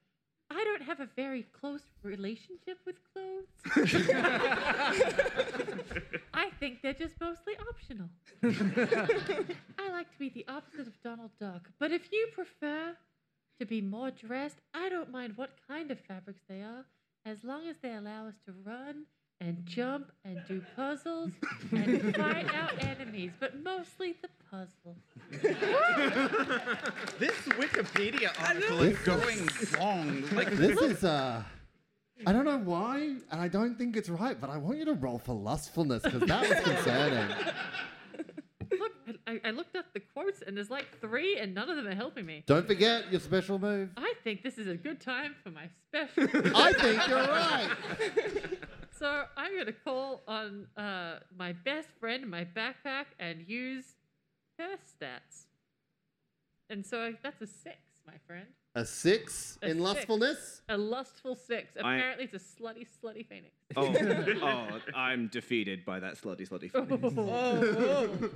I 0.49 0.63
don't 0.63 0.83
have 0.83 0.99
a 0.99 1.07
very 1.15 1.45
close 1.59 1.81
relationship 2.03 2.77
with 2.85 2.95
clothes. 3.11 3.47
I 6.33 6.49
think 6.59 6.81
they're 6.81 6.93
just 6.93 7.19
mostly 7.19 7.53
optional. 7.69 8.09
I 8.43 9.89
like 9.91 10.11
to 10.11 10.19
be 10.19 10.29
the 10.29 10.45
opposite 10.47 10.87
of 10.87 11.01
Donald 11.03 11.31
Duck, 11.39 11.69
but 11.79 11.91
if 11.91 12.11
you 12.11 12.27
prefer 12.33 12.95
to 13.59 13.65
be 13.65 13.81
more 13.81 14.11
dressed, 14.11 14.57
I 14.73 14.89
don't 14.89 15.11
mind 15.11 15.33
what 15.35 15.51
kind 15.67 15.91
of 15.91 15.99
fabrics 15.99 16.41
they 16.47 16.61
are, 16.61 16.85
as 17.25 17.43
long 17.43 17.67
as 17.67 17.77
they 17.81 17.93
allow 17.93 18.27
us 18.27 18.35
to 18.45 18.53
run 18.63 19.05
and 19.39 19.65
jump 19.65 20.11
and 20.25 20.41
do 20.47 20.61
puzzles 20.75 21.31
and 21.71 22.15
fight 22.15 22.53
our 22.55 22.71
enemies, 22.79 23.31
but 23.39 23.61
mostly 23.63 24.15
the 24.21 24.29
puzzles. 24.49 24.97
This 27.19 27.33
Wikipedia 27.59 28.31
article 28.47 28.81
is 28.81 28.97
going 28.99 29.47
long. 29.79 30.23
Like, 30.33 30.51
This 30.51 30.79
is 30.81 31.03
uh 31.03 31.43
I 32.25 32.33
don't 32.33 32.45
know 32.45 32.57
why, 32.57 33.17
and 33.31 33.39
I 33.39 33.47
don't 33.47 33.77
think 33.77 33.95
it's 33.95 34.09
right, 34.09 34.39
but 34.41 34.49
I 34.49 34.57
want 34.57 34.79
you 34.79 34.85
to 34.85 34.93
roll 34.95 35.19
for 35.19 35.33
lustfulness 35.35 36.01
because 36.01 36.21
that 36.23 36.49
was 36.49 36.59
concerning. 36.61 37.29
Look, 38.71 38.91
I- 39.07 39.31
I, 39.33 39.39
I 39.45 39.51
looked 39.51 39.75
up 39.75 39.85
the 39.93 39.99
quotes 39.99 40.41
and 40.41 40.57
there's 40.57 40.69
like 40.71 40.88
three, 40.99 41.38
and 41.38 41.53
none 41.53 41.69
of 41.69 41.75
them 41.75 41.85
are 41.88 41.93
helping 41.95 42.25
me. 42.25 42.43
Don't 42.47 42.65
forget 42.65 43.11
your 43.11 43.19
special 43.19 43.59
move. 43.59 43.89
I 43.97 44.13
think 44.23 44.41
this 44.41 44.57
is 44.57 44.67
a 44.67 44.75
good 44.75 44.99
time 44.99 45.35
for 45.43 45.51
my 45.51 45.69
special. 45.88 46.23
I 46.55 46.73
think 46.73 47.07
you're 47.07 47.17
right. 47.19 47.69
So 48.99 49.23
I'm 49.35 49.57
gonna 49.57 49.71
call 49.73 50.23
on 50.27 50.67
uh, 50.77 51.19
my 51.37 51.53
best 51.53 51.89
friend 51.99 52.23
in 52.23 52.29
my 52.29 52.45
backpack 52.45 53.05
and 53.19 53.43
use 53.47 53.85
her 54.57 54.75
stats. 54.77 55.45
And 56.69 56.85
so 56.85 57.13
that's 57.23 57.41
a 57.41 57.47
six, 57.47 57.77
my 58.05 58.13
friend. 58.25 58.45
A 58.75 58.85
six 58.85 59.57
A 59.63 59.67
in 59.67 59.77
six. 59.77 59.81
lustfulness. 59.83 60.61
A 60.69 60.77
lustful 60.77 61.35
six. 61.35 61.73
I- 61.77 61.95
Apparently, 61.95 62.25
it's 62.31 62.33
a 62.35 62.61
slutty, 62.61 62.85
slutty 63.03 63.25
phoenix. 63.25 63.55
Oh, 63.75 63.93
oh, 64.43 64.79
I'm 64.95 65.27
defeated 65.29 65.83
by 65.85 65.99
that 65.99 66.15
slutty, 66.15 66.47
slutty. 66.47 66.71
feeling. 66.71 68.29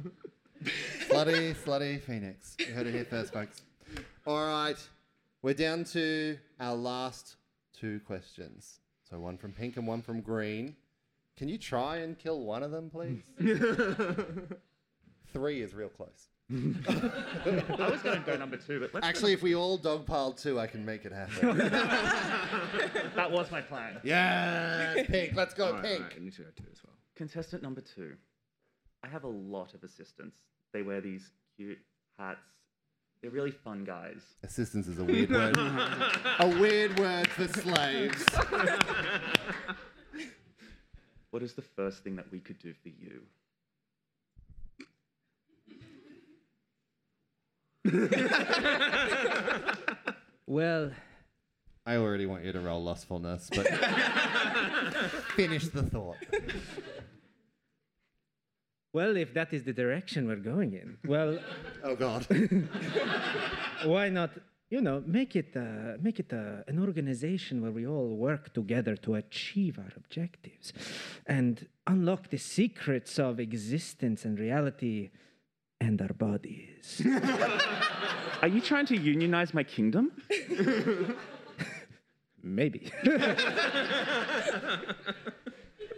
slutty, 1.09 1.55
slutty 1.55 2.01
phoenix. 2.01 2.55
You 2.59 2.73
heard 2.73 2.87
it 2.87 2.93
here 2.93 3.05
first, 3.05 3.33
folks. 3.33 3.61
All 4.25 4.45
right, 4.47 4.77
we're 5.41 5.53
down 5.53 5.83
to 5.85 6.37
our 6.59 6.75
last 6.75 7.35
two 7.73 7.99
questions. 8.05 8.79
So 9.11 9.19
one 9.19 9.37
from 9.37 9.51
pink 9.51 9.75
and 9.75 9.85
one 9.85 10.01
from 10.01 10.21
green. 10.21 10.77
Can 11.35 11.49
you 11.49 11.57
try 11.57 11.97
and 11.97 12.17
kill 12.17 12.39
one 12.45 12.63
of 12.63 12.71
them, 12.71 12.89
please? 12.89 13.23
Three 15.33 15.61
is 15.61 15.73
real 15.73 15.89
close. 15.89 16.29
I 16.49 17.89
was 17.89 18.01
going 18.01 18.19
to 18.19 18.23
go 18.25 18.37
number 18.37 18.55
two, 18.55 18.79
but 18.79 18.93
let's 18.93 19.05
Actually, 19.05 19.33
if 19.33 19.43
we 19.43 19.53
all 19.53 19.77
dogpile 19.77 20.41
two, 20.41 20.61
I 20.61 20.67
can 20.67 20.85
make 20.85 21.03
it 21.03 21.11
happen. 21.11 21.57
that 23.15 23.29
was 23.29 23.51
my 23.51 23.59
plan. 23.59 23.99
yeah, 24.03 25.03
pink. 25.07 25.33
Let's 25.35 25.53
go, 25.53 25.67
Alright, 25.67 25.83
pink. 25.83 26.01
alright, 26.01 26.13
I 26.17 26.23
need 26.23 26.33
to 26.33 26.43
go 26.43 26.47
two 26.57 26.63
as 26.71 26.79
well. 26.85 26.95
Contestant 27.15 27.63
number 27.63 27.81
two. 27.81 28.13
I 29.03 29.09
have 29.09 29.25
a 29.25 29.29
lot 29.29 29.73
of 29.73 29.83
assistants. 29.83 30.37
They 30.71 30.83
wear 30.83 31.01
these 31.01 31.31
cute 31.57 31.79
hats. 32.17 32.39
They're 33.21 33.31
really 33.31 33.51
fun 33.51 33.83
guys. 33.83 34.21
Assistance 34.43 34.87
is 34.87 34.97
a 34.97 35.03
weird 35.11 35.29
word. 35.29 35.55
a 35.57 36.47
weird 36.59 36.99
word 36.99 37.27
for 37.27 37.47
slaves. 37.47 38.25
What 41.29 41.43
is 41.43 41.53
the 41.53 41.61
first 41.61 42.03
thing 42.03 42.15
that 42.17 42.31
we 42.31 42.39
could 42.39 42.59
do 42.59 42.73
for 42.73 42.89
you? 42.89 43.21
well, 50.47 50.91
I 51.85 51.95
already 51.95 52.25
want 52.25 52.43
you 52.43 52.51
to 52.51 52.59
roll 52.59 52.83
lustfulness, 52.83 53.49
but 53.53 53.67
finish 55.35 55.67
the 55.69 55.83
thought. 55.83 56.17
Well, 58.93 59.15
if 59.15 59.33
that 59.33 59.53
is 59.53 59.63
the 59.63 59.73
direction 59.73 60.27
we're 60.27 60.35
going 60.53 60.73
in, 60.73 60.97
well, 61.05 61.39
Oh 61.83 61.95
God. 61.95 62.25
why 63.85 64.09
not? 64.09 64.31
You 64.69 64.79
know, 64.81 65.03
make 65.05 65.35
it 65.35 65.51
uh, 65.55 65.97
make 66.01 66.19
it 66.19 66.31
uh, 66.31 66.63
an 66.67 66.79
organization 66.79 67.61
where 67.61 67.71
we 67.71 67.85
all 67.85 68.15
work 68.15 68.53
together 68.53 68.95
to 68.97 69.15
achieve 69.15 69.77
our 69.77 69.91
objectives, 69.97 70.71
and 71.27 71.67
unlock 71.87 72.29
the 72.29 72.37
secrets 72.37 73.19
of 73.19 73.39
existence 73.41 74.23
and 74.23 74.39
reality, 74.39 75.09
and 75.81 76.01
our 76.01 76.13
bodies. 76.13 77.01
Are 78.41 78.47
you 78.47 78.61
trying 78.61 78.85
to 78.87 78.97
unionize 78.97 79.53
my 79.53 79.63
kingdom? 79.63 80.11
Maybe. 82.41 82.91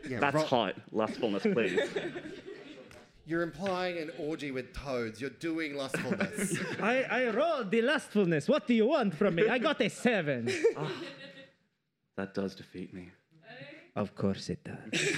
Yeah, 0.09 0.19
That's 0.19 0.35
ro- 0.35 0.43
hot. 0.43 0.75
Lustfulness, 0.91 1.43
please. 1.43 1.79
You're 3.25 3.41
implying 3.41 3.97
an 3.99 4.11
orgy 4.19 4.51
with 4.51 4.73
toads. 4.73 5.21
You're 5.21 5.29
doing 5.29 5.75
lustfulness. 5.75 6.57
I, 6.81 7.03
I 7.03 7.29
rolled 7.29 7.71
the 7.71 7.81
lustfulness. 7.81 8.49
What 8.49 8.67
do 8.67 8.73
you 8.73 8.87
want 8.87 9.15
from 9.15 9.35
me? 9.35 9.47
I 9.47 9.59
got 9.59 9.79
a 9.81 9.89
seven. 9.89 10.51
that 12.17 12.33
does 12.33 12.53
defeat 12.55 12.93
me. 12.93 13.09
Of 13.95 14.15
course 14.15 14.49
it 14.49 14.63
does. 14.63 15.17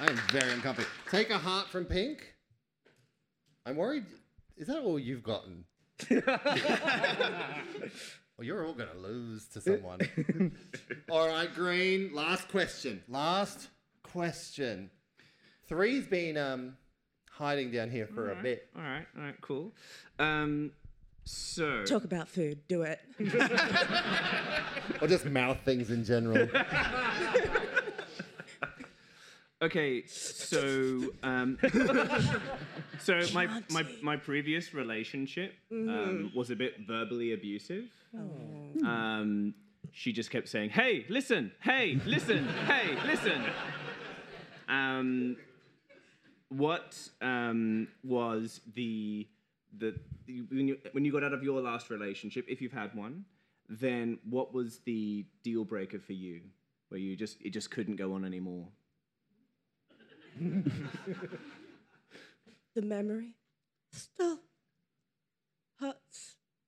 I 0.00 0.06
am 0.06 0.16
very 0.30 0.52
uncomfortable. 0.52 0.90
Take 1.10 1.30
a 1.30 1.38
heart 1.38 1.68
from 1.68 1.84
pink. 1.84 2.34
I'm 3.66 3.76
worried. 3.76 4.06
Is 4.56 4.68
that 4.68 4.78
all 4.78 4.98
you've 4.98 5.22
gotten? 5.22 5.64
well, 8.36 8.46
you're 8.46 8.66
all 8.66 8.74
gonna 8.74 8.94
lose 8.94 9.46
to 9.48 9.60
someone. 9.62 10.00
all 11.10 11.28
right, 11.28 11.52
Green. 11.54 12.14
Last 12.14 12.48
question. 12.48 13.02
Last 13.08 13.68
question. 14.02 14.90
Three's 15.68 16.06
been 16.06 16.36
um 16.36 16.76
hiding 17.30 17.70
down 17.70 17.90
here 17.90 18.06
for 18.06 18.30
a 18.30 18.36
bit. 18.42 18.68
All 18.76 18.82
right, 18.82 19.06
all 19.16 19.22
right, 19.22 19.40
cool. 19.40 19.72
Um, 20.18 20.72
so 21.24 21.84
Talk 21.84 22.04
about 22.04 22.28
food. 22.28 22.66
Do 22.68 22.82
it. 22.82 23.00
Or 25.00 25.06
just 25.06 25.24
mouth 25.24 25.58
things 25.64 25.90
in 25.90 26.04
general. 26.04 26.48
Okay, 29.62 30.04
so 30.06 31.04
um, 31.22 31.56
so 32.98 33.20
my, 33.32 33.46
my 33.70 33.86
my 34.02 34.16
previous 34.16 34.74
relationship 34.74 35.54
um, 35.70 36.32
was 36.34 36.50
a 36.50 36.56
bit 36.56 36.80
verbally 36.84 37.32
abusive. 37.32 37.84
Um, 38.14 39.54
she 39.90 40.12
just 40.12 40.30
kept 40.30 40.48
saying, 40.48 40.70
"Hey, 40.70 41.06
listen! 41.08 41.52
Hey, 41.60 42.00
listen! 42.06 42.46
hey, 42.66 42.96
listen!" 43.06 43.42
Um, 44.68 45.36
what 46.48 46.96
um, 47.20 47.88
was 48.04 48.60
the 48.74 49.28
the, 49.78 49.94
the 50.26 50.42
when 50.50 50.68
you 50.68 50.78
when 50.92 51.04
you 51.04 51.12
got 51.12 51.24
out 51.24 51.32
of 51.32 51.42
your 51.42 51.60
last 51.60 51.90
relationship, 51.90 52.46
if 52.48 52.60
you've 52.60 52.72
had 52.72 52.94
one, 52.94 53.24
then 53.68 54.18
what 54.28 54.52
was 54.52 54.80
the 54.84 55.24
deal 55.42 55.64
breaker 55.64 55.98
for 55.98 56.12
you, 56.12 56.40
where 56.88 57.00
you 57.00 57.16
just 57.16 57.40
it 57.42 57.50
just 57.50 57.70
couldn't 57.70 57.96
go 57.96 58.14
on 58.14 58.24
anymore? 58.24 58.68
The 62.74 62.80
memory 62.80 63.34
still 63.92 64.28
hurts 64.36 64.51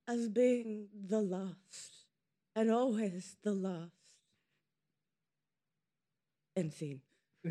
as 0.09 0.29
being 0.29 0.89
the 1.09 1.21
last, 1.21 2.05
and 2.55 2.71
always 2.71 3.37
the 3.43 3.53
last. 3.53 3.91
End 6.57 6.73
scene. 6.73 7.01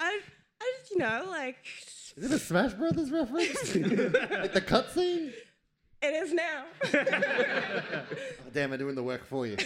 I, 0.00 0.20
I 0.60 0.72
just, 0.78 0.90
you 0.90 0.98
know, 0.98 1.26
like, 1.28 1.56
Is 2.16 2.24
it 2.24 2.32
a 2.32 2.38
Smash 2.38 2.72
Brothers 2.74 3.10
reference? 3.10 3.74
like 3.74 4.52
the 4.52 4.60
cutscene? 4.66 5.32
it 6.02 6.14
is 6.22 6.32
now. 6.32 6.64
Oh, 8.46 8.50
damn, 8.52 8.72
I'm 8.72 8.78
doing 8.78 8.94
the 8.94 9.02
work 9.02 9.26
for 9.26 9.46
you. 9.46 9.56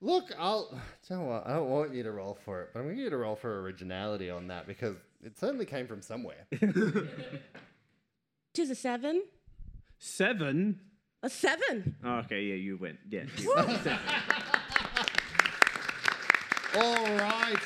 Look, 0.00 0.32
I'll 0.38 0.78
tell 1.06 1.20
you 1.22 1.26
what, 1.26 1.46
I 1.46 1.54
don't 1.54 1.68
want 1.68 1.94
you 1.94 2.02
to 2.02 2.10
roll 2.12 2.38
for 2.44 2.62
it, 2.62 2.70
but 2.72 2.80
I'm 2.80 2.86
going 2.86 2.96
to 2.96 3.00
get 3.02 3.04
you 3.04 3.10
to 3.10 3.16
roll 3.18 3.36
for 3.36 3.60
originality 3.60 4.30
on 4.30 4.48
that 4.48 4.66
because 4.66 4.96
it 5.22 5.38
certainly 5.38 5.66
came 5.66 5.86
from 5.86 6.00
somewhere. 6.02 6.46
Tis 8.54 8.70
a 8.70 8.74
seven. 8.74 9.22
Seven. 9.98 10.80
A 11.22 11.28
seven. 11.28 11.96
Oh, 12.02 12.14
okay, 12.20 12.42
yeah, 12.42 12.54
you 12.54 12.78
win. 12.78 12.96
Yeah. 13.08 13.24
you- 13.36 13.54
All 16.76 17.04
right. 17.16 17.58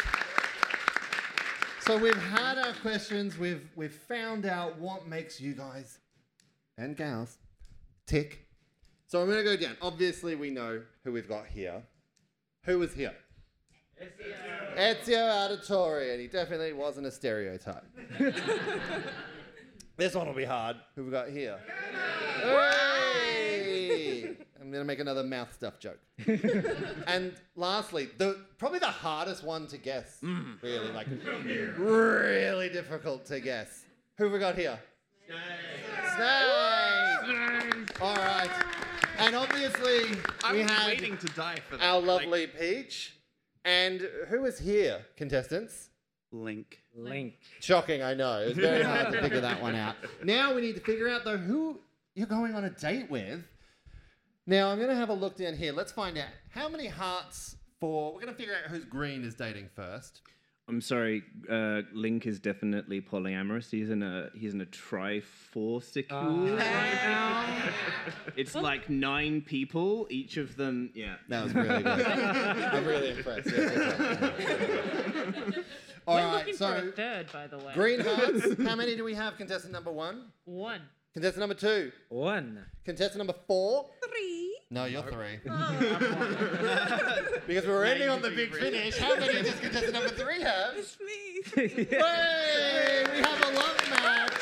So 1.82 1.98
we've 1.98 2.16
had 2.16 2.56
our 2.58 2.72
questions. 2.80 3.36
We've 3.38 3.68
we've 3.76 3.92
found 3.92 4.46
out 4.46 4.78
what 4.78 5.06
makes 5.06 5.38
you 5.40 5.52
guys 5.52 5.98
and 6.78 6.96
gals 6.96 7.36
tick. 8.06 8.46
So 9.06 9.20
I'm 9.20 9.26
going 9.28 9.44
to 9.44 9.44
go 9.44 9.56
down. 9.56 9.76
Obviously, 9.82 10.34
we 10.34 10.48
know 10.50 10.80
who 11.04 11.12
we've 11.12 11.28
got 11.28 11.46
here. 11.46 11.82
Who 12.64 12.78
was 12.78 12.92
here? 12.94 13.14
Ezio 14.00 14.08
Ezio 14.76 15.58
Auditore, 15.60 16.12
and 16.12 16.20
he 16.20 16.26
definitely 16.26 16.72
wasn't 16.72 17.06
a 17.06 17.10
stereotype. 17.10 17.84
this 19.96 20.14
one 20.14 20.26
will 20.26 20.34
be 20.34 20.44
hard. 20.44 20.76
Who 20.96 21.04
we 21.04 21.10
got 21.10 21.28
here? 21.28 21.58
Hey! 22.42 24.36
I'm 24.60 24.70
gonna 24.72 24.84
make 24.84 24.98
another 24.98 25.22
mouth 25.22 25.52
stuff 25.52 25.78
joke. 25.78 26.00
and 27.06 27.34
lastly, 27.54 28.08
the 28.16 28.46
probably 28.56 28.78
the 28.78 28.86
hardest 28.86 29.44
one 29.44 29.66
to 29.68 29.76
guess. 29.76 30.18
Mm. 30.22 30.62
Really, 30.62 30.90
like 30.92 31.06
really 31.76 32.70
difficult 32.70 33.26
to 33.26 33.40
guess. 33.40 33.84
Who 34.16 34.30
we 34.30 34.38
got 34.38 34.56
here? 34.56 34.78
Snake. 36.16 38.00
All 38.00 38.16
right. 38.16 38.73
And 39.18 39.34
obviously, 39.34 40.18
I 40.42 40.52
we 40.52 40.62
was 40.62 40.70
had 40.70 40.86
waiting 40.88 41.16
to 41.18 41.26
die 41.28 41.56
for 41.68 41.76
that. 41.76 41.86
our 41.86 42.00
like, 42.00 42.26
lovely 42.26 42.46
Peach. 42.46 43.16
And 43.64 44.08
who 44.28 44.44
is 44.44 44.58
here, 44.58 45.04
contestants? 45.16 45.88
Link. 46.32 46.80
Link. 46.94 47.34
Shocking, 47.60 48.02
I 48.02 48.14
know. 48.14 48.40
It 48.40 48.48
was 48.48 48.58
very 48.58 48.82
hard 48.84 49.12
to 49.12 49.22
figure 49.22 49.40
that 49.40 49.62
one 49.62 49.74
out. 49.74 49.96
Now 50.24 50.54
we 50.54 50.60
need 50.60 50.74
to 50.74 50.80
figure 50.80 51.08
out 51.08 51.24
though 51.24 51.36
who 51.36 51.78
you're 52.14 52.26
going 52.26 52.54
on 52.54 52.64
a 52.64 52.70
date 52.70 53.10
with. 53.10 53.44
Now 54.46 54.68
I'm 54.70 54.78
gonna 54.78 54.94
have 54.96 55.08
a 55.08 55.14
look 55.14 55.36
down 55.36 55.54
here. 55.54 55.72
Let's 55.72 55.92
find 55.92 56.18
out 56.18 56.28
how 56.50 56.68
many 56.68 56.88
hearts 56.88 57.56
for. 57.80 58.12
We're 58.12 58.20
gonna 58.20 58.34
figure 58.34 58.52
out 58.54 58.70
who's 58.70 58.84
green 58.84 59.24
is 59.24 59.34
dating 59.34 59.70
first. 59.74 60.20
I'm 60.66 60.80
sorry, 60.80 61.22
uh, 61.50 61.82
Link 61.92 62.26
is 62.26 62.38
definitely 62.38 63.02
polyamorous. 63.02 63.70
He's 63.70 63.90
in 63.90 64.02
a 64.02 64.30
he's 64.34 64.54
in 64.54 64.62
a 64.62 64.66
triforsicule 64.66 66.58
right 66.58 66.94
now. 67.04 67.68
It's 68.34 68.54
like 68.54 68.88
nine 68.88 69.42
people, 69.42 70.06
each 70.08 70.38
of 70.38 70.56
them. 70.56 70.90
Yeah. 70.94 71.16
That 71.28 71.44
was 71.44 71.54
really 71.54 71.82
good. 71.82 72.06
I'm 72.06 72.84
really 72.86 73.10
impressed. 73.10 73.50
Yeah, 73.52 74.32
good 74.38 75.54
job. 75.54 75.64
All 76.06 76.16
We're 76.16 76.22
right, 76.22 76.32
looking 76.38 76.54
for 76.56 76.64
a 76.64 76.80
so 76.80 76.90
third, 76.92 77.32
by 77.32 77.46
the 77.46 77.58
way. 77.58 77.72
green 77.74 78.00
hearts. 78.00 78.62
How 78.62 78.76
many 78.76 78.96
do 78.96 79.04
we 79.04 79.14
have? 79.14 79.36
Contestant 79.36 79.72
number 79.72 79.92
one. 79.92 80.32
One. 80.44 80.80
Contestant 81.12 81.40
number 81.40 81.54
two. 81.54 81.92
One. 82.08 82.64
Contestant 82.84 83.18
number 83.18 83.34
four. 83.46 83.90
Three. 84.06 84.53
No, 84.74 84.84
you're 84.86 85.02
three. 85.02 85.36
because 87.46 87.64
we 87.64 87.72
were 87.72 87.84
ending 87.84 88.08
on 88.08 88.20
the 88.22 88.30
big 88.30 88.52
finish. 88.52 88.98
How 88.98 89.14
many 89.14 89.40
does 89.42 89.54
contestant 89.60 89.92
number 89.92 90.08
three 90.08 90.42
have? 90.42 90.74
It's 90.74 90.98
me. 90.98 91.42
Hey, 91.54 93.04
we 93.12 93.18
have 93.18 93.40
a 93.40 93.52
love 93.54 93.80
match. 93.88 94.32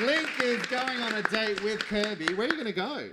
Link 0.00 0.28
is 0.42 0.66
going 0.66 1.02
on 1.02 1.14
a 1.14 1.22
date 1.22 1.62
with 1.62 1.78
Kirby. 1.86 2.34
Where 2.34 2.48
are 2.48 2.50
you 2.50 2.56
going 2.56 2.66
to 2.66 2.72
go? 2.72 3.10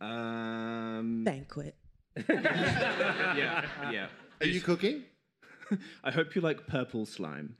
Um. 0.00 1.22
Banquet. 1.22 1.76
Yeah. 2.26 3.66
Yeah. 3.92 4.06
Are 4.40 4.46
you 4.46 4.62
cooking? 4.62 5.02
I 6.04 6.10
hope 6.10 6.34
you 6.34 6.40
like 6.40 6.66
purple 6.66 7.04
slime. 7.04 7.56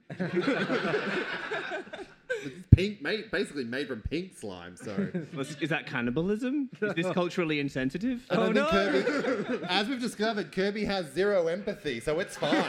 It's 2.43 2.55
pink, 2.71 3.01
made, 3.01 3.31
basically 3.31 3.63
made 3.63 3.87
from 3.87 4.01
pink 4.01 4.37
slime. 4.37 4.75
So 4.75 4.91
Is 5.61 5.69
that 5.69 5.85
cannibalism? 5.85 6.69
Is 6.81 6.93
this 6.93 7.07
culturally 7.13 7.59
insensitive? 7.59 8.25
I 8.29 8.35
don't 8.35 8.57
oh, 8.57 8.65
think 8.65 9.05
Kirby. 9.05 9.65
As 9.69 9.87
we've 9.87 10.01
discovered, 10.01 10.51
Kirby 10.51 10.85
has 10.85 11.11
zero 11.13 11.47
empathy, 11.47 11.99
so 11.99 12.19
it's 12.19 12.37
fine. 12.37 12.63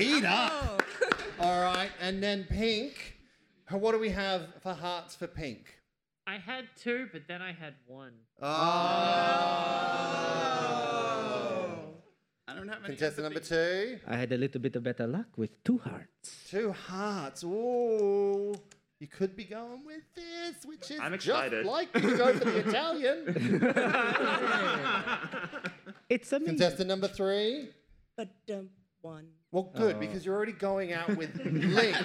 Eat 0.00 0.24
up. 0.24 0.52
Oh. 0.52 0.78
All 1.38 1.62
right, 1.62 1.90
and 2.00 2.22
then 2.22 2.44
pink. 2.44 3.18
What 3.70 3.92
do 3.92 3.98
we 3.98 4.10
have 4.10 4.42
for 4.62 4.72
hearts 4.72 5.16
for 5.16 5.26
pink? 5.26 5.80
I 6.26 6.38
had 6.38 6.64
two, 6.80 7.08
but 7.12 7.22
then 7.28 7.40
I 7.42 7.52
had 7.52 7.74
one. 7.86 8.12
Oh. 8.42 9.26
I 12.48 12.54
don't 12.54 12.68
have 12.68 12.78
any. 12.78 12.94
Contestant 12.94 13.24
number 13.24 13.40
two. 13.40 13.98
I 14.06 14.16
had 14.16 14.30
a 14.32 14.36
little 14.36 14.60
bit 14.60 14.76
of 14.76 14.82
better 14.84 15.06
luck 15.06 15.26
with 15.36 15.62
two 15.64 15.78
hearts. 15.78 16.44
Two 16.48 16.72
hearts. 16.72 17.42
Ooh. 17.44 18.54
You 18.98 19.08
could 19.08 19.36
be 19.36 19.44
going 19.44 19.84
with 19.84 20.04
this, 20.14 20.64
which 20.64 20.90
is 20.90 20.98
I'm 21.00 21.18
just 21.18 21.64
like 21.66 21.88
you 21.94 22.16
go 22.16 22.32
for 22.32 22.44
the 22.44 22.56
Italian. 22.68 23.62
It's 26.08 26.32
a. 26.32 26.38
Contestant 26.38 26.88
number 26.88 27.08
three. 27.08 27.68
But 28.16 28.28
um, 28.52 28.70
one. 29.00 29.26
Well, 29.50 29.72
good, 29.76 29.98
because 29.98 30.24
you're 30.24 30.36
already 30.36 30.52
going 30.52 30.92
out 30.92 31.16
with 31.16 31.34
Link. 31.44 31.96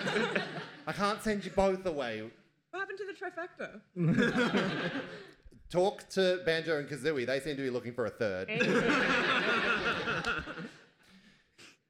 I 0.88 0.92
can't 0.92 1.22
send 1.22 1.46
you 1.46 1.52
both 1.52 1.86
away. 1.86 2.24
What 2.72 2.80
happened 2.80 2.98
to 2.98 3.06
the 3.06 3.14
trifecta? 3.14 5.02
Talk 5.72 6.07
to 6.09 6.41
Banjo 6.45 6.80
and 6.80 6.88
Kazooie. 6.88 7.26
They 7.26 7.39
seem 7.39 7.55
to 7.55 7.63
be 7.63 7.69
looking 7.69 7.93
for 7.93 8.05
a 8.05 8.09
third. 8.09 8.49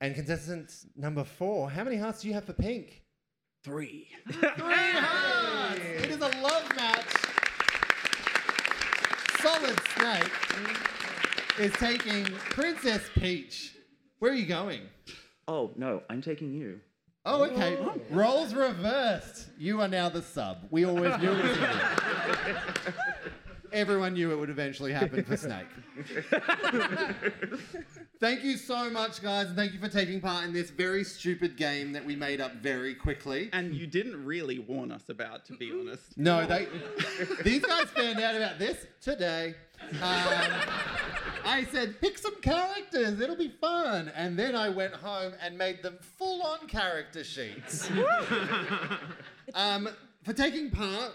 And 0.02 0.16
contestant 0.16 0.74
number 0.98 1.24
four, 1.24 1.70
how 1.70 1.84
many 1.84 1.96
hearts 1.96 2.24
do 2.24 2.28
you 2.28 2.34
have 2.34 2.46
for 2.46 2.54
pink? 2.54 3.04
Three. 3.64 4.08
Three 4.32 4.50
hearts! 4.58 5.80
It 5.80 6.10
is 6.10 6.18
a 6.18 6.42
love 6.42 6.68
match. 6.76 7.06
Solid 9.40 9.80
Snake 9.96 10.32
is 11.60 11.72
taking 11.74 12.26
Princess 12.34 13.04
Peach. 13.14 13.76
Where 14.18 14.32
are 14.32 14.36
you 14.36 14.48
going? 14.48 14.82
Oh 15.48 15.70
no, 15.76 16.02
I'm 16.10 16.24
taking 16.24 16.52
you. 16.52 16.80
Oh, 17.24 17.44
okay. 17.44 17.78
Roles 18.10 18.56
reversed. 18.56 19.50
You 19.60 19.82
are 19.82 19.88
now 19.88 20.10
the 20.10 20.24
sub. 20.24 20.66
We 20.72 20.86
always 20.86 21.16
knew 21.20 21.32
it 21.32 21.44
was 21.44 21.58
you. 21.58 21.68
everyone 23.74 24.14
knew 24.14 24.32
it 24.32 24.36
would 24.40 24.50
eventually 24.50 24.92
happen 24.92 25.24
for 25.24 25.38
Snake. 25.38 25.68
thank 28.20 28.44
you 28.44 28.58
so 28.58 28.90
much, 28.90 29.22
guys, 29.22 29.48
and 29.48 29.56
thank 29.56 29.74
you 29.74 29.80
for 29.80 29.88
taking 29.88 30.20
part 30.22 30.46
in 30.46 30.54
this 30.54 30.70
very 30.70 31.04
stupid 31.04 31.58
game 31.58 31.92
that 31.94 32.06
we 32.06 32.16
made 32.16 32.42
up 32.42 32.56
very 32.56 32.94
quickly. 32.96 33.50
And 33.54 33.74
you 33.74 33.88
didn't 33.88 34.24
really 34.24 34.60
warn 34.60 34.92
us 34.92 35.10
about, 35.10 35.46
to 35.46 35.54
be 35.54 35.72
honest. 35.72 36.18
No, 36.18 36.46
they. 36.46 36.68
these 37.44 37.64
guys 37.66 37.86
found 37.86 38.20
out 38.20 38.36
about 38.36 38.60
this 38.60 38.86
today. 39.02 39.56
Um, 40.02 40.52
I 41.44 41.68
said, 41.72 42.00
pick 42.00 42.18
some 42.18 42.40
characters, 42.42 43.20
it'll 43.20 43.36
be 43.36 43.50
fun. 43.50 44.12
And 44.16 44.38
then 44.38 44.56
I 44.56 44.70
went 44.70 44.94
home 44.94 45.34
and 45.42 45.58
made 45.58 45.82
them 45.82 45.98
full 46.00 46.44
on 46.44 46.68
character 46.68 47.24
sheets. 47.24 47.90
um, 49.54 49.90
for 50.24 50.34
taking 50.34 50.70
part, 50.70 51.14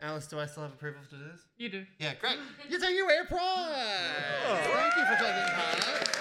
Alice, 0.00 0.28
do 0.28 0.38
I 0.38 0.46
still 0.46 0.62
have 0.62 0.72
approval 0.72 1.00
to 1.10 1.16
do 1.16 1.22
this? 1.24 1.40
You 1.56 1.68
do. 1.68 1.84
Yeah, 1.98 2.14
great. 2.20 2.36
You're 2.70 2.78
taking 2.78 3.00
away 3.00 3.18
a 3.20 3.24
prize. 3.24 3.74
Thank 4.46 4.96
you 4.96 5.04
for 5.04 5.16
taking 5.16 5.54
part. 5.54 6.18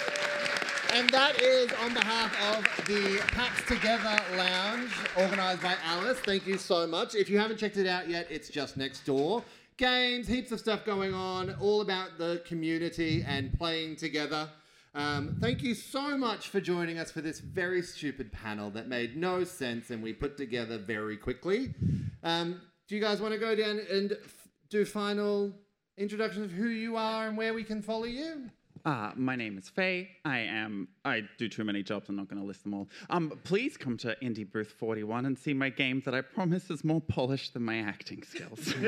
And 0.93 1.09
that 1.11 1.39
is 1.39 1.71
on 1.83 1.93
behalf 1.93 2.33
of 2.55 2.87
the 2.87 3.21
PAX 3.27 3.67
Together 3.67 4.17
Lounge, 4.35 4.91
organised 5.15 5.61
by 5.61 5.75
Alice. 5.83 6.17
Thank 6.19 6.47
you 6.47 6.57
so 6.57 6.87
much. 6.87 7.13
If 7.13 7.29
you 7.29 7.37
haven't 7.37 7.57
checked 7.57 7.77
it 7.77 7.85
out 7.85 8.09
yet, 8.09 8.25
it's 8.31 8.49
just 8.49 8.77
next 8.77 9.05
door. 9.05 9.43
Games, 9.77 10.27
heaps 10.27 10.51
of 10.51 10.59
stuff 10.59 10.83
going 10.83 11.13
on, 11.13 11.55
all 11.61 11.81
about 11.81 12.17
the 12.17 12.41
community 12.47 13.23
and 13.27 13.53
playing 13.59 13.97
together. 13.97 14.49
Um, 14.95 15.37
thank 15.39 15.61
you 15.61 15.75
so 15.75 16.17
much 16.17 16.47
for 16.47 16.59
joining 16.59 16.97
us 16.97 17.11
for 17.11 17.21
this 17.21 17.41
very 17.41 17.83
stupid 17.83 18.31
panel 18.31 18.71
that 18.71 18.87
made 18.87 19.15
no 19.15 19.43
sense 19.43 19.91
and 19.91 20.01
we 20.01 20.13
put 20.13 20.35
together 20.35 20.79
very 20.79 21.15
quickly. 21.15 21.75
Um, 22.23 22.61
do 22.87 22.95
you 22.95 23.01
guys 23.01 23.21
want 23.21 23.33
to 23.33 23.39
go 23.39 23.55
down 23.55 23.79
and 23.91 24.13
f- 24.13 24.47
do 24.69 24.85
final 24.85 25.51
introductions 25.97 26.45
of 26.45 26.51
who 26.51 26.67
you 26.67 26.95
are 26.95 27.27
and 27.27 27.37
where 27.37 27.53
we 27.53 27.63
can 27.63 27.81
follow 27.81 28.05
you? 28.05 28.49
Uh, 28.85 29.11
my 29.15 29.35
name 29.35 29.57
is 29.57 29.67
Fae. 29.67 30.07
I 30.23 30.39
am. 30.39 30.87
I 31.03 31.23
do 31.37 31.49
too 31.49 31.65
many 31.65 31.83
jobs. 31.83 32.07
I'm 32.07 32.15
not 32.15 32.29
going 32.29 32.39
to 32.41 32.47
list 32.47 32.63
them 32.63 32.73
all. 32.73 32.87
Um, 33.09 33.33
please 33.43 33.75
come 33.75 33.97
to 33.97 34.15
Indie 34.23 34.49
Booth 34.49 34.71
41 34.79 35.25
and 35.25 35.37
see 35.37 35.53
my 35.53 35.69
game 35.69 36.01
that 36.05 36.15
I 36.15 36.21
promise 36.21 36.69
is 36.69 36.85
more 36.85 37.01
polished 37.01 37.53
than 37.53 37.63
my 37.63 37.79
acting 37.79 38.23
skills. 38.23 38.73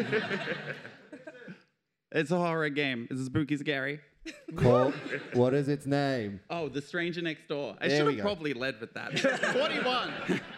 it's 2.12 2.32
a 2.32 2.38
horror 2.38 2.70
game. 2.70 3.08
It's 3.12 3.26
spooky, 3.26 3.58
scary. 3.58 4.00
Call. 4.56 4.91
what 5.34 5.54
is 5.54 5.68
its 5.68 5.86
name? 5.86 6.39
Oh, 6.50 6.70
The 6.70 6.82
Stranger 6.82 7.22
Next 7.22 7.47
Door. 7.50 7.76
I 7.82 7.88
There 7.89 7.97
should 7.97 8.06
we 8.08 8.14
have 8.14 8.18
go. 8.18 8.24
probably 8.24 8.54
led 8.54 8.80
with 8.80 8.93
that. 8.93 9.20
41. 9.54 10.12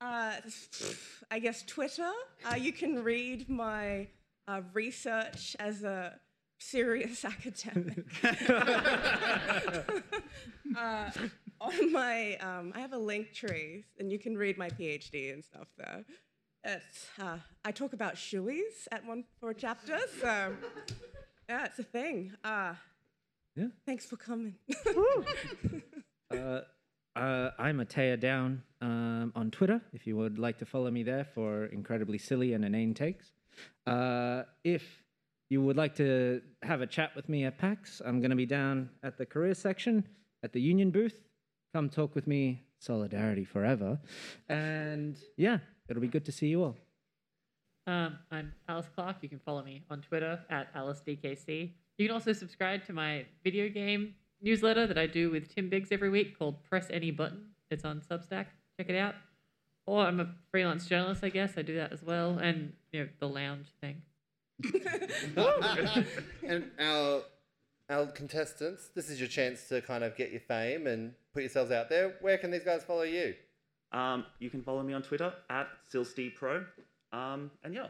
Uh, 0.00 0.36
I 1.30 1.38
guess 1.38 1.62
Twitter. 1.62 2.10
Uh, 2.50 2.56
you 2.56 2.72
can 2.72 3.02
read 3.02 3.48
my 3.48 4.08
uh, 4.46 4.62
research 4.72 5.56
as 5.58 5.82
a 5.84 6.18
serious 6.58 7.24
academic. 7.24 8.04
uh, 10.76 11.10
on 11.60 11.92
my, 11.92 12.36
um, 12.36 12.72
I 12.74 12.80
have 12.80 12.92
a 12.92 12.98
link 12.98 13.32
tree, 13.32 13.84
and 13.98 14.10
you 14.10 14.18
can 14.18 14.36
read 14.36 14.56
my 14.58 14.70
PhD 14.70 15.32
and 15.32 15.44
stuff 15.44 15.68
there. 15.76 16.04
It's, 16.64 17.06
uh, 17.20 17.38
I 17.64 17.72
talk 17.72 17.92
about 17.92 18.14
shoeies 18.14 18.86
at 18.90 19.04
one 19.06 19.24
for 19.38 19.50
a 19.50 19.54
chapter, 19.54 19.98
so 20.20 20.52
yeah, 21.48 21.64
it's 21.66 21.78
a 21.78 21.84
thing. 21.84 22.32
Uh, 22.42 22.74
Yeah. 23.54 23.68
Thanks 23.86 24.06
for 24.06 24.16
coming. 24.16 24.54
Uh, 26.30 26.60
uh, 27.16 27.50
I'm 27.58 27.78
Atea 27.78 28.20
Down 28.20 28.62
um, 29.28 29.40
on 29.40 29.50
Twitter. 29.50 29.80
If 29.92 30.06
you 30.06 30.16
would 30.16 30.38
like 30.38 30.58
to 30.58 30.66
follow 30.66 30.90
me 30.90 31.02
there 31.02 31.24
for 31.24 31.66
incredibly 31.66 32.18
silly 32.18 32.52
and 32.54 32.64
inane 32.64 32.94
takes. 32.94 33.32
Uh, 33.86 34.42
if 34.64 34.84
you 35.50 35.62
would 35.62 35.76
like 35.76 35.94
to 35.96 36.40
have 36.62 36.80
a 36.80 36.86
chat 36.86 37.14
with 37.16 37.28
me 37.28 37.44
at 37.44 37.58
PAX, 37.58 38.02
I'm 38.04 38.20
going 38.20 38.30
to 38.30 38.36
be 38.36 38.46
down 38.46 38.90
at 39.02 39.16
the 39.16 39.26
career 39.26 39.54
section 39.54 40.04
at 40.42 40.52
the 40.52 40.60
Union 40.60 40.90
booth. 40.90 41.20
Come 41.74 41.88
talk 41.88 42.14
with 42.14 42.26
me. 42.26 42.64
Solidarity 42.80 43.44
forever. 43.44 43.98
And 44.48 45.18
yeah, 45.36 45.58
it'll 45.88 46.00
be 46.00 46.08
good 46.08 46.24
to 46.26 46.32
see 46.32 46.46
you 46.46 46.62
all. 46.62 46.76
Um, 47.88 48.18
I'm 48.30 48.52
Alice 48.68 48.88
Clark. 48.94 49.16
You 49.22 49.28
can 49.28 49.40
follow 49.40 49.64
me 49.64 49.82
on 49.90 50.00
Twitter 50.02 50.38
at 50.48 50.72
AliceDKC. 50.74 51.72
You 51.96 52.06
can 52.06 52.14
also 52.14 52.32
subscribe 52.32 52.84
to 52.86 52.92
my 52.92 53.26
video 53.42 53.68
game 53.68 54.14
newsletter 54.40 54.86
that 54.86 54.96
I 54.98 55.06
do 55.06 55.30
with 55.30 55.52
Tim 55.52 55.68
Biggs 55.68 55.90
every 55.90 56.10
week 56.10 56.38
called 56.38 56.62
Press 56.62 56.86
Any 56.90 57.10
Button. 57.10 57.46
It's 57.70 57.84
on 57.84 58.00
Substack. 58.00 58.46
Check 58.78 58.90
it 58.90 58.96
out. 58.96 59.14
Or 59.86 60.06
I'm 60.06 60.20
a 60.20 60.28
freelance 60.50 60.86
journalist, 60.86 61.24
I 61.24 61.30
guess. 61.30 61.54
I 61.56 61.62
do 61.62 61.74
that 61.76 61.92
as 61.92 62.02
well. 62.02 62.38
And, 62.38 62.74
you 62.92 63.00
know, 63.00 63.08
the 63.18 63.28
lounge 63.28 63.66
thing. 63.80 64.02
and 66.46 66.70
our 66.78 67.22
our 67.90 68.06
contestants, 68.06 68.90
this 68.94 69.08
is 69.08 69.18
your 69.18 69.28
chance 69.28 69.66
to 69.68 69.80
kind 69.80 70.04
of 70.04 70.14
get 70.16 70.30
your 70.30 70.40
fame 70.40 70.86
and 70.86 71.14
put 71.32 71.42
yourselves 71.42 71.70
out 71.70 71.88
there. 71.88 72.16
Where 72.20 72.36
can 72.36 72.50
these 72.50 72.64
guys 72.64 72.84
follow 72.84 73.02
you? 73.02 73.34
Um, 73.92 74.26
you 74.38 74.50
can 74.50 74.62
follow 74.62 74.82
me 74.82 74.92
on 74.92 75.02
Twitter 75.02 75.32
at 75.48 75.68
SilStevePro. 75.92 76.66
Um, 77.12 77.50
and 77.64 77.72
yeah, 77.72 77.86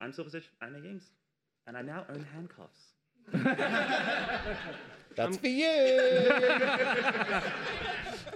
I'm 0.00 0.12
Silverstitch 0.12 0.44
Anime 0.62 0.82
Games. 0.82 1.10
And 1.66 1.76
I 1.76 1.82
now 1.82 2.04
own 2.08 2.24
handcuffs. 2.32 2.92
That's 5.16 5.36
for 5.38 5.48
you. 5.48 6.30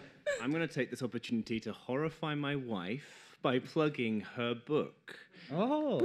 I'm 0.43 0.51
going 0.53 0.67
to 0.67 0.73
take 0.73 0.91
this 0.91 1.03
opportunity 1.03 1.61
to 1.61 1.73
horrify 1.73 2.35
my 2.35 2.57
wife 2.57 3.37
by 3.43 3.59
plugging 3.59 4.21
her 4.37 4.55
book. 4.55 5.17
Oh. 5.53 6.01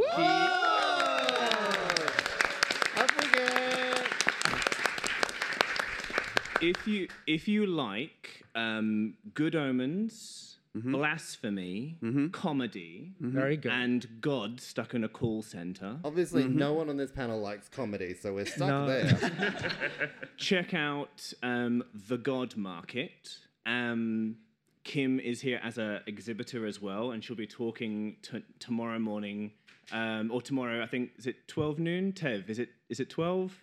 If 6.62 6.88
you 6.88 7.08
if 7.28 7.48
you 7.48 7.66
like 7.66 8.44
um, 8.56 9.16
Good 9.34 9.54
Omens, 9.56 10.60
blasphemy, 10.74 11.98
comedy, 12.32 13.12
Very 13.20 13.58
good. 13.58 13.72
and 13.72 14.08
God 14.22 14.62
stuck 14.62 14.94
in 14.94 15.04
a 15.04 15.10
call 15.10 15.42
center, 15.42 15.98
Obviously, 16.06 16.46
no 16.46 16.72
one 16.74 16.90
on 16.90 16.96
this 16.96 17.12
panel 17.12 17.42
likes 17.42 17.68
comedy, 17.68 18.14
so 18.14 18.34
we're 18.34 18.46
stuck 18.46 18.70
No. 18.70 18.86
there. 18.88 20.12
check 20.38 20.74
out 20.74 21.34
um, 21.44 21.84
the 22.08 22.18
God 22.18 22.56
Market. 22.56 23.38
Um, 23.66 24.38
Kim 24.84 25.20
is 25.20 25.40
here 25.42 25.60
as 25.64 25.78
an 25.78 26.02
exhibitor 26.08 26.66
as 26.66 26.82
well, 26.82 27.12
and 27.12 27.24
she'll 27.24 27.38
be 27.38 27.48
talking 27.48 28.18
t- 28.22 28.44
tomorrow 28.60 29.00
morning, 29.00 29.52
um, 29.92 30.30
or 30.32 30.42
tomorrow. 30.42 30.84
I 30.84 30.88
think 30.88 31.12
is 31.18 31.26
it 31.26 31.48
twelve 31.48 31.80
noon? 31.80 32.12
Tev, 32.12 32.50
is 32.50 32.60
it 32.60 32.70
is 32.90 33.00
it 33.00 33.10
twelve? 33.10 33.58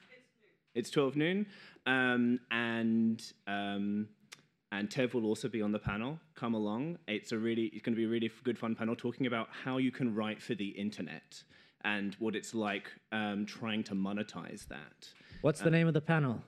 It's 0.75 0.89
twelve 0.89 1.17
noon, 1.17 1.47
um, 1.87 2.41
and 2.51 3.23
um, 3.47 4.09
and 4.73 4.89
Tev 4.89 5.13
will 5.13 5.27
also 5.27 5.49
be 5.49 5.61
on 5.61 5.73
the 5.73 5.79
panel. 5.79 6.19
Come 6.35 6.55
along. 6.55 6.99
It's 7.07 7.33
a 7.33 7.39
really 7.39 7.65
it's 7.65 7.83
going 7.83 7.95
to 7.95 8.01
be 8.01 8.07
a 8.07 8.09
really 8.09 8.29
f- 8.35 8.43
good 8.43 8.59
fun 8.59 8.75
panel 8.75 8.97
talking 8.97 9.27
about 9.27 9.49
how 9.65 9.77
you 9.77 9.91
can 9.91 10.15
write 10.15 10.41
for 10.41 10.55
the 10.55 10.69
internet 10.69 11.43
and 11.85 12.15
what 12.19 12.35
it's 12.35 12.55
like 12.55 12.91
um, 13.13 13.45
trying 13.47 13.83
to 13.85 13.95
monetize 13.95 14.67
that. 14.69 15.09
What's 15.43 15.61
the 15.61 15.71
name 15.71 15.87
of 15.89 15.95
the 15.95 16.01
panel? 16.01 16.43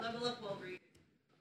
Level 0.00 0.26
up 0.26 0.42
while 0.42 0.58
reading. 0.60 0.71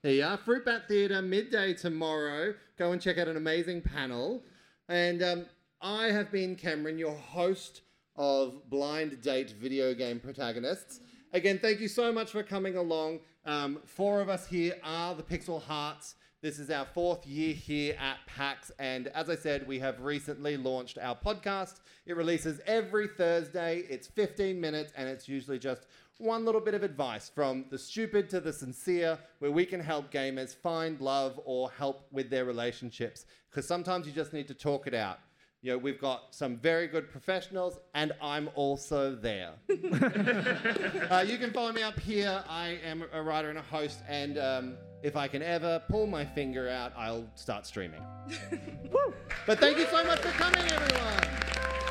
There 0.03 0.13
you 0.13 0.23
are, 0.23 0.35
Fruit 0.35 0.65
Bat 0.65 0.87
Theatre, 0.87 1.21
midday 1.21 1.75
tomorrow. 1.75 2.55
Go 2.79 2.91
and 2.91 2.99
check 2.99 3.19
out 3.19 3.27
an 3.27 3.37
amazing 3.37 3.81
panel. 3.81 4.41
And 4.89 5.21
um, 5.21 5.45
I 5.79 6.05
have 6.05 6.31
been 6.31 6.55
Cameron, 6.55 6.97
your 6.97 7.13
host 7.13 7.81
of 8.15 8.67
Blind 8.67 9.21
Date 9.21 9.51
video 9.51 9.93
game 9.93 10.19
protagonists. 10.19 11.01
Again, 11.33 11.59
thank 11.61 11.79
you 11.79 11.87
so 11.87 12.11
much 12.11 12.31
for 12.31 12.41
coming 12.41 12.77
along. 12.77 13.19
Um, 13.45 13.77
four 13.85 14.21
of 14.21 14.29
us 14.29 14.47
here 14.47 14.73
are 14.83 15.13
the 15.13 15.21
Pixel 15.21 15.61
Hearts. 15.61 16.15
This 16.41 16.57
is 16.57 16.71
our 16.71 16.87
fourth 16.95 17.27
year 17.27 17.53
here 17.53 17.95
at 17.99 18.17
PAX, 18.25 18.71
and 18.79 19.09
as 19.09 19.29
I 19.29 19.35
said, 19.35 19.67
we 19.67 19.77
have 19.77 20.01
recently 20.01 20.57
launched 20.57 20.97
our 20.97 21.15
podcast. 21.15 21.81
It 22.07 22.17
releases 22.17 22.59
every 22.65 23.07
Thursday. 23.07 23.83
It's 23.87 24.07
15 24.07 24.59
minutes, 24.59 24.91
and 24.97 25.07
it's 25.07 25.29
usually 25.29 25.59
just 25.59 25.85
one 26.21 26.45
little 26.45 26.61
bit 26.61 26.73
of 26.73 26.83
advice 26.83 27.29
from 27.33 27.65
the 27.69 27.77
stupid 27.77 28.29
to 28.29 28.39
the 28.39 28.53
sincere, 28.53 29.17
where 29.39 29.51
we 29.51 29.65
can 29.65 29.79
help 29.79 30.11
gamers 30.11 30.55
find 30.55 31.01
love 31.01 31.39
or 31.45 31.71
help 31.71 32.05
with 32.11 32.29
their 32.29 32.45
relationships. 32.45 33.25
Because 33.49 33.67
sometimes 33.67 34.05
you 34.05 34.13
just 34.13 34.33
need 34.33 34.47
to 34.47 34.53
talk 34.53 34.87
it 34.87 34.93
out. 34.93 35.19
You 35.63 35.73
know, 35.73 35.77
we've 35.77 36.01
got 36.01 36.33
some 36.33 36.57
very 36.57 36.87
good 36.87 37.11
professionals, 37.11 37.77
and 37.93 38.13
I'm 38.19 38.49
also 38.55 39.13
there. 39.13 39.51
uh, 39.69 41.23
you 41.27 41.37
can 41.37 41.51
follow 41.53 41.71
me 41.71 41.83
up 41.83 41.99
here. 41.99 42.43
I 42.49 42.79
am 42.83 43.03
a 43.13 43.21
writer 43.21 43.49
and 43.49 43.59
a 43.59 43.63
host, 43.63 43.99
and 44.07 44.39
um, 44.39 44.77
if 45.03 45.15
I 45.15 45.27
can 45.27 45.43
ever 45.43 45.81
pull 45.87 46.07
my 46.07 46.25
finger 46.25 46.67
out, 46.67 46.93
I'll 46.97 47.27
start 47.35 47.67
streaming. 47.67 48.01
but 49.45 49.59
thank 49.59 49.77
you 49.77 49.85
so 49.85 50.03
much 50.03 50.19
for 50.19 50.31
coming, 50.31 50.63
everyone. 50.71 51.90